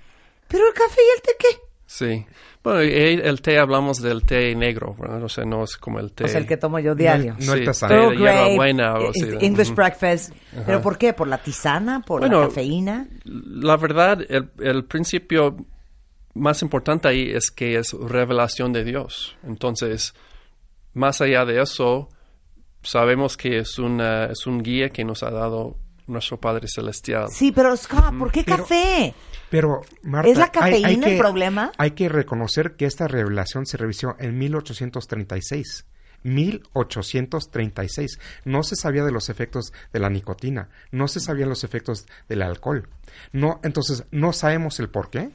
Pero 0.48 0.68
el 0.68 0.74
café 0.74 1.02
y 1.02 1.16
el 1.16 1.22
té, 1.22 1.32
¿qué? 1.40 1.48
Sí. 1.86 2.26
Bueno, 2.64 2.80
el, 2.80 3.22
el 3.22 3.42
té 3.42 3.60
hablamos 3.60 4.02
del 4.02 4.24
té 4.24 4.56
negro, 4.56 4.96
¿verdad? 4.98 5.22
O 5.24 5.30
sea, 5.30 5.44
no 5.46 5.64
es 5.64 5.76
como 5.78 6.00
el 6.00 6.12
té. 6.14 6.24
O 6.24 6.28
sea, 6.28 6.40
el 6.40 6.48
que 6.48 6.58
tomo 6.58 6.80
yo 6.80 6.96
diario. 6.96 7.36
No 7.40 7.54
el 7.54 7.74
Sí, 7.74 7.86
té 7.88 7.94
de 7.94 8.16
hierbabuena 8.18 8.94
o 8.94 9.10
así, 9.10 9.22
¿no? 9.22 9.40
English 9.42 9.74
breakfast. 9.76 10.34
¿Pero 10.66 10.82
por 10.82 10.98
qué? 10.98 11.14
¿Por 11.14 11.28
la 11.28 11.38
tisana? 11.40 12.02
¿Por 12.02 12.22
la 12.22 12.30
cafeína? 12.48 13.08
La 13.26 13.76
verdad, 13.78 14.20
el, 14.30 14.50
el 14.60 14.86
principio 14.86 15.58
más 16.34 16.62
importante 16.62 17.08
ahí 17.08 17.30
es 17.32 17.52
que 17.52 17.78
es 17.78 17.94
revelación 17.94 18.74
de 18.74 18.84
Dios. 18.84 19.36
Entonces, 19.44 20.14
más 20.94 21.22
allá 21.22 21.46
de 21.46 21.62
eso, 21.62 22.10
sabemos 22.82 23.38
que 23.38 23.58
es, 23.60 23.78
una, 23.80 24.26
es 24.26 24.46
un 24.48 24.62
guía 24.64 24.90
que 24.90 25.04
nos 25.06 25.24
ha 25.24 25.30
dado 25.32 25.78
nuestro 26.08 26.40
Padre 26.40 26.68
Celestial. 26.68 27.28
Sí, 27.32 27.52
pero 27.52 27.76
Scott, 27.78 28.18
¿por 28.18 28.32
qué 28.32 28.44
Pero- 28.44 28.58
café? 28.58 29.14
Pero, 29.50 29.82
Marta, 30.02 30.30
¿Es 30.32 30.38
la 30.38 30.46
hay- 30.46 30.50
cafeína 30.52 30.88
hay 30.88 30.94
el 30.96 31.04
que- 31.04 31.18
problema? 31.18 31.72
Hay 31.78 31.92
que 31.92 32.10
reconocer 32.10 32.76
que 32.76 32.86
esta 32.86 33.08
revelación 33.08 33.66
se 33.68 33.78
revisó 33.78 34.16
en 34.20 34.38
1836. 34.38 35.86
1836. 36.24 38.20
No 38.46 38.64
se 38.64 38.76
sabía 38.76 39.04
de 39.04 39.12
los 39.12 39.30
efectos 39.30 39.74
de 39.92 40.00
la 40.00 40.10
nicotina, 40.10 40.70
no 40.92 41.08
se 41.08 41.20
sabían 41.20 41.50
los 41.50 41.64
efectos 41.64 42.06
del 42.30 42.42
alcohol. 42.42 42.88
No, 43.32 43.60
entonces 43.64 44.06
no 44.12 44.34
sabemos 44.34 44.80
el 44.80 44.90
por 44.90 45.10
qué. 45.10 45.30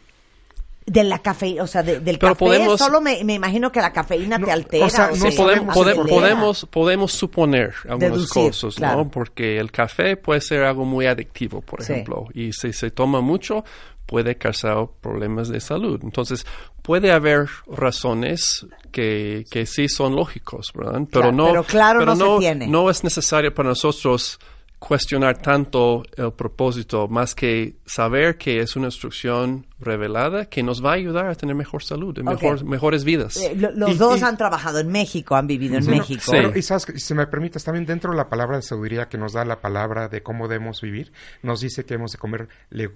De 0.91 1.05
la 1.05 1.19
cafeína, 1.19 1.63
o 1.63 1.67
sea, 1.67 1.83
de- 1.83 2.01
del 2.01 2.19
Pero 2.19 2.33
café, 2.33 2.45
podemos- 2.47 2.79
solo 2.79 3.01
me, 3.01 3.23
me 3.25 3.35
imagino 3.35 3.71
que 3.71 3.81
la 3.81 3.93
cafeína 3.93 4.39
No, 4.39 4.47
te 4.47 4.53
altera. 4.53 4.87
o 4.87 4.89
sea, 4.91 5.07
o 5.13 5.17
no 5.17 5.25
te 5.25 5.31
Sí, 5.33 5.37
podemos, 5.37 5.75
podemos, 5.75 6.09
podemos, 6.09 6.67
podemos 6.71 7.13
suponer 7.13 7.75
algunas 7.89 8.13
Deducir, 8.13 8.43
cosas, 8.51 8.75
claro. 8.77 8.97
¿no? 9.05 9.11
Porque 9.11 9.59
el 9.59 9.71
café 9.71 10.17
puede 10.17 10.41
ser 10.41 10.63
algo 10.65 10.85
muy 10.85 11.07
adictivo, 11.07 11.61
por 11.61 11.83
Sí. 11.83 11.93
ejemplo, 11.93 12.25
y 12.33 12.53
si 12.53 12.73
se 12.73 12.91
toma 12.91 13.21
mucho 13.21 13.65
puede 14.07 14.37
causar 14.39 14.87
problemas 15.03 15.49
de 15.51 15.61
salud. 15.61 16.01
Entonces, 16.03 16.47
puede 16.81 17.13
haber 17.13 17.47
razones 17.67 18.67
que, 18.91 19.45
que 19.51 19.67
sí 19.67 19.89
son 19.89 20.17
lógicos, 20.17 20.73
¿verdad? 20.75 21.03
Pero 21.11 21.31
Claro, 21.31 21.33
no, 21.33 21.47
pero 21.49 21.65
claro 21.65 22.05
no 22.07 22.17
se 22.35 22.39
tiene. 22.39 22.67
no 22.69 22.89
es 22.89 23.05
necesario 23.05 23.53
para 23.53 23.69
nosotros 23.71 24.39
cuestionar 24.79 25.39
tanto 25.39 26.05
el 26.17 26.33
propósito, 26.33 27.09
más 27.09 27.35
que 27.35 27.79
saber 27.85 28.39
que 28.39 28.61
es 28.61 28.77
una 28.77 28.87
instrucción 28.87 29.67
revelada 29.81 30.47
que 30.47 30.63
nos 30.63 30.85
va 30.85 30.91
a 30.93 30.95
ayudar 30.95 31.27
a 31.27 31.35
tener 31.35 31.57
mejor 31.57 31.83
salud, 31.83 32.17
y 32.19 32.23
mejor- 32.23 32.65
mejores 32.65 33.03
vidas. 33.05 33.37
Eh, 33.39 33.55
lo- 33.57 33.73
los 33.73 33.91
Y- 33.91 33.95
dos 33.99 34.21
y- 34.21 34.25
han 34.25 34.37
trabajado 34.37 34.79
en 34.79 34.89
México, 34.89 35.35
han 35.35 35.47
vivido 35.49 35.79
en 35.79 35.85
no, 35.85 35.91
México. 35.91 36.23
sí. 36.25 36.31
Pero, 36.31 36.57
y 36.57 36.63
sabes, 36.63 36.87
si 36.97 37.15
me 37.15 37.27
permites, 37.27 37.65
también 37.65 37.87
dentro 37.87 38.13
de 38.13 38.17
la 38.17 38.29
palabra 38.29 38.57
de 38.57 38.63
sabiduría 38.63 39.09
que 39.09 39.19
nos 39.19 39.33
da 39.33 39.45
la 39.45 39.61
palabra 39.61 40.09
de 40.09 40.23
cómo 40.23 40.47
debemos 40.47 40.81
vivir, 40.81 41.13
nos 41.43 41.61
dice 41.61 41.85
que 41.85 41.95
hemos 41.95 42.13
de 42.13 42.19
comer 42.19 42.49
le- 42.71 42.93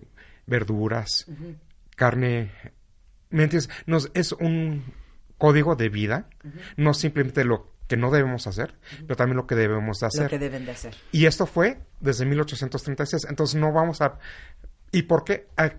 verduras, 0.46 1.26
carne 1.96 2.50
¿Me 3.30 3.44
entiendes? 3.44 3.70
Nos, 3.86 4.10
es 4.12 4.32
un 4.32 4.84
código 5.38 5.74
de 5.74 5.88
vida, 5.88 6.28
no 6.76 6.92
simplemente 6.92 7.44
lo 7.44 7.71
que 7.88 7.96
no 7.96 8.10
debemos 8.10 8.46
hacer, 8.46 8.74
pero 9.06 9.16
también 9.16 9.36
lo 9.36 9.46
que 9.46 9.54
debemos 9.54 9.98
de 9.98 10.06
hacer. 10.06 10.22
Lo 10.24 10.28
que 10.30 10.38
deben 10.38 10.64
de 10.64 10.72
hacer. 10.72 10.94
Y 11.12 11.26
esto 11.26 11.46
fue 11.46 11.78
desde 12.00 12.24
1836. 12.24 13.26
Entonces 13.28 13.60
no 13.60 13.72
vamos 13.72 14.00
a... 14.00 14.18
¿Y 14.92 15.02
por 15.02 15.24
qué? 15.24 15.46
Ah, 15.56 15.70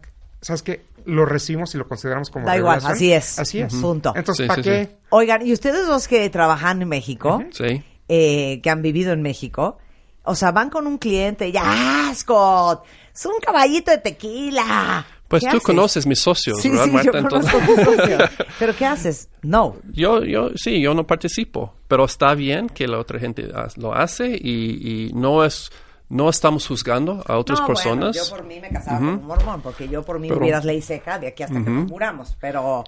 ¿Sabes 0.41 0.61
qué? 0.61 0.85
Lo 1.05 1.25
recibimos 1.25 1.73
y 1.73 1.77
lo 1.77 1.87
consideramos 1.87 2.29
como 2.29 2.45
Da 2.45 2.57
igual, 2.57 2.79
así 2.83 3.11
es. 3.13 3.39
Así 3.39 3.59
es. 3.61 3.73
Punto. 3.73 4.13
Entonces, 4.15 4.43
Sí, 4.43 4.47
¿para 4.47 4.63
sí, 4.63 4.69
qué? 4.69 4.85
sí. 4.85 4.97
Oigan, 5.09 5.45
y 5.47 5.53
ustedes 5.53 5.87
dos 5.87 6.07
que 6.07 6.29
trabajan 6.29 6.81
en 6.81 6.89
México, 6.89 7.41
Sí. 7.51 7.83
eh, 8.09 8.59
que 8.61 8.69
han 8.69 8.81
vivido 8.81 9.13
en 9.13 9.21
México, 9.21 9.77
o 10.23 10.35
sea, 10.35 10.51
van 10.51 10.69
con 10.69 10.85
un 10.87 10.97
cliente 10.97 11.47
y 11.47 11.51
ya, 11.53 11.61
¡ah, 11.65 12.11
Scott! 12.15 12.83
Es 13.13 13.25
un 13.25 13.33
caballito 13.45 13.91
de 13.91 13.99
tequila. 13.99 15.05
Pues 15.27 15.41
¿Qué 15.43 15.49
tú 15.49 15.57
haces? 15.57 15.63
conoces 15.65 16.05
mis 16.05 16.19
socios, 16.19 16.59
Sí, 16.61 16.69
¿verdad, 16.69 16.85
sí, 16.85 16.91
Marta? 16.91 17.11
yo 17.11 17.17
Entonces-. 17.19 18.29
Pero 18.59 18.75
¿qué 18.75 18.85
haces? 18.85 19.29
No. 19.41 19.75
Yo, 19.91 20.23
yo, 20.23 20.49
sí, 20.55 20.79
yo 20.81 20.93
no 20.93 21.07
participo, 21.07 21.73
pero 21.87 22.05
está 22.05 22.35
bien 22.35 22.69
que 22.69 22.87
la 22.87 22.99
otra 22.99 23.19
gente 23.19 23.49
ha- 23.55 23.67
lo 23.77 23.93
hace 23.95 24.27
y, 24.39 25.07
y 25.09 25.13
no 25.13 25.43
es, 25.43 25.71
no 26.09 26.29
estamos 26.29 26.67
juzgando 26.67 27.23
a 27.25 27.37
otras 27.37 27.61
no, 27.61 27.67
personas. 27.67 28.15
Bueno, 28.15 28.23
yo 28.29 28.29
por 28.35 28.45
mí 28.45 28.59
me 28.59 28.69
casaba 28.69 28.97
con 28.99 29.07
un 29.07 29.25
mormón, 29.25 29.61
porque 29.61 29.87
yo 29.89 30.03
por 30.03 30.19
mí 30.19 30.27
Pero- 30.27 30.39
hubieras 30.41 30.65
ley 30.65 30.81
seca 30.81 31.17
de 31.17 31.27
aquí 31.27 31.41
hasta 31.43 31.63
que 31.63 31.69
nos 31.69 31.87
muramos. 31.89 32.37
Pero, 32.39 32.83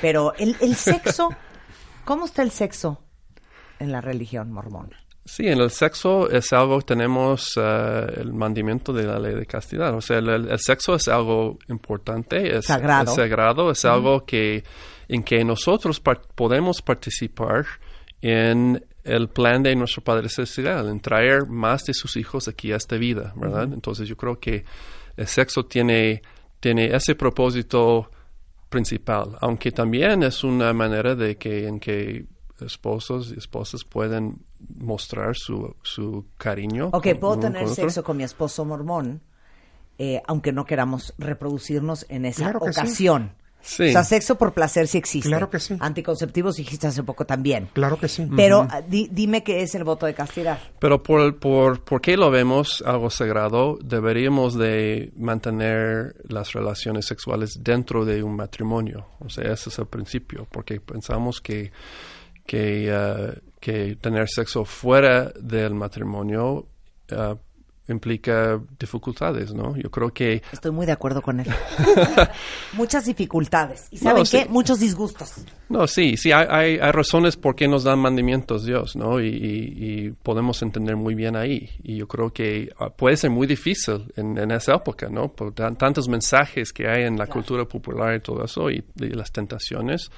pero 0.00 0.32
el, 0.38 0.56
el 0.60 0.74
sexo, 0.76 1.28
¿cómo 2.06 2.24
está 2.24 2.42
el 2.42 2.52
sexo 2.52 3.02
en 3.78 3.92
la 3.92 4.00
religión 4.00 4.50
mormona? 4.50 5.01
Sí, 5.24 5.46
en 5.46 5.60
el 5.60 5.70
sexo 5.70 6.28
es 6.28 6.52
algo, 6.52 6.82
tenemos 6.82 7.52
eh, 7.56 8.06
el 8.16 8.32
mandamiento 8.32 8.92
de 8.92 9.04
la 9.04 9.18
ley 9.20 9.34
de 9.34 9.46
castidad. 9.46 9.94
O 9.94 10.00
sea, 10.00 10.18
el, 10.18 10.28
el 10.28 10.58
sexo 10.58 10.94
es 10.96 11.06
algo 11.06 11.58
importante, 11.68 12.56
es 12.58 12.66
Sagrado. 12.66 13.10
es, 13.10 13.16
sagrado, 13.16 13.70
es 13.70 13.84
algo 13.84 14.24
que, 14.26 14.64
en 15.08 15.22
que 15.22 15.44
nosotros 15.44 16.00
par- 16.00 16.22
podemos 16.34 16.82
participar 16.82 17.66
en 18.20 18.84
el 19.04 19.28
plan 19.28 19.62
de 19.62 19.74
nuestro 19.76 20.02
Padre 20.02 20.28
Celestial, 20.28 20.88
en 20.88 21.00
traer 21.00 21.46
más 21.46 21.84
de 21.84 21.94
sus 21.94 22.16
hijos 22.16 22.48
aquí 22.48 22.72
a 22.72 22.76
esta 22.76 22.96
vida, 22.96 23.32
¿verdad? 23.36 23.64
Entonces 23.72 24.08
yo 24.08 24.16
creo 24.16 24.38
que 24.40 24.64
el 25.16 25.26
sexo 25.26 25.64
tiene, 25.66 26.22
tiene 26.60 26.94
ese 26.94 27.14
propósito 27.14 28.10
principal, 28.68 29.36
aunque 29.40 29.70
también 29.70 30.22
es 30.22 30.42
una 30.44 30.72
manera 30.72 31.14
de 31.14 31.36
que 31.36 31.66
en 31.68 31.78
que 31.78 32.24
esposos 32.62 33.32
y 33.34 33.38
esposas 33.38 33.84
pueden 33.84 34.38
mostrar 34.78 35.36
su, 35.36 35.74
su 35.82 36.24
cariño. 36.38 36.90
Ok, 36.92 37.04
con- 37.10 37.20
puedo 37.20 37.38
tener 37.38 37.64
con 37.64 37.74
sexo 37.74 38.02
con 38.04 38.16
mi 38.16 38.24
esposo 38.24 38.64
mormón, 38.64 39.20
eh, 39.98 40.22
aunque 40.26 40.52
no 40.52 40.64
queramos 40.64 41.14
reproducirnos 41.18 42.06
en 42.08 42.24
esa 42.24 42.44
Claro 42.44 42.60
que 42.60 42.72
sí. 42.72 42.80
ocasión. 42.80 43.34
Sí. 43.64 43.84
O 43.90 43.92
sea, 43.92 44.02
sexo 44.02 44.34
por 44.36 44.52
placer 44.54 44.88
sí 44.88 44.98
existe. 44.98 45.28
Claro 45.28 45.48
que 45.48 45.60
sí. 45.60 45.76
Anticonceptivos 45.78 46.56
dijiste 46.56 46.88
hace 46.88 47.04
poco 47.04 47.26
también. 47.26 47.68
Claro 47.74 47.96
que 47.96 48.08
sí. 48.08 48.26
Pero 48.34 48.66
ah, 48.68 48.80
di- 48.82 49.08
dime 49.12 49.44
qué 49.44 49.62
es 49.62 49.76
el 49.76 49.84
voto 49.84 50.04
de 50.06 50.14
castidad. 50.14 50.58
Pero 50.80 51.00
por, 51.04 51.38
por, 51.38 51.80
por 51.84 52.00
qué 52.00 52.16
lo 52.16 52.28
vemos 52.32 52.82
algo 52.84 53.08
sagrado, 53.08 53.78
deberíamos 53.80 54.54
de 54.58 55.12
mantener 55.16 56.16
las 56.28 56.54
relaciones 56.54 57.06
sexuales 57.06 57.60
dentro 57.62 58.04
de 58.04 58.24
un 58.24 58.34
matrimonio. 58.34 59.06
O 59.20 59.28
sea, 59.28 59.52
ese 59.52 59.68
es 59.70 59.78
el 59.78 59.86
principio, 59.86 60.48
porque 60.50 60.80
pensamos 60.80 61.40
que, 61.40 61.70
que, 62.52 62.86
eh, 62.90 63.32
que 63.60 63.96
tener 63.96 64.28
sexo 64.28 64.66
fuera 64.66 65.32
del 65.40 65.72
matrimonio 65.74 66.66
eh, 67.08 67.34
implica 67.88 68.60
dificultades, 68.78 69.54
¿no? 69.54 69.74
Yo 69.76 69.90
creo 69.90 70.10
que 70.12 70.42
Estoy 70.52 70.70
muy 70.70 70.84
de 70.84 70.92
acuerdo 70.92 71.22
con 71.22 71.40
él. 71.40 71.46
Muchas 72.74 73.06
dificultades. 73.06 73.88
¿Y 73.90 73.96
saben 73.98 74.18
No, 74.18 74.30
qué? 74.30 74.42
sí. 74.42 74.46
Muchos 74.50 74.80
disgustos. 74.80 75.32
No, 75.70 75.86
sí, 75.86 76.16
sí, 76.18 76.30
hay, 76.30 76.46
hay, 76.48 76.78
hay 76.78 76.92
razones 76.92 77.36
por 77.36 77.54
qué 77.56 77.66
nos 77.68 77.84
dan 77.84 77.98
mandamientos 77.98 78.64
Dios, 78.66 78.96
¿no? 78.96 79.18
Y, 79.18 79.28
y- 79.28 79.74
y 80.06 80.10
podemos 80.10 80.60
entender 80.62 80.96
muy 80.96 81.14
bien 81.14 81.34
ahí. 81.36 81.70
Y 81.82 81.96
yo 81.96 82.06
creo 82.06 82.32
que 82.32 82.70
ah, 82.78 82.90
puede 82.90 83.16
ser 83.16 83.30
muy 83.30 83.46
difícil 83.46 84.12
en, 84.16 84.36
en 84.38 84.50
esa 84.50 84.74
época, 84.74 85.08
¿no? 85.08 85.28
Por 85.28 85.52
tan- 85.54 85.76
tantos 85.76 86.06
mensajes 86.08 86.72
que 86.72 86.86
hay 86.86 87.04
en 87.04 87.16
la 87.16 87.26
cultura 87.26 87.64
popular 87.64 88.14
y 88.14 88.20
todo 88.20 88.44
eso, 88.44 88.70
y, 88.70 88.84
y 88.96 89.08
las 89.08 89.32
tentaciones. 89.32 90.10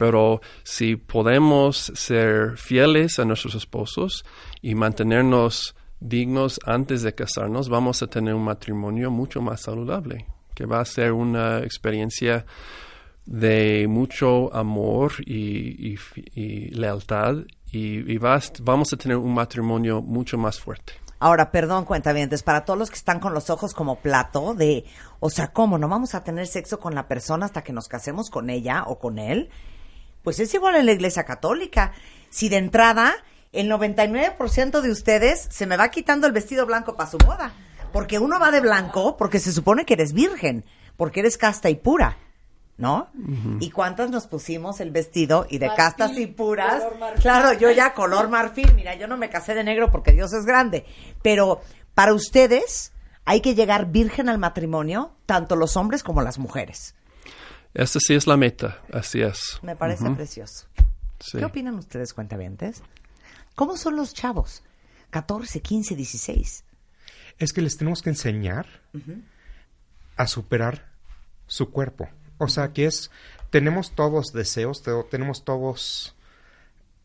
Pero 0.00 0.40
si 0.62 0.96
podemos 0.96 1.92
ser 1.94 2.56
fieles 2.56 3.18
a 3.18 3.26
nuestros 3.26 3.54
esposos 3.54 4.24
y 4.62 4.74
mantenernos 4.74 5.76
dignos 6.00 6.58
antes 6.64 7.02
de 7.02 7.14
casarnos, 7.14 7.68
vamos 7.68 8.02
a 8.02 8.06
tener 8.06 8.32
un 8.32 8.44
matrimonio 8.44 9.10
mucho 9.10 9.42
más 9.42 9.60
saludable, 9.60 10.24
que 10.54 10.64
va 10.64 10.80
a 10.80 10.84
ser 10.86 11.12
una 11.12 11.58
experiencia 11.58 12.46
de 13.26 13.86
mucho 13.88 14.52
amor 14.54 15.12
y, 15.26 15.98
lealtad 16.70 17.34
y, 17.70 18.10
y 18.10 18.16
vas- 18.16 18.54
vamos 18.62 18.94
a 18.94 18.96
tener 18.96 19.18
un 19.18 19.34
matrimonio 19.34 20.00
mucho 20.00 20.38
más 20.38 20.58
fuerte. 20.58 20.94
Ahora, 21.18 21.50
perdón, 21.50 21.84
cuentavientes, 21.84 22.42
para 22.42 22.64
todos 22.64 22.78
los 22.78 22.88
que 22.88 22.96
están 22.96 23.20
con 23.20 23.34
los 23.34 23.50
ojos 23.50 23.74
como 23.74 23.96
plato 23.96 24.54
de, 24.54 24.86
o 25.20 25.28
sea, 25.28 25.48
¿cómo? 25.52 25.76
¿No 25.76 25.86
vamos 25.86 26.14
a 26.14 26.24
tener 26.24 26.46
sexo 26.46 26.80
con 26.80 26.94
la 26.94 27.06
persona 27.06 27.44
hasta 27.44 27.62
que 27.62 27.74
nos 27.74 27.88
casemos 27.88 28.30
con 28.30 28.48
ella 28.48 28.84
o 28.86 28.98
con 28.98 29.18
él? 29.18 29.50
Pues 30.22 30.38
es 30.40 30.52
igual 30.54 30.76
en 30.76 30.86
la 30.86 30.92
iglesia 30.92 31.24
católica. 31.24 31.92
Si 32.28 32.48
de 32.48 32.56
entrada 32.56 33.14
el 33.52 33.70
99% 33.70 34.80
de 34.80 34.90
ustedes 34.90 35.48
se 35.50 35.66
me 35.66 35.76
va 35.76 35.88
quitando 35.88 36.26
el 36.26 36.32
vestido 36.32 36.66
blanco 36.66 36.96
para 36.96 37.10
su 37.10 37.18
boda, 37.18 37.52
porque 37.92 38.18
uno 38.18 38.38
va 38.38 38.50
de 38.50 38.60
blanco 38.60 39.16
porque 39.16 39.40
se 39.40 39.52
supone 39.52 39.84
que 39.84 39.94
eres 39.94 40.12
virgen, 40.12 40.64
porque 40.96 41.20
eres 41.20 41.36
casta 41.36 41.70
y 41.70 41.76
pura. 41.76 42.16
¿No? 42.76 43.10
¿Y 43.60 43.70
cuántas 43.72 44.08
nos 44.08 44.26
pusimos 44.26 44.80
el 44.80 44.90
vestido 44.90 45.46
y 45.50 45.58
de 45.58 45.70
castas 45.74 46.16
y 46.16 46.26
puras? 46.26 46.82
Claro, 47.20 47.52
yo 47.52 47.70
ya 47.70 47.92
color 47.92 48.30
marfil, 48.30 48.72
mira, 48.74 48.94
yo 48.94 49.06
no 49.06 49.18
me 49.18 49.28
casé 49.28 49.54
de 49.54 49.62
negro 49.62 49.90
porque 49.90 50.12
Dios 50.12 50.32
es 50.32 50.46
grande, 50.46 50.86
pero 51.20 51.60
para 51.94 52.14
ustedes 52.14 52.92
hay 53.26 53.42
que 53.42 53.54
llegar 53.54 53.90
virgen 53.90 54.30
al 54.30 54.38
matrimonio, 54.38 55.12
tanto 55.26 55.56
los 55.56 55.76
hombres 55.76 56.02
como 56.02 56.22
las 56.22 56.38
mujeres. 56.38 56.94
Esta 57.74 57.98
sí 58.00 58.14
es 58.14 58.26
la 58.26 58.36
meta, 58.36 58.80
así 58.92 59.20
es. 59.20 59.58
Me 59.62 59.76
parece 59.76 60.10
precioso. 60.10 60.66
Sí. 61.20 61.38
¿Qué 61.38 61.44
opinan 61.44 61.74
ustedes, 61.76 62.12
cuentavientes? 62.14 62.82
¿Cómo 63.54 63.76
son 63.76 63.96
los 63.96 64.14
chavos? 64.14 64.62
14, 65.10 65.60
15, 65.60 65.94
16. 65.96 66.64
Es 67.38 67.52
que 67.52 67.62
les 67.62 67.76
tenemos 67.76 68.02
que 68.02 68.10
enseñar 68.10 68.66
a 70.16 70.26
superar 70.26 70.88
su 71.46 71.70
cuerpo. 71.70 72.08
O 72.38 72.48
sea, 72.48 72.72
que 72.72 72.86
es, 72.86 73.10
tenemos 73.50 73.94
todos 73.94 74.32
deseos, 74.32 74.82
te- 74.82 74.92
tenemos 75.10 75.44
todos 75.44 76.16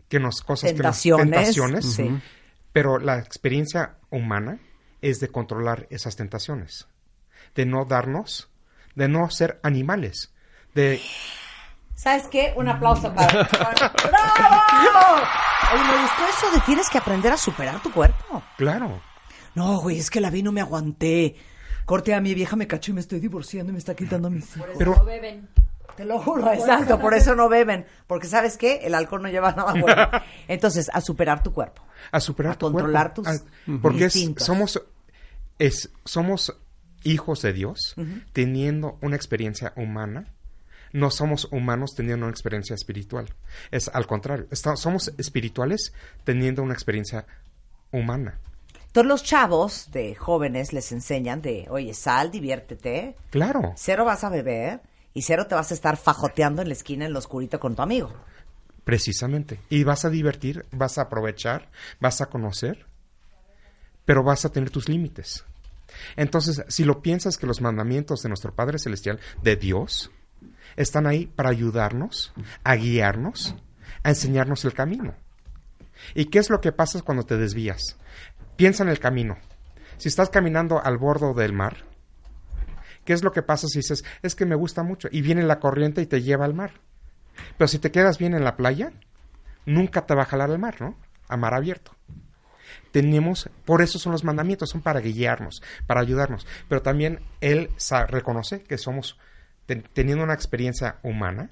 que 0.10 0.20
nos 0.20 0.42
cosas 0.42 0.72
Tentaciones, 0.74 1.26
que 1.26 1.30
nos, 1.32 1.42
tentaciones, 1.42 1.86
sí. 1.94 2.22
pero 2.72 3.00
la 3.00 3.20
experiencia 3.20 3.96
humana 4.12 4.60
es 5.02 5.20
de 5.20 5.30
controlar 5.30 5.88
esas 5.90 6.16
tentaciones, 6.16 6.88
de 7.56 7.66
no 7.66 7.86
darnos, 7.86 8.50
de 8.96 9.08
no 9.08 9.30
ser 9.30 9.60
animales, 9.64 10.32
de 10.76 11.02
¿Sabes 11.96 12.28
qué? 12.28 12.54
Un 12.58 12.68
aplauso 12.68 13.12
para... 13.16 13.48
¡Bravo! 13.50 15.22
Oye, 15.74 15.84
me 15.84 16.02
gustó 16.02 16.28
eso 16.28 16.52
de 16.54 16.60
tienes 16.66 16.90
que 16.90 16.98
aprender 16.98 17.32
a 17.32 17.38
superar 17.38 17.82
tu 17.82 17.92
cuerpo. 17.92 18.44
claro, 18.58 19.02
No, 19.56 19.80
güey, 19.80 19.98
es 19.98 20.10
que 20.12 20.22
la 20.22 20.30
vi 20.30 20.44
no 20.44 20.52
me 20.52 20.62
aguanté. 20.62 21.36
Corte 21.86 22.14
a 22.14 22.22
mi 22.22 22.34
vieja, 22.34 22.56
me 22.56 22.68
cacho 22.68 22.92
y 22.92 22.96
me 22.96 23.02
estoy 23.02 23.20
divorciando 23.20 23.70
y 23.72 23.74
me 23.74 23.80
está 23.80 23.96
quitando 23.96 24.30
mis 24.30 24.56
hijos. 24.58 24.70
pero 24.78 25.06
Te 25.96 26.04
lo 26.06 26.20
juro, 26.20 26.52
exacto, 26.52 27.00
por 27.00 27.14
eso 27.14 27.36
no 27.36 27.48
beben. 27.48 27.86
Porque 28.08 28.28
¿sabes 28.28 28.58
qué? 28.58 28.82
El 28.84 28.94
alcohol 28.96 29.22
no 29.22 29.30
lleva 29.30 29.52
nada 29.54 29.74
bueno. 29.74 30.10
Entonces, 30.48 30.90
a 30.94 31.00
superar 31.02 31.42
tu 31.44 31.54
cuerpo. 31.54 31.82
a 32.12 32.20
superar 32.20 32.54
a 32.54 32.58
tu 32.58 32.66
controlar 32.72 33.14
cuerpo. 33.14 33.32
tus 33.32 33.42
A- 33.42 33.80
porque 33.82 34.06
es- 34.06 34.32
somos 34.38 34.82
es 35.58 35.90
somos 36.04 36.56
hijos 37.04 37.42
de 37.42 37.54
Dios 37.54 37.96
teniendo 38.34 38.98
una 39.02 39.16
experiencia 39.16 39.72
humana 39.76 40.26
no 40.96 41.12
somos 41.12 41.48
humanos 41.52 41.94
teniendo 41.96 42.26
una 42.26 42.32
experiencia 42.32 42.74
espiritual. 42.74 43.28
Es 43.72 43.90
al 43.90 44.08
contrario 44.08 44.48
está- 44.50 44.76
somos 44.78 45.14
espirituales 45.18 45.94
teniendo 46.24 46.64
una 46.64 46.74
experiencia 46.74 47.26
humana. 47.92 48.40
Todos 48.92 49.06
los 49.08 49.24
chavos 49.24 49.92
de 49.92 50.16
jóvenes 50.16 50.72
les 50.72 50.92
enseñan 50.94 51.42
de, 51.42 51.68
oye, 51.70 51.94
sal, 51.94 52.32
diviértete, 52.32 53.16
claro. 53.30 53.74
Cero 53.76 54.06
vas 54.06 54.24
a 54.24 54.30
beber 54.30 54.82
y 55.14 55.22
cero 55.24 55.48
te 55.48 55.56
vas 55.56 55.72
a 55.72 55.74
estar 55.74 55.98
fajoteando 55.98 56.62
en 56.62 56.70
la 56.70 56.74
esquina 56.74 57.06
en 57.06 57.12
lo 57.14 57.20
oscurito 57.20 57.60
con 57.60 57.76
tu 57.76 57.82
amigo. 57.82 58.14
precisamente. 58.86 59.60
Y 59.70 59.84
vas 59.84 60.06
a 60.06 60.10
divertir 60.10 60.66
vas 60.72 60.98
a 60.98 61.04
aprovechar 61.04 61.70
vas 62.00 62.22
a 62.22 62.28
conocer 62.28 62.86
pero 64.06 64.24
vas 64.24 64.46
a 64.46 64.50
tener 64.50 64.70
tus 64.70 64.88
límites. 64.88 65.44
Entonces, 66.16 66.64
si 66.68 66.84
lo 66.84 67.02
piensas 67.02 67.38
que 67.38 67.48
los 67.48 67.62
mandamientos 67.62 68.22
de 68.22 68.30
nuestro 68.30 68.54
Padre 68.54 68.78
Celestial, 68.78 69.20
de 69.42 69.56
Dios, 69.56 70.12
están 70.76 71.08
ahí 71.08 71.28
para 71.28 71.50
ayudarnos, 71.50 72.34
a 72.64 72.76
guiarnos, 72.76 73.56
a 74.04 74.10
enseñarnos 74.10 74.66
el 74.66 74.74
camino. 74.74 75.16
¿Y 76.14 76.26
qué 76.26 76.40
es 76.40 76.50
lo 76.50 76.62
que 76.62 76.72
pasa 76.72 77.02
cuando 77.02 77.24
te 77.24 77.38
desvías? 77.38 77.98
Piensa 78.56 78.84
en 78.84 78.90
el 78.90 79.00
camino. 79.00 79.38
Si 79.98 80.10
estás 80.10 80.30
caminando 80.30 80.84
al 80.84 80.98
borde 80.98 81.34
del 81.34 81.54
mar, 81.54 81.86
¿Qué 83.06 83.14
es 83.14 83.24
lo 83.24 83.32
que 83.32 83.44
pasa 83.44 83.68
si 83.68 83.80
dices, 83.80 84.04
es 84.24 84.36
que 84.36 84.46
me 84.46 84.56
gusta 84.56 84.84
mucho 84.84 85.08
y 85.12 85.22
viene 85.22 85.44
la 85.44 85.60
corriente 85.60 86.02
y 86.02 86.08
te 86.08 86.24
lleva 86.24 86.44
al 86.44 86.56
mar? 86.56 86.72
Pero 87.58 87.68
si 87.68 87.78
te 87.78 87.92
quedas 87.92 88.18
bien 88.18 88.34
en 88.34 88.44
la 88.44 88.58
playa, 88.58 88.92
nunca 89.66 90.06
te 90.08 90.16
va 90.16 90.24
a 90.24 90.26
jalar 90.26 90.50
al 90.50 90.60
mar, 90.60 90.82
¿no? 90.82 90.98
A 91.28 91.38
mar 91.38 91.54
abierto. 91.54 91.96
Tenemos, 92.92 93.50
por 93.64 93.84
eso 93.84 94.00
son 94.00 94.12
los 94.12 94.24
mandamientos, 94.24 94.72
son 94.72 94.82
para 94.82 95.02
guiarnos, 95.02 95.62
para 95.86 96.02
ayudarnos. 96.02 96.48
Pero 96.68 96.82
también 96.82 97.22
Él 97.42 97.70
reconoce 98.08 98.64
que 98.64 98.80
somos, 98.80 99.20
ten- 99.66 99.88
teniendo 99.94 100.24
una 100.24 100.34
experiencia 100.34 101.00
humana, 101.04 101.50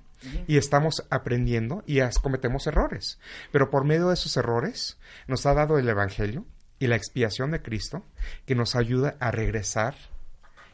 y 0.47 0.55
estamos 0.57 1.05
aprendiendo 1.09 1.84
y 1.86 1.99
as- 1.99 2.18
cometemos 2.18 2.66
errores. 2.66 3.20
Pero 3.51 3.70
por 3.70 3.84
medio 3.84 4.07
de 4.07 4.14
esos 4.14 4.38
errores 4.38 4.97
nos 5.28 5.45
ha 5.45 5.53
dado 5.53 5.78
el 5.78 5.89
Evangelio 5.89 6.45
y 6.80 6.88
la 6.88 6.95
expiación 6.95 7.51
de 7.51 7.61
Cristo 7.61 8.05
que 8.45 8.55
nos 8.55 8.78
ayuda 8.78 9.18
a 9.20 9.32
regresar 9.32 9.95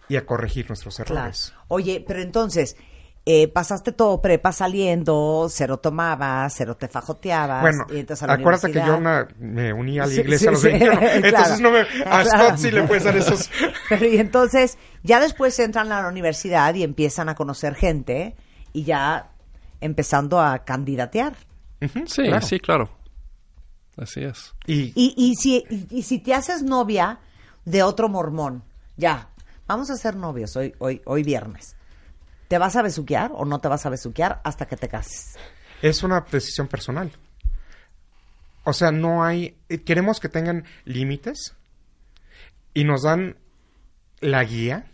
y 0.07 0.17
a 0.17 0.25
corregir 0.27 0.67
nuestros 0.69 0.97
Claro. 0.97 1.13
errores. 1.15 1.53
Oye, 1.67 2.03
pero 2.07 2.21
entonces, 2.21 2.75
eh, 3.26 3.47
pasaste 3.47 3.91
todo 3.91 4.22
prepa 4.22 4.51
saliendo, 4.51 5.47
cero 5.49 5.78
tomabas, 5.78 6.53
cero 6.55 6.76
te 6.78 6.88
fajoteabas. 6.88 7.61
Bueno, 7.61 7.86
y 7.91 7.99
entras 7.99 8.24
a 8.24 8.28
la 8.28 8.34
acuérdate 8.34 8.72
que 8.72 8.80
yo 8.80 8.97
universidad. 8.97 9.28
na- 9.38 9.45
me 9.45 9.74
uní 9.74 9.99
a 9.99 10.03
la 10.05 10.07
Sí, 10.13 10.22
iglesia 10.22 10.49
a 10.49 10.51
los 10.53 10.61
sí, 10.61 10.67
sí, 10.72 10.80
21. 10.80 10.99
claro. 10.99 11.26
Entonces 11.28 11.61
no 11.61 11.72
me, 11.72 11.80
a 11.82 11.86
Claro. 12.24 12.26
Scott 12.26 12.57
sí 12.57 12.72
le 12.72 12.84
puedes 12.84 13.03
dar 13.03 13.15
esos. 13.17 13.49
Pero 13.89 14.05
y 14.07 14.17
entonces, 14.17 14.78
ya 15.03 15.20
después 15.20 15.59
entran 15.59 15.91
a 15.91 16.01
la 16.01 16.07
universidad 16.07 16.74
y 16.76 16.84
empiezan 16.84 17.30
a 17.30 17.36
conocer 17.36 17.76
gente 17.76 18.36
y 18.74 18.84
ya 18.84 19.30
empezando 19.82 20.39
a 20.39 20.59
candidatear. 20.65 21.34
Sí, 22.07 22.24
claro. 22.24 22.41
sí, 22.45 22.59
claro. 22.59 22.89
Así 23.97 24.24
es. 24.24 24.53
Y, 24.65 24.91
Y, 24.95 25.13
y, 25.17 25.36
si, 25.36 25.63
y, 25.70 25.88
y 25.99 26.03
si 26.03 26.20
te 26.20 26.34
haces 26.34 26.63
novia 26.63 27.20
de 27.65 27.84
otro 27.84 28.07
mormón, 28.09 28.63
ya, 28.97 29.30
vamos 29.67 29.89
a 29.89 29.95
ser 29.97 30.15
novios 30.15 30.55
hoy, 30.55 30.74
hoy, 30.80 31.01
hoy 31.05 31.24
viernes. 31.24 31.76
¿Te 32.49 32.57
vas 32.57 32.75
a 32.75 32.81
besuquear 32.81 33.31
o 33.33 33.45
no 33.45 33.59
te 33.59 33.69
vas 33.69 33.85
a 33.85 33.89
besuquear 33.89 34.41
hasta 34.43 34.65
que 34.67 34.75
te 34.75 34.89
cases? 34.89 35.37
es 35.81 36.03
una 36.03 36.25
decisión 36.29 36.67
personal. 36.67 37.09
O 38.65 38.73
sea, 38.73 38.91
no 38.91 39.23
hay. 39.23 39.55
eh, 39.69 39.81
Queremos 39.81 40.19
que 40.19 40.27
tengan 40.27 40.65
límites 40.83 41.55
y 42.73 42.83
nos 42.83 43.03
dan 43.03 43.37
la 44.19 44.43
guía, 44.43 44.85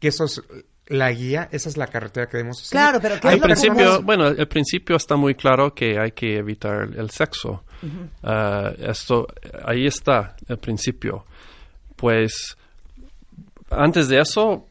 que 0.00 0.08
eso 0.08 0.24
es 0.24 0.42
la 0.86 1.12
guía, 1.12 1.48
esa 1.52 1.68
es 1.68 1.76
la 1.76 1.86
carretera 1.86 2.26
que 2.26 2.38
debemos 2.38 2.58
seguir. 2.58 2.70
Claro, 2.72 2.98
pero 3.00 3.20
¿qué 3.20 3.28
Hay 3.28 3.34
es 3.36 3.40
lo 3.40 3.46
que 3.46 3.52
principio, 3.52 3.76
personas- 3.76 4.04
bueno, 4.04 4.26
el 4.28 4.48
principio 4.48 4.96
está 4.96 5.14
muy 5.16 5.34
claro 5.36 5.72
que 5.74 5.98
hay 6.00 6.10
que 6.12 6.36
evitar 6.38 6.88
el 6.96 7.10
sexo. 7.10 7.62
Ah, 8.24 8.72
esto, 8.78 9.28
ahí 9.64 9.86
está 9.86 10.34
el 10.48 10.58
principio. 10.58 11.24
Pues 11.94 12.56
antes 13.70 14.08
de 14.08 14.18
eso 14.20 14.66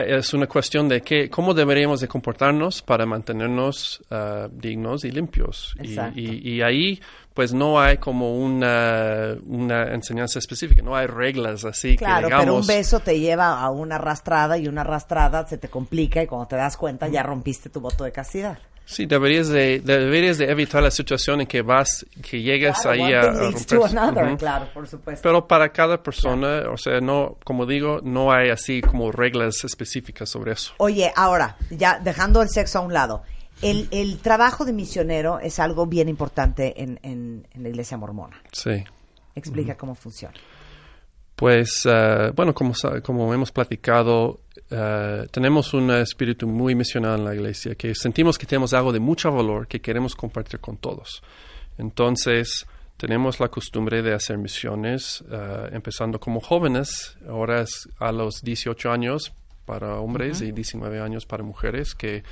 es 0.00 0.32
una 0.32 0.46
cuestión 0.46 0.88
de 0.88 1.00
que, 1.02 1.28
cómo 1.28 1.52
deberíamos 1.54 2.00
de 2.00 2.08
comportarnos 2.08 2.80
para 2.82 3.04
mantenernos 3.06 4.02
ah, 4.10 4.48
dignos 4.50 5.04
y 5.04 5.10
limpios. 5.10 5.74
Y, 5.82 5.98
y- 6.14 6.54
y 6.56 6.62
ahí 6.62 7.00
pues 7.34 7.52
no 7.54 7.80
hay 7.80 7.96
como 7.98 8.36
una, 8.38 9.36
una 9.46 9.94
enseñanza 9.94 10.38
específica, 10.38 10.82
no 10.82 10.94
hay 10.94 11.06
reglas 11.06 11.64
así 11.64 11.96
Claro, 11.96 12.28
que 12.28 12.34
pero 12.36 12.54
un 12.56 12.66
beso 12.66 13.00
te 13.00 13.18
lleva 13.18 13.58
a 13.60 13.70
una 13.70 13.96
arrastrada 13.96 14.58
y 14.58 14.68
una 14.68 14.82
arrastrada 14.82 15.46
se 15.46 15.56
te 15.58 15.68
complica 15.68 16.22
y 16.22 16.26
cuando 16.26 16.46
te 16.46 16.56
das 16.56 16.76
cuenta 16.76 17.08
ya 17.08 17.22
rompiste 17.22 17.70
tu 17.70 17.80
voto 17.80 18.04
de 18.04 18.12
castidad. 18.12 18.58
Sí, 18.84 19.06
deberías 19.06 19.48
de, 19.48 19.80
deberías 19.80 20.38
de 20.38 20.50
evitar 20.50 20.82
la 20.82 20.90
situación 20.90 21.40
en 21.40 21.46
que 21.46 21.62
vas, 21.62 22.04
que 22.28 22.42
llegues 22.42 22.76
Claro, 22.82 22.90
ahí 22.90 23.12
a, 23.12 23.20
a 23.20 23.32
romper. 23.50 23.78
another, 23.98 24.24
Ujú. 24.26 24.36
claro, 24.36 24.68
por 24.74 24.86
supuesto. 24.86 25.22
Pero 25.22 25.46
para 25.48 25.70
cada 25.70 26.02
persona, 26.02 26.64
o 26.70 26.76
sea, 26.76 27.00
no, 27.00 27.38
como 27.44 27.64
digo, 27.64 28.00
no 28.02 28.32
hay 28.32 28.50
así 28.50 28.82
como 28.82 29.10
reglas 29.12 29.64
específicas 29.64 30.28
sobre 30.28 30.52
eso. 30.52 30.74
Oye, 30.78 31.10
ahora, 31.16 31.56
ya 31.70 31.98
dejando 32.00 32.42
el 32.42 32.48
sexo 32.50 32.80
a 32.80 32.82
un 32.82 32.92
lado, 32.92 33.22
el, 33.62 33.88
el 33.92 34.18
trabajo 34.18 34.64
de 34.64 34.72
misionero 34.72 35.38
es 35.38 35.58
algo 35.58 35.86
bien 35.86 36.08
importante 36.08 36.82
en, 36.82 36.98
en- 37.02 37.46
en 37.54 37.62
la 37.62 37.68
iglesia 37.68 37.96
mormona. 37.96 38.42
Sí. 38.52 38.82
Explica 39.34 39.76
cómo 39.76 39.94
funciona. 39.94 40.34
Pues, 41.42 41.84
eh, 41.86 42.30
bueno, 42.36 42.54
como, 42.54 42.72
como 43.02 43.34
hemos 43.34 43.50
platicado, 43.50 44.42
eh, 44.70 45.26
tenemos 45.32 45.74
un 45.74 45.90
espíritu 45.90 46.46
muy 46.46 46.76
misional 46.76 47.18
en 47.18 47.24
la 47.24 47.34
iglesia, 47.34 47.74
que 47.74 47.96
sentimos 47.96 48.38
que 48.38 48.46
tenemos 48.46 48.72
algo 48.74 48.92
de 48.92 49.00
mucho 49.00 49.28
valor 49.32 49.66
que 49.66 49.80
queremos 49.80 50.14
compartir 50.14 50.60
con 50.60 50.76
todos. 50.76 51.20
Entonces, 51.78 52.64
tenemos 52.96 53.40
la 53.40 53.48
costumbre 53.48 54.02
de 54.02 54.14
hacer 54.14 54.38
misiones, 54.38 55.24
eh, 55.32 55.70
empezando 55.72 56.20
como 56.20 56.40
jóvenes, 56.40 57.18
ahora 57.28 57.62
es 57.62 57.88
a 57.98 58.12
los 58.12 58.40
18 58.42 58.92
años 58.92 59.32
para 59.66 59.96
hombres 59.96 60.42
y 60.42 60.52
19 60.52 61.00
años 61.00 61.26
para 61.26 61.42
mujeres, 61.42 61.96
que, 61.96 62.22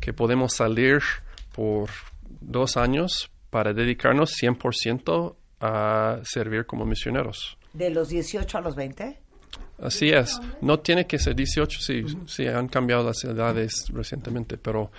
que 0.00 0.12
podemos 0.12 0.54
salir 0.54 1.00
por 1.52 1.90
dos 2.40 2.76
años 2.76 3.28
para 3.50 3.72
dedicarnos 3.72 4.36
100% 4.40 5.34
a 5.60 6.20
servir 6.22 6.64
como 6.64 6.86
misioneros. 6.86 7.58
¿De 7.72 7.90
los 7.90 8.08
18 8.08 8.58
a 8.58 8.60
los 8.60 8.74
20? 8.76 9.18
Así 9.82 10.10
es. 10.10 10.40
No 10.60 10.78
tiene 10.80 11.06
que 11.06 11.18
ser 11.18 11.34
18, 11.34 11.80
sí, 11.80 12.04
sí, 12.26 12.46
han 12.46 12.68
cambiado 12.68 13.04
las 13.04 13.24
edades 13.24 13.86
recientemente, 13.92 14.56
pero, 14.56 14.90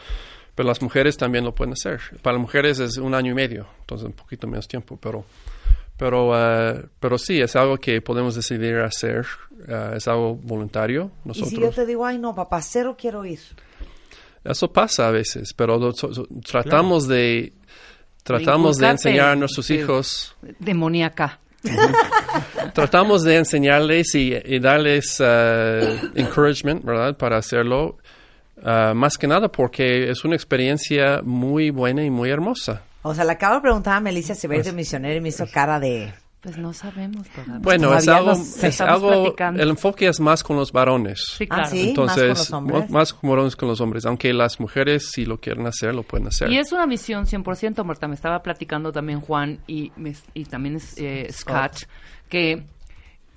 pero 0.55 0.67
las 0.67 0.81
mujeres 0.81 1.15
también 1.17 1.45
lo 1.45 1.53
pueden 1.55 1.73
hacer. 1.73 2.01
Para 2.21 2.35
las 2.37 2.41
mujeres 2.41 2.79
es 2.79 2.97
un 2.97 3.13
año 3.15 3.31
y 3.31 3.35
medio, 3.35 3.67
entonces 3.81 4.05
un 4.07 4.13
poquito 4.13 4.45
menos 4.47 4.67
tiempo, 4.67 4.97
pero, 4.97 5.23
pero, 5.97 6.31
eh, 6.35 6.85
pero 6.99 7.17
sí, 7.17 7.39
es 7.39 7.55
algo 7.55 7.77
que 7.77 8.01
podemos 8.01 8.35
decidir 8.35 8.77
hacer, 8.79 9.25
eh, 9.67 9.93
es 9.95 10.07
algo 10.07 10.35
voluntario. 10.35 11.11
Y 11.25 11.33
si 11.33 11.39
yo 11.41 11.45
Nosotros, 11.45 11.75
te 11.75 11.85
digo, 11.85 12.05
ay 12.05 12.17
no, 12.17 12.35
papá, 12.35 12.61
cero 12.61 12.95
quiero 12.99 13.23
ir. 13.25 13.39
eso 14.43 14.71
pasa 14.73 15.07
a 15.07 15.11
veces, 15.11 15.53
pero 15.53 15.77
lo- 15.77 15.93
so- 15.93 16.13
so- 16.13 16.27
tratamos 16.45 17.07
de, 17.07 17.53
tratamos 18.23 18.77
de 18.77 18.87
inculcarte, 18.87 19.09
enseñar 19.09 19.29
a 19.29 19.35
nuestros 19.37 19.69
hijos 19.69 20.35
Demoníaca. 20.59 21.39
Tratamos 22.73 23.23
de 23.23 23.37
enseñarles 23.37 24.15
y, 24.15 24.33
y 24.33 24.59
darles 24.59 25.21
eh, 25.23 25.99
encouragement, 26.15 26.83
¿verdad? 26.83 27.17
Para 27.17 27.37
hacerlo. 27.37 27.97
ah, 28.63 28.93
más 28.95 29.17
que 29.17 29.27
nada 29.27 29.49
porque 29.49 30.09
es 30.09 30.23
una 30.23 30.35
experiencia 30.35 31.21
muy 31.23 31.69
buena 31.69 32.03
y 32.03 32.09
muy 32.09 32.29
hermosa. 32.29 32.81
O 33.01 33.13
sea, 33.13 33.25
le 33.25 33.33
acabo 33.33 33.55
de 33.55 33.61
preguntar 33.61 33.95
a 33.97 33.99
Melissa 33.99 34.33
si 34.33 34.47
va 34.47 34.53
a 34.55 34.57
ir 34.57 34.63
de 34.63 34.71
misionero 34.71 35.15
y 35.17 35.21
me 35.21 35.29
hizo 35.29 35.45
cara 35.51 35.79
de... 35.79 36.13
Pues 36.43 36.57
no 36.57 36.73
sabemos 36.73 37.25
todavía. 37.29 37.59
Bueno, 37.59 37.95
es 37.95 38.05
algo, 38.09 38.31
es 38.33 38.81
el 39.57 39.69
enfoque 39.69 40.07
es 40.09 40.19
más 40.19 40.43
con 40.43 40.57
los 40.57 40.73
varones. 40.73 41.23
Sí, 41.37 41.45
Ah, 41.49 41.55
claro. 41.55 41.69
sí. 41.69 41.89
Entonces, 41.89 42.17
¿Más 42.17 42.27
con 42.27 42.37
los 42.37 42.51
hombres? 42.51 42.89
mo- 42.91 42.99
más 42.99 43.13
con 43.13 43.29
varones 43.29 43.55
con 43.55 43.69
los 43.69 43.79
hombres. 43.79 44.05
Aunque 44.05 44.33
las 44.33 44.59
mujeres, 44.59 45.09
si 45.11 45.25
lo 45.25 45.39
quieren 45.39 45.65
hacer, 45.67 45.95
lo 45.95 46.03
pueden 46.03 46.27
hacer. 46.27 46.51
Y 46.51 46.57
es 46.57 46.73
una 46.73 46.85
misión 46.85 47.25
100%, 47.25 47.83
Marta. 47.85 48.09
Me 48.09 48.15
estaba 48.15 48.43
platicando 48.43 48.91
también 48.91 49.21
Juan 49.21 49.59
y, 49.67 49.93
y 50.33 50.43
también 50.43 50.75
es, 50.75 50.97
eh, 50.97 51.29
Scott, 51.31 51.87
que 52.27 52.65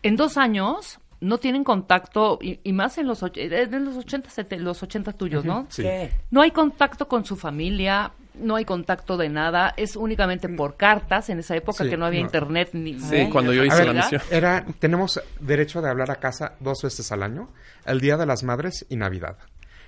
en 0.03 0.17
dos 0.17 0.37
años 0.37 0.99
no 1.21 1.39
tienen 1.39 1.65
contacto, 1.65 2.39
y, 2.43 2.59
y 2.63 2.73
más 2.73 2.99
en 2.99 3.07
los, 3.07 3.23
en 3.35 3.85
los 3.85 3.97
80, 3.97 4.31
sete- 4.31 4.59
los 4.59 4.83
80 4.83 5.13
tuyos, 5.13 5.45
¿no? 5.45 5.67
Sí. 5.71 5.83
¿Qué? 5.83 6.11
No 6.31 6.43
hay 6.43 6.51
contacto 6.51 7.09
con 7.09 7.25
su 7.25 7.37
familia, 7.37 8.11
no 8.39 8.57
hay 8.57 8.65
contacto 8.65 9.17
de 9.17 9.29
nada, 9.29 9.73
es 9.77 9.97
únicamente 9.97 10.49
por 10.49 10.77
cartas 10.77 11.29
en 11.31 11.39
esa 11.39 11.57
época 11.57 11.85
Sí, 11.85 11.91
que 11.91 11.97
no 11.97 12.07
había 12.07 12.21
no. 12.21 12.27
internet 12.27 12.71
ni... 12.73 12.99
Sí, 13.01 13.25
ni 13.25 13.31
cuando 13.31 13.53
yo 13.53 13.65
hice 13.65 13.85
la 13.85 13.93
misión. 13.93 14.21
Era, 14.31 14.65
tenemos 14.79 15.21
derecho 15.41 15.81
de 15.83 15.89
hablar 15.91 16.11
a 16.11 16.17
casa 16.17 16.55
dos 16.61 16.79
veces 16.83 17.11
al 17.13 17.23
año, 17.23 17.49
el 17.87 18.01
Día 18.01 18.17
de 18.17 18.27
las 18.27 18.43
Madres 18.43 18.85
y 18.89 18.97
Navidad, 18.97 19.37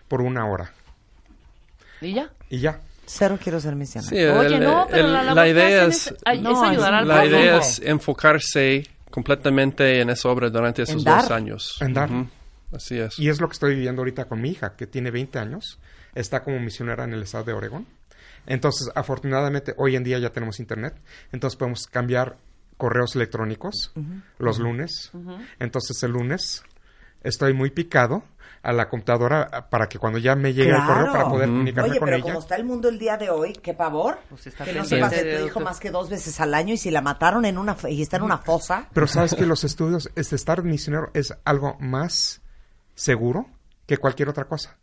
por 0.09 0.22
una 0.22 0.46
hora. 0.46 0.72
¿Y 2.01 2.14
ya? 2.14 2.30
Y 2.49 2.59
ya. 2.61 2.80
Cero 3.07 3.38
quiero 3.42 3.59
ser 3.61 3.74
misionero. 3.74 4.11
Sí, 4.11 4.22
Oye, 4.24 4.57
el- 4.57 4.62
no, 4.64 4.86
pero 4.90 5.07
el- 5.07 5.34
la, 5.34 5.49
idea 5.49 5.84
es, 5.86 6.09
es, 6.09 6.14
ay- 6.24 6.40
No, 6.40 6.53
es 6.53 6.70
ayudar 6.70 6.92
es- 6.94 6.99
al 7.01 7.09
la 7.09 7.14
pueblo. 7.20 7.38
idea 7.40 7.53
no. 7.53 7.59
es 7.61 7.80
enfocarse 7.84 8.86
completamente 9.11 10.01
en 10.01 10.11
esa 10.11 10.28
obra 10.28 10.51
durante 10.51 10.82
esos 10.82 11.03
dar. 11.05 11.22
dos 11.22 11.30
años. 11.30 11.78
En 11.80 11.94
dar. 11.94 12.11
Así 12.72 12.99
es. 12.99 13.18
Y 13.18 13.30
es 13.30 13.40
lo 13.40 13.49
que 13.49 13.55
estoy 13.55 13.74
viviendo 13.74 14.03
ahorita 14.03 14.26
con 14.26 14.40
mi 14.42 14.51
hija, 14.51 14.76
que 14.76 14.86
tiene 14.86 15.11
20 15.11 15.38
años, 15.38 15.78
está 16.14 16.42
como 16.42 16.61
misionera 16.61 17.05
en 17.05 17.14
el 17.14 17.22
estado 17.22 17.44
de 17.44 17.55
Oregón. 17.55 17.86
Entonces, 18.49 18.90
afortunadamente, 18.94 19.74
hoy 19.76 19.94
en 19.94 20.03
día 20.03 20.18
ya 20.18 20.30
tenemos 20.30 20.59
internet, 20.59 20.94
entonces 21.32 21.57
podemos 21.57 21.86
cambiar 21.86 22.38
correos 22.78 23.14
electrónicos 23.14 23.92
los 24.38 24.59
lunes. 24.59 25.12
Entonces, 25.61 26.03
el 26.03 26.12
lunes 26.12 26.64
estoy 27.22 27.53
muy 27.53 27.70
picado 27.70 28.24
a 28.62 28.72
la 28.72 28.88
computadora 28.88 29.68
para 29.70 29.88
que 29.88 29.99
cuando 29.99 30.18
ya 30.18 30.34
me 30.34 30.53
llegue 30.53 30.70
el 30.70 30.84
correo 30.84 31.12
para 31.12 31.28
poder 31.28 31.49
comunicarme 31.49 31.90
Oye, 31.90 31.99
con 31.99 32.07
pero 32.07 32.16
ella. 32.16 32.24
como 32.24 32.38
está 32.40 32.57
el 32.57 32.64
mundo 32.64 32.88
el 32.88 32.99
día 32.99 33.16
de 33.16 33.30
hoy, 33.30 33.53
qué 33.53 33.74
pavor. 33.74 34.18
Pues 34.30 34.46
está 34.46 34.64
que 34.64 34.72
no 34.72 34.84
de 34.84 34.96
de 34.96 35.38
tu 35.38 35.46
hijo 35.46 35.61
más 35.61 35.78
que 35.78 35.90
dos 35.90 36.09
veces 36.09 36.40
al 36.40 36.55
año 36.55 36.74
y 36.74 36.76
si 36.78 36.90
la 36.90 37.03
mataron 37.03 37.44
en 37.44 37.59
una 37.59 37.76
y 37.88 38.03
está 38.03 38.16
en 38.16 38.22
una 38.22 38.38
fosa. 38.38 38.88
Pero 38.92 39.07
sabes 39.07 39.34
que 39.34 39.46
los 39.46 39.62
estudios, 39.64 40.11
este 40.16 40.36
estar 40.36 40.62
misionero 40.64 41.11
es 41.14 41.36
algo 41.44 41.76
más 41.80 42.40
seguro 42.94 43.46
que 43.86 43.99
cualquier 43.99 44.28
otra 44.28 44.46
cosa. 44.46 44.78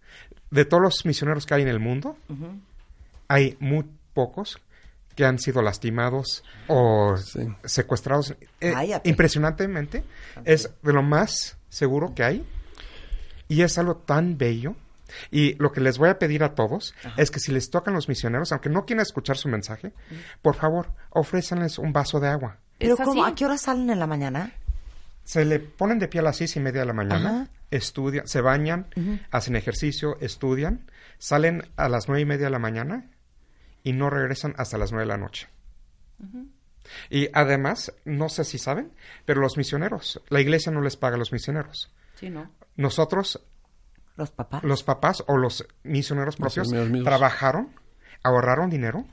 De 0.52 0.66
todos 0.66 0.82
los 0.82 1.06
misioneros 1.06 1.46
que 1.46 1.56
hay 1.56 1.64
en 1.64 1.68
el 1.68 1.80
mundo, 1.80 2.18
hay 3.28 3.58
muy 3.60 3.86
pocos 4.14 4.60
que 5.16 5.26
han 5.26 5.40
sido 5.40 5.62
lastimados 5.62 6.44
o 6.68 7.16
Sí. 7.18 7.48
secuestrados. 7.64 8.36
Eh, 8.60 8.72
Cállate. 8.74 9.10
impresionantemente, 9.10 10.04
es 10.44 10.70
de 10.82 10.94
lo 10.94 11.04
más 11.04 11.58
seguro 11.70 12.14
que 12.14 12.24
hay. 12.24 12.46
Y 13.48 13.62
es 13.62 13.78
algo 13.78 13.96
tan 13.98 14.38
bello. 14.38 14.76
Y 15.32 15.54
lo 15.56 15.72
que 15.72 15.80
les 15.82 15.98
voy 16.00 16.10
a 16.10 16.18
pedir 16.20 16.44
a 16.44 16.56
todos 16.56 16.94
es 17.16 17.30
que 17.32 17.40
si 17.40 17.52
les 17.52 17.70
tocan 17.70 17.94
los 17.94 18.10
misioneros, 18.10 18.52
aunque 18.52 18.70
no 18.70 18.86
quieran 18.86 19.04
escuchar 19.04 19.38
su 19.38 19.48
mensaje, 19.48 19.94
por 20.42 20.56
favor, 20.56 20.88
ofrézanles 21.12 21.78
un 21.78 21.94
vaso 21.94 22.20
de 22.20 22.28
agua. 22.28 22.58
Pero 22.80 22.96
¿Es 22.96 23.02
¿cómo? 23.02 23.24
¿A 23.24 23.36
qué 23.36 23.46
hora 23.46 23.58
salen 23.58 23.90
en 23.92 24.00
la 24.00 24.08
mañana? 24.08 24.52
Se 25.24 25.46
le 25.46 25.60
ponen 25.60 26.00
de 26.00 26.08
pie 26.08 26.20
a 26.20 26.24
las 26.24 26.38
seis 26.38 26.56
y 26.56 26.60
media 26.60 26.82
de 26.82 26.88
la 26.88 26.94
mañana, 26.94 27.30
Ajá. 27.44 27.48
estudian, 27.72 28.28
se 28.28 28.42
bañan, 28.42 28.88
hacen 29.32 29.56
ejercicio, 29.56 30.18
estudian, 30.22 30.90
salen 31.20 31.64
a 31.78 31.88
las 31.88 32.08
nueve 32.08 32.22
y 32.22 32.26
media 32.26 32.46
de 32.46 32.52
la 32.52 32.60
mañana 32.60 33.06
y 33.86 33.94
no 33.94 34.10
regresan 34.10 34.54
hasta 34.58 34.78
las 34.78 34.92
nueve 34.92 35.04
de 35.06 35.14
la 35.14 35.18
noche. 35.18 35.48
Y 37.10 37.30
además, 37.34 37.94
no 38.04 38.28
sé 38.30 38.44
si 38.44 38.58
saben, 38.58 38.92
pero 39.26 39.40
los 39.42 39.58
misioneros, 39.58 40.22
la 40.30 40.42
iglesia 40.42 40.72
no 40.72 40.82
les 40.82 40.98
paga 40.98 41.16
a 41.16 41.20
los 41.20 41.32
misioneros. 41.32 41.92
Sí, 42.16 42.30
¿no? 42.30 42.52
Nosotros, 42.76 43.42
Los 44.18 44.32
papás. 44.32 44.64
los 44.64 44.84
papás 44.84 45.24
o 45.28 45.38
los 45.38 45.66
misioneros 45.84 46.36
propios, 46.36 46.70
trabajaron, 47.04 47.74
ahorraron 48.24 48.70
dinero 48.70 49.06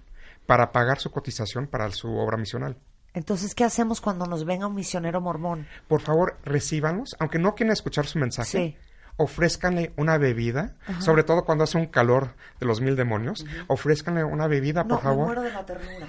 para 0.46 0.72
pagar 0.72 0.98
su 0.98 1.10
cotización 1.10 1.66
para 1.66 1.90
su 1.90 2.08
obra 2.16 2.36
misional. 2.36 2.76
Entonces, 3.14 3.54
¿qué 3.54 3.64
hacemos 3.64 4.00
cuando 4.00 4.26
nos 4.26 4.44
venga 4.46 4.66
un 4.66 4.74
misionero 4.74 5.20
mormón? 5.20 5.66
Por 5.86 6.00
favor, 6.00 6.38
recíbanlos, 6.44 7.14
aunque 7.18 7.38
no 7.38 7.54
quieran 7.54 7.72
escuchar 7.74 8.06
su 8.06 8.18
mensaje. 8.18 8.50
Sí. 8.50 8.76
Ofrézcanle 9.16 9.92
una 9.96 10.18
bebida, 10.18 10.74
sobre 10.98 11.22
todo 11.22 11.44
cuando 11.44 11.64
hace 11.64 11.78
un 11.78 11.86
calor 11.86 12.34
de 12.58 12.66
los 12.66 12.80
mil 12.80 12.96
demonios. 12.96 13.44
Ofrézcanle 13.68 14.24
una 14.24 14.46
bebida, 14.46 14.82
No, 14.82 14.88
por 14.88 14.98
me 14.98 15.02
favor. 15.02 15.26
muero 15.26 15.42
de 15.42 15.52
la 15.52 15.64
ternura. 15.66 16.08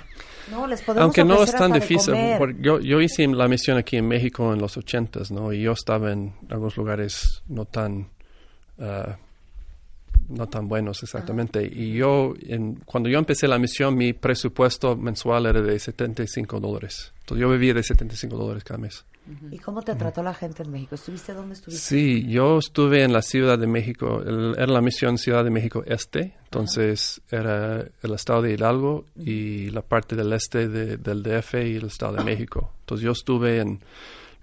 No, 0.49 0.67
les 0.67 0.81
podemos 0.81 1.03
Aunque 1.03 1.23
no 1.23 1.41
es 1.43 1.51
tan 1.51 1.71
difícil, 1.71 2.13
porque 2.37 2.55
yo, 2.61 2.79
yo 2.79 3.01
hice 3.01 3.25
la 3.27 3.47
misión 3.47 3.77
aquí 3.77 3.97
en 3.97 4.07
México 4.07 4.53
en 4.53 4.59
los 4.59 4.75
ochentas, 4.77 5.31
¿no? 5.31 5.53
Y 5.53 5.61
yo 5.61 5.71
estaba 5.73 6.11
en 6.11 6.33
algunos 6.49 6.75
lugares 6.77 7.43
no 7.47 7.65
tan, 7.65 8.09
ah, 8.79 9.17
no 10.29 10.47
tan 10.47 10.67
buenos 10.67 11.03
exactamente. 11.03 11.63
Y 11.65 11.93
yo, 11.93 12.33
en, 12.41 12.75
cuando 12.85 13.09
yo 13.09 13.19
empecé 13.19 13.47
la 13.47 13.59
misión, 13.59 13.95
mi 13.95 14.13
presupuesto 14.13 14.95
mensual 14.95 15.45
era 15.45 15.61
de 15.61 15.77
75 15.79 16.59
dólares. 16.59 17.13
Entonces 17.21 17.41
yo 17.41 17.49
vivía 17.49 17.73
de 17.73 17.83
75 17.83 18.35
dólares 18.37 18.63
cada 18.63 18.79
mes. 18.79 19.05
¿Y 19.51 19.57
cómo 19.59 19.81
te 19.83 19.95
trató 19.95 20.21
la 20.21 20.33
gente 20.33 20.63
en 20.63 20.71
México? 20.71 20.95
¿Estuviste 20.95 21.33
dónde 21.33 21.53
estuviste? 21.53 21.81
Sí, 21.81 22.27
yo 22.27 22.57
estuve 22.57 23.03
en 23.03 23.13
la 23.13 23.21
Ciudad 23.21 23.57
de 23.57 23.67
México, 23.67 24.21
el- 24.21 24.53
era 24.57 24.67
la 24.67 24.81
misión 24.81 25.17
Ciudad 25.17 25.45
de 25.45 25.49
México 25.49 25.81
Este, 25.85 26.35
entonces 26.43 27.21
era 27.31 27.85
el 28.01 28.13
estado 28.13 28.41
de 28.41 28.51
Hidalgo 28.53 29.05
y 29.15 29.69
la 29.69 29.81
parte 29.81 30.17
del 30.17 30.33
este 30.33 30.67
de- 30.67 30.97
del 30.97 31.23
DF 31.23 31.53
y 31.65 31.75
el 31.77 31.85
estado 31.85 32.17
de 32.17 32.23
México. 32.25 32.73
Entonces 32.81 33.05
yo 33.05 33.11
estuve 33.11 33.59
en 33.61 33.79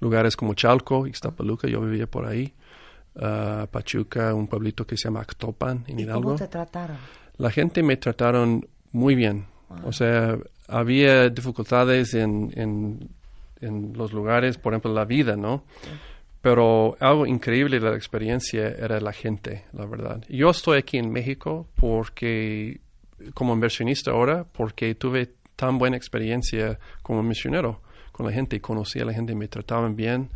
lugares 0.00 0.34
como 0.34 0.54
Chalco, 0.54 1.06
Ixtapaluca, 1.06 1.68
yo 1.68 1.82
vivía 1.82 2.06
por 2.06 2.24
ahí, 2.24 2.54
ah, 3.16 3.66
Pachuca, 3.70 4.34
un 4.34 4.46
pueblito 4.46 4.86
que 4.86 4.96
se 4.96 5.04
llama 5.04 5.20
Actopan 5.20 5.84
en 5.86 5.98
¿Y 6.00 6.02
Hidalgo. 6.02 6.22
cómo 6.22 6.36
te 6.36 6.48
trataron? 6.48 6.96
La 7.38 7.50
gente 7.50 7.82
me 7.82 7.96
trataron 7.96 8.66
muy 8.92 9.14
bien. 9.14 9.46
O 9.84 9.92
sea, 9.92 10.36
había 10.68 11.28
dificultades 11.28 12.14
en, 12.14 12.52
en, 12.56 13.08
en 13.61 13.92
los 13.96 14.12
lugares, 14.12 14.58
por 14.58 14.72
ejemplo, 14.72 14.92
la 14.92 15.04
vida, 15.04 15.36
¿no? 15.36 15.62
Pero 16.42 16.96
algo 17.00 17.26
increíble 17.26 17.78
de 17.78 17.90
la 17.90 17.96
experiencia 17.96 18.68
era 18.68 18.98
la 19.00 19.12
gente, 19.12 19.64
la 19.72 19.84
verdad. 19.86 20.24
Yo 20.28 20.50
estoy 20.50 20.78
aquí 20.78 20.96
en 20.98 21.11
México 21.12 21.68
porque, 21.76 22.80
como 23.34 23.52
inversionista 23.54 24.11
ahora, 24.11 24.44
porque 24.44 24.94
tuve 24.94 25.34
tan 25.54 25.78
buena 25.78 25.96
experiencia 25.96 26.78
como 27.02 27.22
misionero 27.22 27.80
con 28.12 28.26
la 28.26 28.32
gente 28.32 28.56
y 28.56 28.61
conocí 28.61 28.98
a 29.00 29.04
la 29.04 29.12
gente 29.12 29.32
y 29.32 29.36
me 29.36 29.48
trataban 29.48 29.94
bien. 29.94 30.30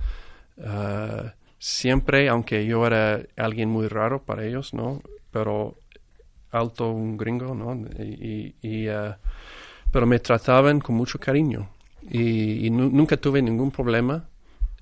Ah, 0.62 1.34
siempre, 1.68 2.28
aunque 2.28 2.66
yo 2.66 2.86
era 2.86 3.22
alguien 3.36 3.70
muy 3.70 3.88
raro 3.88 4.22
para 4.22 4.44
ellos, 4.44 4.74
¿no? 4.74 5.00
Pero 5.30 5.76
alto, 6.50 6.90
un 6.90 7.16
gringo, 7.16 7.54
¿no? 7.54 7.74
Y, 7.98 8.54
y, 8.60 8.88
ah, 8.88 9.18
pero 9.90 10.06
me 10.06 10.18
trataban 10.18 10.80
con 10.80 10.94
mucho 10.94 11.18
cariño 11.18 11.70
y, 12.02 12.66
y 12.66 12.70
nu- 12.70 12.90
nunca 12.90 13.16
tuve 13.16 13.40
ningún 13.40 13.70
problema 13.70 14.28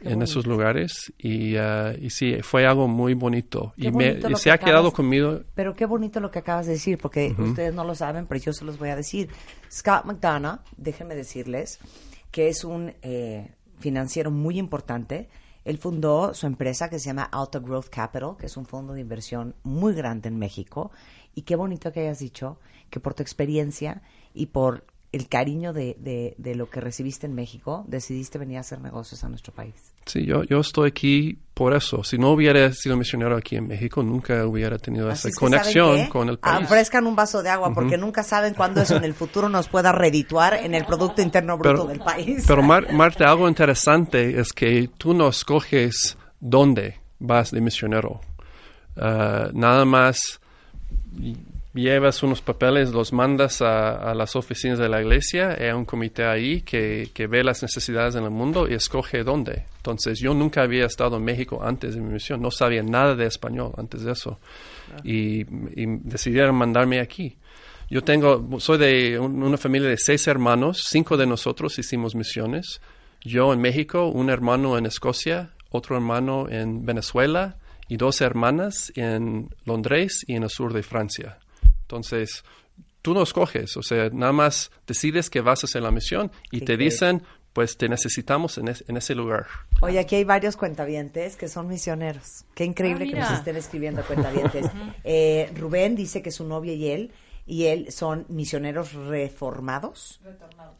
en 0.01 0.20
esos 0.22 0.45
lugares 0.47 1.12
y, 1.18 1.55
ah, 1.57 1.95
y 1.97 2.11
sí, 2.11 2.43
fue 2.43 2.66
algo 2.66 2.89
muy 2.89 3.14
bonito 3.14 3.72
Qué 3.80 3.87
y, 3.87 3.93
me, 3.93 4.09
bonito 4.14 4.37
se 4.37 4.45
que 4.45 4.51
ha 4.51 4.59
quedado 4.59 4.89
acabas- 4.89 4.93
conmigo. 4.95 5.41
Pero 5.55 5.74
qué 5.76 5.87
bonito 5.87 6.18
lo 6.18 6.33
que 6.33 6.41
acabas 6.41 6.66
de 6.66 6.72
decir, 6.72 6.99
porque 6.99 7.33
ustedes 7.39 7.72
no 7.72 7.85
lo 7.85 7.95
saben, 7.95 8.26
pero 8.26 8.41
yo 8.41 8.53
se 8.53 8.64
los 8.64 8.76
voy 8.78 8.89
a 8.89 8.97
decir. 8.97 9.28
Scott 9.70 10.05
McDonough, 10.05 10.59
déjenme 10.76 11.14
decirles, 11.14 11.78
que 12.33 12.49
es 12.49 12.64
un 12.64 12.93
eh, 13.03 13.53
financiero 13.78 14.33
muy 14.33 14.59
importante. 14.59 15.28
Él 15.65 15.79
fundó 15.79 16.35
su 16.35 16.47
empresa 16.47 16.91
que 16.91 16.99
se 16.99 17.07
llama 17.07 17.29
Auto 17.31 17.61
Growth 17.61 17.89
Capital, 17.89 18.37
que 18.39 18.47
es 18.47 18.57
un 18.57 18.67
fondo 18.67 18.95
de 18.95 19.01
inversión 19.01 19.55
muy 19.63 19.95
grande 19.95 20.29
en 20.29 20.39
México. 20.39 20.91
Y 21.35 21.43
qué 21.43 21.57
bonito 21.57 21.93
que 21.93 22.01
hayas 22.01 22.19
dicho 22.19 22.59
que 22.91 23.01
por 23.01 23.15
tu 23.15 23.23
experiencia 23.23 24.03
y 24.35 24.47
por 24.47 24.85
el 25.13 25.29
cariño 25.29 25.73
de, 25.75 25.95
de, 26.01 26.35
de 26.39 26.55
lo 26.55 26.71
que 26.71 26.81
recibiste 26.81 27.27
en 27.27 27.35
México, 27.35 27.85
decidiste 27.87 28.39
venir 28.39 28.57
a 28.57 28.61
hacer 28.61 28.81
negocios 28.81 29.23
a 29.25 29.29
nuestro 29.29 29.53
país. 29.53 29.75
Sí, 30.07 30.25
yo, 30.25 30.43
yo 30.45 30.61
estoy 30.61 30.89
aquí 30.89 31.39
por 31.55 31.75
eso. 31.75 32.03
Si 32.03 32.17
no 32.19 32.31
hubiera 32.31 32.73
sido 32.73 32.97
misionero 32.97 33.37
aquí 33.37 33.57
en 33.57 33.69
México, 33.69 34.03
nunca 34.03 34.47
hubiera 34.47 34.79
tenido 34.79 35.11
Así 35.11 35.29
esa 35.29 35.29
es 35.29 35.35
que, 35.35 35.39
¿saben 35.41 35.59
conexión 35.61 36.07
con 36.09 36.29
el 36.31 36.39
país. 36.39 36.65
Ofrezcan 36.65 37.07
un 37.07 37.15
vaso 37.15 37.43
de 37.43 37.51
agua 37.51 37.73
porque 37.75 37.99
nunca 37.99 38.23
saben 38.23 38.55
cuándo 38.55 38.81
eso 38.81 38.97
en 38.97 39.05
el 39.05 39.13
futuro 39.15 39.49
nos 39.51 39.69
pueda 39.69 39.93
redituar 39.93 40.55
en 40.55 40.75
el 40.75 40.85
Producto 40.87 41.21
Interno 41.23 41.59
Bruto 41.59 41.75
Pero- 41.83 41.89
del 41.89 42.01
país. 42.01 42.45
Pero 42.47 42.63
Mar- 42.63 42.93
Marta, 42.93 43.31
algo 43.31 43.49
interesante 43.49 44.41
es 44.41 44.53
que 44.53 44.89
tú 44.97 45.13
no 45.15 45.29
escoges 45.29 46.17
dónde 46.41 46.97
vas 47.19 47.51
de 47.51 47.61
misionero. 47.61 48.21
Ah, 48.97 49.51
nada 49.53 49.85
más 49.85 50.41
llevas 51.75 52.23
unos 52.23 52.43
papeles, 52.43 52.93
los 52.93 53.12
mandas 53.12 53.62
a, 53.62 54.11
a 54.11 54.14
las 54.14 54.37
oficinas 54.37 54.79
de 54.79 54.89
la 54.89 55.01
iglesia, 55.01 55.57
hay 55.59 55.70
un 55.70 55.85
comité 55.85 56.25
ahí 56.25 56.61
que, 56.62 57.11
que 57.14 57.27
ve 57.27 57.43
las 57.43 57.62
necesidades 57.62 58.14
en 58.14 58.25
el 58.25 58.31
mundo 58.31 58.68
y 58.68 58.75
escoge 58.75 59.25
dónde. 59.25 59.64
Entonces 59.79 60.18
yo 60.20 60.35
nunca 60.35 60.62
había 60.62 60.85
estado 60.87 61.16
en 61.16 61.25
México 61.25 61.61
antes 61.64 61.95
de 61.95 62.01
mi 62.01 62.12
misión, 62.12 62.43
no 62.43 62.51
sabía 62.51 62.83
nada 62.83 63.14
de 63.14 63.27
español 63.27 63.73
antes 63.79 64.03
de 64.03 64.12
eso 64.12 64.39
y, 65.03 65.41
y 65.81 65.87
decidieron 66.05 66.55
mandarme 66.57 67.01
aquí. 67.01 67.37
Yo 67.91 68.03
tengo, 68.03 68.59
soy 68.61 68.79
de 68.79 69.18
un- 69.18 69.43
una 69.43 69.57
familia 69.59 69.89
de 69.89 69.99
seis 69.99 70.27
hermanos, 70.27 70.85
cinco 70.89 71.16
de 71.16 71.27
nosotros 71.27 71.79
hicimos 71.79 72.14
misiones. 72.14 72.81
Yo 73.23 73.53
en 73.53 73.61
México, 73.61 74.07
un 74.09 74.31
hermano 74.31 74.79
en 74.79 74.87
Escocia, 74.87 75.51
otro 75.70 75.97
hermano 75.97 76.49
en 76.49 76.85
Venezuela 76.87 77.57
y 77.89 77.97
dos 77.97 78.20
hermanas 78.20 78.93
en 78.97 79.49
Londres 79.64 80.25
y 80.27 80.35
en 80.37 80.45
el 80.45 80.51
sur 80.51 80.73
de 80.73 80.83
Francia. 80.83 81.39
Entonces, 81.93 82.43
tú 83.03 83.12
no 83.12 83.22
escoges, 83.22 83.76
o 83.76 83.82
sea, 83.82 84.09
nada 84.11 84.32
más 84.32 84.70
decides 84.86 85.28
que 85.28 85.43
vas 85.43 85.62
a 85.62 85.66
hacer 85.66 85.82
la 85.82 85.90
misión 85.90 86.32
y 86.51 86.61
Qué 86.61 86.64
te 86.66 86.76
dicen, 86.78 87.22
pues 87.53 87.76
te 87.76 87.86
necesitamos 87.86 88.57
en, 88.57 88.68
es- 88.68 88.82
en 88.88 88.97
ese 88.97 89.14
lugar. 89.14 89.45
Oye, 89.82 89.99
aquí 89.99 90.14
hay 90.14 90.24
varios 90.24 90.57
cuentavientes 90.57 91.36
que 91.36 91.49
son 91.49 91.68
misioneros. 91.68 92.45
Qué 92.55 92.64
increíble 92.64 93.05
Ah, 93.09 93.12
que 93.12 93.20
nos 93.20 93.32
estén 93.32 93.57
escribiendo 93.57 94.03
cuentavientes. 94.05 94.64
Eh, 95.05 95.51
Rubén 95.55 95.95
dice 95.97 96.22
que 96.22 96.30
su 96.30 96.45
novia 96.47 96.72
y 96.72 96.88
él 96.88 97.12
y 97.47 97.64
él 97.66 97.90
son 97.90 98.24
misioneros 98.28 98.93
reformados. 98.93 100.20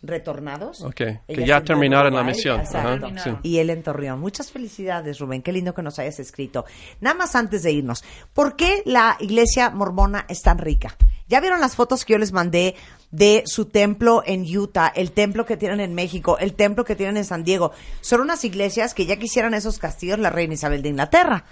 Retornados. 0.03 0.83
Ok, 0.83 1.01
Ella 1.01 1.21
que 1.29 1.47
ya 1.47 1.61
terminaron 1.63 2.15
la 2.15 2.25
misión. 2.25 2.61
exacto. 2.61 3.07
Ajá, 3.07 3.19
sí. 3.19 3.31
Y 3.43 3.59
él 3.59 3.71
en 3.71 3.83
Torreón. 3.83 4.21
Muchas 4.21 4.51
felicidades, 4.51 5.19
Rubén. 5.19 5.43
Qué 5.43 5.53
lindo 5.53 5.75
que 5.75 5.83
nos 5.83 5.99
hayas 5.99 6.19
escrito. 6.19 6.65
Nada 7.01 7.15
más 7.15 7.35
antes 7.37 7.63
de 7.63 7.73
irnos. 7.73 8.05
¿Por 8.33 8.57
qué 8.57 8.83
la 8.85 9.17
iglesia 9.21 9.71
mormona 9.71 10.25
es 10.29 10.43
tan 10.43 10.59
rica? 10.59 10.97
¿Ya 11.29 11.41
vieron 11.41 11.61
las 11.61 11.77
fotos 11.77 12.05
que 12.05 12.15
yo 12.15 12.19
les 12.19 12.33
mandé 12.33 12.75
de 13.13 13.45
su 13.47 13.67
templo 13.67 14.23
en 14.27 14.43
Utah, 14.57 14.89
el 14.95 15.13
templo 15.13 15.47
que 15.47 15.57
tienen 15.57 15.79
en 15.81 15.95
México, 15.95 16.39
el 16.39 16.55
templo 16.55 16.85
que 16.85 16.97
tienen 16.97 17.17
en 17.19 17.25
San 17.25 17.45
Diego? 17.45 17.71
Son 18.01 18.21
unas 18.21 18.45
iglesias 18.45 18.95
que 18.95 19.07
ya 19.07 19.17
quisieran 19.17 19.55
esos 19.55 19.79
castillos 19.79 20.19
la 20.19 20.31
reina 20.31 20.55
Isabel 20.55 20.83
de 20.83 20.89
Inglaterra. 20.89 21.45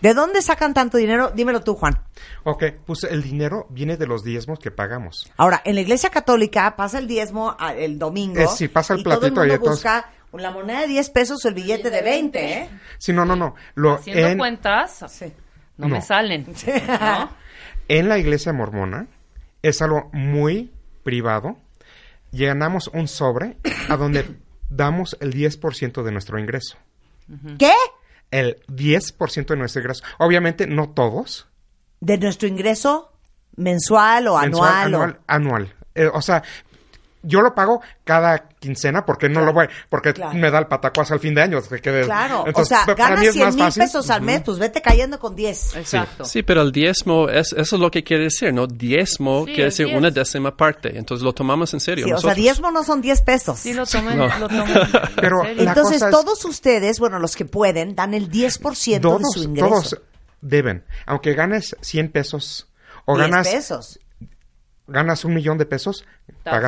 ¿De 0.00 0.14
dónde 0.14 0.42
sacan 0.42 0.74
tanto 0.74 0.98
dinero? 0.98 1.30
Dímelo 1.34 1.62
tú, 1.62 1.74
Juan. 1.74 1.98
Ok, 2.44 2.64
pues 2.86 3.02
el 3.04 3.22
dinero 3.22 3.66
viene 3.70 3.96
de 3.96 4.06
los 4.06 4.22
diezmos 4.22 4.58
que 4.58 4.70
pagamos. 4.70 5.30
Ahora, 5.36 5.60
en 5.64 5.74
la 5.74 5.80
iglesia 5.80 6.10
católica 6.10 6.76
pasa 6.76 6.98
el 6.98 7.08
diezmo 7.08 7.56
a- 7.58 7.74
el 7.74 7.98
domingo. 7.98 8.38
Eh, 8.40 8.46
sí, 8.48 8.68
pasa 8.68 8.94
el 8.94 9.00
y 9.00 9.02
todo 9.02 9.14
el 9.14 9.20
platito 9.20 9.40
ahí 9.40 9.48
mundo 9.48 9.52
de 9.60 9.64
todos. 9.64 9.76
busca 9.78 10.10
la 10.34 10.50
moneda 10.52 10.82
de 10.82 10.86
10 10.86 11.10
pesos 11.10 11.44
o 11.44 11.48
el 11.48 11.54
billete 11.54 11.90
de 11.90 12.02
20, 12.02 12.52
¿eh? 12.58 12.70
Sí, 12.98 13.12
no, 13.12 13.24
no, 13.24 13.34
no. 13.34 13.54
Lo, 13.74 13.94
Haciendo 13.94 14.28
en, 14.28 14.38
cuentas, 14.38 15.04
Sí. 15.08 15.32
no, 15.78 15.88
me 15.88 16.00
salen. 16.02 16.46
¿no? 16.66 17.30
en 17.88 18.08
la 18.08 18.18
iglesia 18.18 18.52
mormona 18.52 19.06
es 19.62 19.82
algo 19.82 20.08
muy 20.12 20.70
privado. 21.02 21.56
Llenamos 22.32 22.88
un 22.88 23.08
sobre 23.08 23.56
a 23.88 23.96
donde 23.96 24.24
damos 24.68 25.16
el 25.20 25.32
10% 25.34 26.02
de 26.02 26.12
nuestro 26.12 26.38
ingreso. 26.38 26.76
¿Qué? 27.58 27.72
El 28.30 28.56
10% 28.68 29.46
de 29.46 29.56
nuestro 29.56 29.80
ingreso. 29.82 30.04
Obviamente 30.18 30.66
no 30.66 30.90
todos. 30.90 31.48
¿De 32.00 32.18
nuestro 32.18 32.46
ingreso 32.48 33.12
mensual 33.56 34.28
o 34.28 34.38
Mensual, 34.38 34.72
anual? 34.72 34.94
o- 34.94 34.96
anual, 35.02 35.20
anual. 35.26 35.74
Eh, 35.94 36.06
o 36.12 36.22
sea, 36.22 36.42
yo 37.22 37.42
lo 37.42 37.54
pago 37.54 37.82
cada 38.04 38.48
quincena 38.60 39.04
porque 39.04 39.28
no 39.28 39.42
lo 39.42 39.52
voy, 39.52 39.66
porque 39.88 40.12
Claro. 40.14 40.32
me 40.38 40.50
da 40.50 40.58
el 40.58 40.66
patacuazo 40.66 41.12
al 41.14 41.20
fin 41.20 41.34
de 41.34 41.42
año. 41.42 41.60
que 41.62 41.80
quede- 41.80 42.04
Claro, 42.04 42.44
Entonces, 42.46 42.78
o 42.78 42.84
sea, 42.84 42.94
ganas 42.94 43.20
mí 43.20 43.26
es 43.26 43.32
100 43.34 43.44
más 43.46 43.54
mil 43.54 43.64
fácil. 43.64 43.82
pesos 43.82 44.10
al 44.10 44.22
mes, 44.22 44.42
pues 44.44 44.58
vete 44.58 44.80
cayendo 44.80 45.18
con 45.18 45.36
10. 45.36 45.76
Exacto. 45.76 46.24
Sí, 46.24 46.42
pero 46.42 46.62
el 46.62 46.72
diezmo, 46.72 47.28
es, 47.28 47.52
eso 47.52 47.76
es 47.76 47.80
lo 47.80 47.90
que 47.90 48.02
quiere 48.04 48.24
decir, 48.24 48.52
¿no? 48.54 48.66
Diezmo 48.66 49.40
Sí, 49.40 49.52
quiere 49.52 49.64
decir 49.64 49.86
diez. 49.86 49.98
una 49.98 50.10
décima 50.10 50.56
parte. 50.56 50.96
Entonces 50.96 51.22
lo 51.24 51.32
tomamos 51.32 51.72
en 51.74 51.80
serio. 51.80 52.06
Sí, 52.06 52.12
o 52.12 52.18
sea, 52.18 52.34
diezmo 52.34 52.70
no 52.70 52.82
son 52.84 53.00
10 53.02 53.20
pesos. 53.22 53.58
Sí, 53.58 53.74
lo 53.74 53.84
tomen, 53.86 54.16
No. 54.18 54.26
lo 54.38 54.48
tomen. 54.48 54.76
en 54.78 54.88
Pero 55.16 55.44
Entonces, 55.46 56.00
es- 56.02 56.10
todos 56.10 56.44
ustedes, 56.44 56.98
bueno, 56.98 57.18
los 57.18 57.36
que 57.36 57.44
pueden, 57.44 57.94
dan 57.94 58.14
el 58.14 58.30
10% 58.30 58.94
de 58.94 59.00
todos, 59.00 59.32
su 59.34 59.42
ingreso. 59.42 59.68
todos 59.68 60.00
deben. 60.40 60.84
Aunque 61.06 61.34
ganes 61.34 61.76
100 61.82 62.10
pesos 62.10 62.66
o 63.04 63.14
10 63.16 63.28
ganas, 63.30 63.48
pesos. 63.48 63.98
ganas 64.86 65.24
un 65.24 65.34
millón 65.34 65.56
de 65.58 65.66
pesos, 65.66 66.04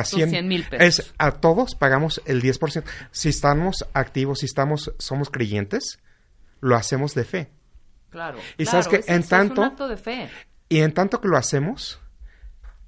Tus 0.03 0.09
100. 0.19 0.29
100,000 0.29 0.63
pesos. 0.69 0.99
Es, 0.99 1.13
a 1.17 1.31
todos 1.31 1.75
pagamos 1.75 2.21
el 2.25 2.41
10%. 2.41 2.83
Si 3.11 3.29
estamos 3.29 3.85
activos, 3.93 4.39
si 4.39 4.45
estamos, 4.45 4.93
somos 4.99 5.29
creyentes, 5.29 5.99
lo 6.61 6.75
hacemos 6.75 7.13
de 7.15 7.23
fe. 7.25 7.49
Claro. 8.09 8.37
Y 8.57 8.65
claro, 8.65 8.83
sabes 8.83 8.87
que 9.05 9.11
en 9.11 9.23
tanto- 9.23 9.53
Es 9.61 9.67
un 9.67 9.71
acto 9.71 9.87
de 9.87 9.97
fe. 9.97 10.29
Y 10.69 10.79
en 10.79 10.93
tanto 10.93 11.19
que 11.19 11.27
lo 11.27 11.37
hacemos, 11.37 11.99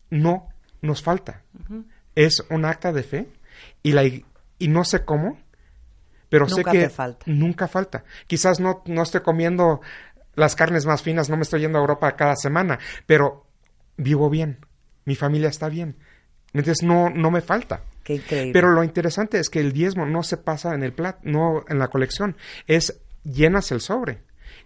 no 0.09 0.49
nos 0.81 1.01
falta. 1.01 1.41
Es 2.15 2.43
un 2.49 2.65
acta 2.65 2.91
de 2.93 3.03
fe 3.03 3.27
y, 3.83 3.91
la, 3.93 4.03
y 4.05 4.23
no 4.67 4.83
sé 4.83 5.03
cómo, 5.03 5.39
pero 6.29 6.47
sé 6.47 6.63
que 6.63 6.79
te 6.83 6.89
falta. 6.89 7.25
nunca 7.27 7.67
falta. 7.67 8.03
Quizás 8.27 8.59
no, 8.59 8.83
no 8.85 9.03
estoy 9.03 9.21
comiendo 9.21 9.81
las 10.35 10.55
carnes 10.55 10.85
más 10.85 11.01
finas, 11.01 11.29
no 11.29 11.37
me 11.37 11.43
estoy 11.43 11.61
yendo 11.61 11.77
a 11.77 11.81
Europa 11.81 12.15
cada 12.15 12.35
semana, 12.35 12.79
pero 13.05 13.45
vivo 13.97 14.29
bien, 14.29 14.65
mi 15.05 15.15
familia 15.15 15.49
está 15.49 15.69
bien. 15.69 15.97
Entonces 16.59 16.83
no, 16.83 17.09
no 17.09 17.31
me 17.31 17.41
falta. 17.41 17.81
Qué 18.03 18.15
increíble. 18.15 18.53
Pero 18.53 18.71
lo 18.71 18.83
interesante 18.83 19.39
es 19.39 19.49
que 19.49 19.59
el 19.59 19.73
diezmo 19.73 20.05
no 20.05 20.23
se 20.23 20.37
pasa 20.37 20.73
en 20.75 20.83
el 20.83 20.93
plat, 20.93 21.17
no 21.23 21.63
en 21.67 21.79
la 21.79 21.87
colección, 21.87 22.35
es 22.67 22.99
llenas 23.23 23.71
el 23.71 23.81
sobre 23.81 24.19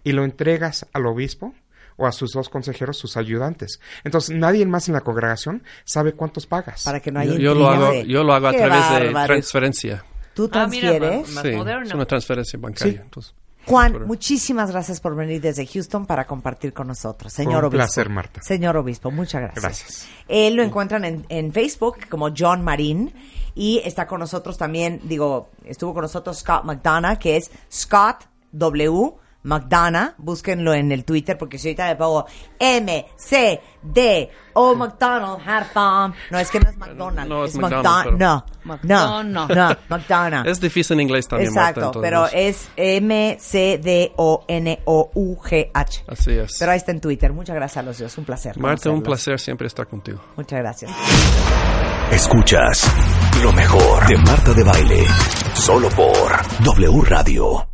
y 0.04 0.12
lo 0.12 0.24
entregas 0.24 0.86
al 0.92 1.06
obispo 1.06 1.54
o 1.96 2.06
a 2.06 2.12
sus 2.12 2.32
dos 2.32 2.48
consejeros, 2.48 2.96
sus 2.98 3.16
ayudantes. 3.16 3.80
Entonces 4.04 4.36
nadie 4.36 4.64
más 4.66 4.88
en 4.88 4.94
la 4.94 5.00
congregación 5.02 5.62
sabe 5.84 6.12
cuántos 6.12 6.46
pagas. 6.46 6.84
para 6.84 7.00
que 7.00 7.10
no 7.10 7.20
haya 7.20 7.32
Yo, 7.32 7.38
yo 7.38 7.54
lo 7.54 7.68
hago, 7.68 7.94
yo 8.02 8.24
lo 8.24 8.32
hago 8.34 8.48
a 8.48 8.52
Qué 8.52 8.58
través 8.58 9.02
de 9.14 9.26
transferencia. 9.26 10.04
¿Tú 10.34 10.48
Ah, 10.52 10.66
mira, 10.68 10.90
transfieres? 10.90 11.30
Más 11.34 11.42
sí, 11.44 11.50
moderno. 11.52 11.86
es 11.86 11.94
una 11.94 12.06
transferencia 12.06 12.58
bancaria. 12.58 12.92
Sí. 12.94 13.00
entonces. 13.02 13.34
Juan, 13.70 14.06
muchísimas 14.06 14.70
gracias 14.70 15.00
por 15.00 15.14
venir 15.14 15.40
desde 15.40 15.66
Houston 15.66 16.04
para 16.04 16.26
compartir 16.26 16.72
con 16.72 16.88
nosotros. 16.88 17.32
Señor 17.32 17.64
un 17.64 17.68
Obispo. 17.68 17.76
placer, 17.78 18.08
Marta. 18.08 18.42
Señor 18.42 18.76
Obispo, 18.76 19.10
muchas 19.10 19.42
gracias. 19.42 19.62
Gracias. 19.62 20.08
Él 20.28 20.54
lo 20.54 20.62
encuentran 20.62 21.04
en, 21.04 21.24
en 21.28 21.52
Facebook 21.52 22.08
como 22.08 22.30
John 22.36 22.62
Marín 22.62 23.14
y 23.54 23.80
está 23.84 24.06
con 24.06 24.20
nosotros 24.20 24.58
también, 24.58 25.00
digo, 25.04 25.50
estuvo 25.64 25.94
con 25.94 26.02
nosotros 26.02 26.38
Scott 26.38 26.64
McDonough, 26.64 27.18
que 27.18 27.36
es 27.36 27.50
Scott 27.72 28.24
W. 28.52 29.14
McDonough, 29.42 30.14
búsquenlo 30.18 30.74
en 30.74 30.92
el 30.92 31.04
Twitter 31.04 31.38
porque 31.38 31.58
si 31.58 31.68
ahorita 31.68 31.88
le 31.88 31.96
pongo 31.96 32.26
M, 32.58 33.06
C, 33.16 33.60
D, 33.82 34.30
O 34.52 34.74
McDonald, 34.74 35.40
had 35.46 35.64
fun. 35.72 36.14
No, 36.30 36.38
es 36.38 36.50
que 36.50 36.60
no 36.60 36.68
es 36.68 36.76
McDonald's, 36.76 37.28
No, 37.28 37.44
es 37.44 37.54
es 37.54 37.58
McDonald's, 37.58 38.12
McDonald. 38.12 38.18
No, 38.18 38.44
no, 38.64 39.22
no, 39.22 39.46
McDonald's. 39.46 39.56
no, 39.88 39.96
McDonough. 39.96 40.46
Es 40.46 40.60
difícil 40.60 40.94
en 40.94 41.00
inglés 41.00 41.26
también, 41.28 41.48
Exacto, 41.50 41.80
Marta, 41.80 42.00
pero 42.00 42.26
es 42.26 42.68
M-C-D-O-N-O-U-G-H. 44.76 46.04
Así 46.08 46.32
es. 46.32 46.56
Pero 46.58 46.72
ahí 46.72 46.76
está 46.78 46.92
en 46.92 47.00
Twitter. 47.00 47.32
Muchas 47.32 47.56
gracias 47.56 47.78
a 47.78 47.82
los 47.82 47.98
dos. 47.98 48.18
Un 48.18 48.24
placer. 48.24 48.58
Marta, 48.58 48.90
un 48.90 49.02
placer 49.02 49.38
siempre 49.40 49.66
estar 49.66 49.86
contigo. 49.86 50.20
Muchas 50.36 50.58
gracias. 50.58 50.90
Escuchas 52.12 52.90
lo 53.42 53.52
mejor 53.52 54.06
de 54.06 54.16
Marta 54.18 54.52
de 54.52 54.64
Baile. 54.64 55.04
Solo 55.54 55.88
por 55.90 56.32
W 56.64 57.02
Radio. 57.04 57.66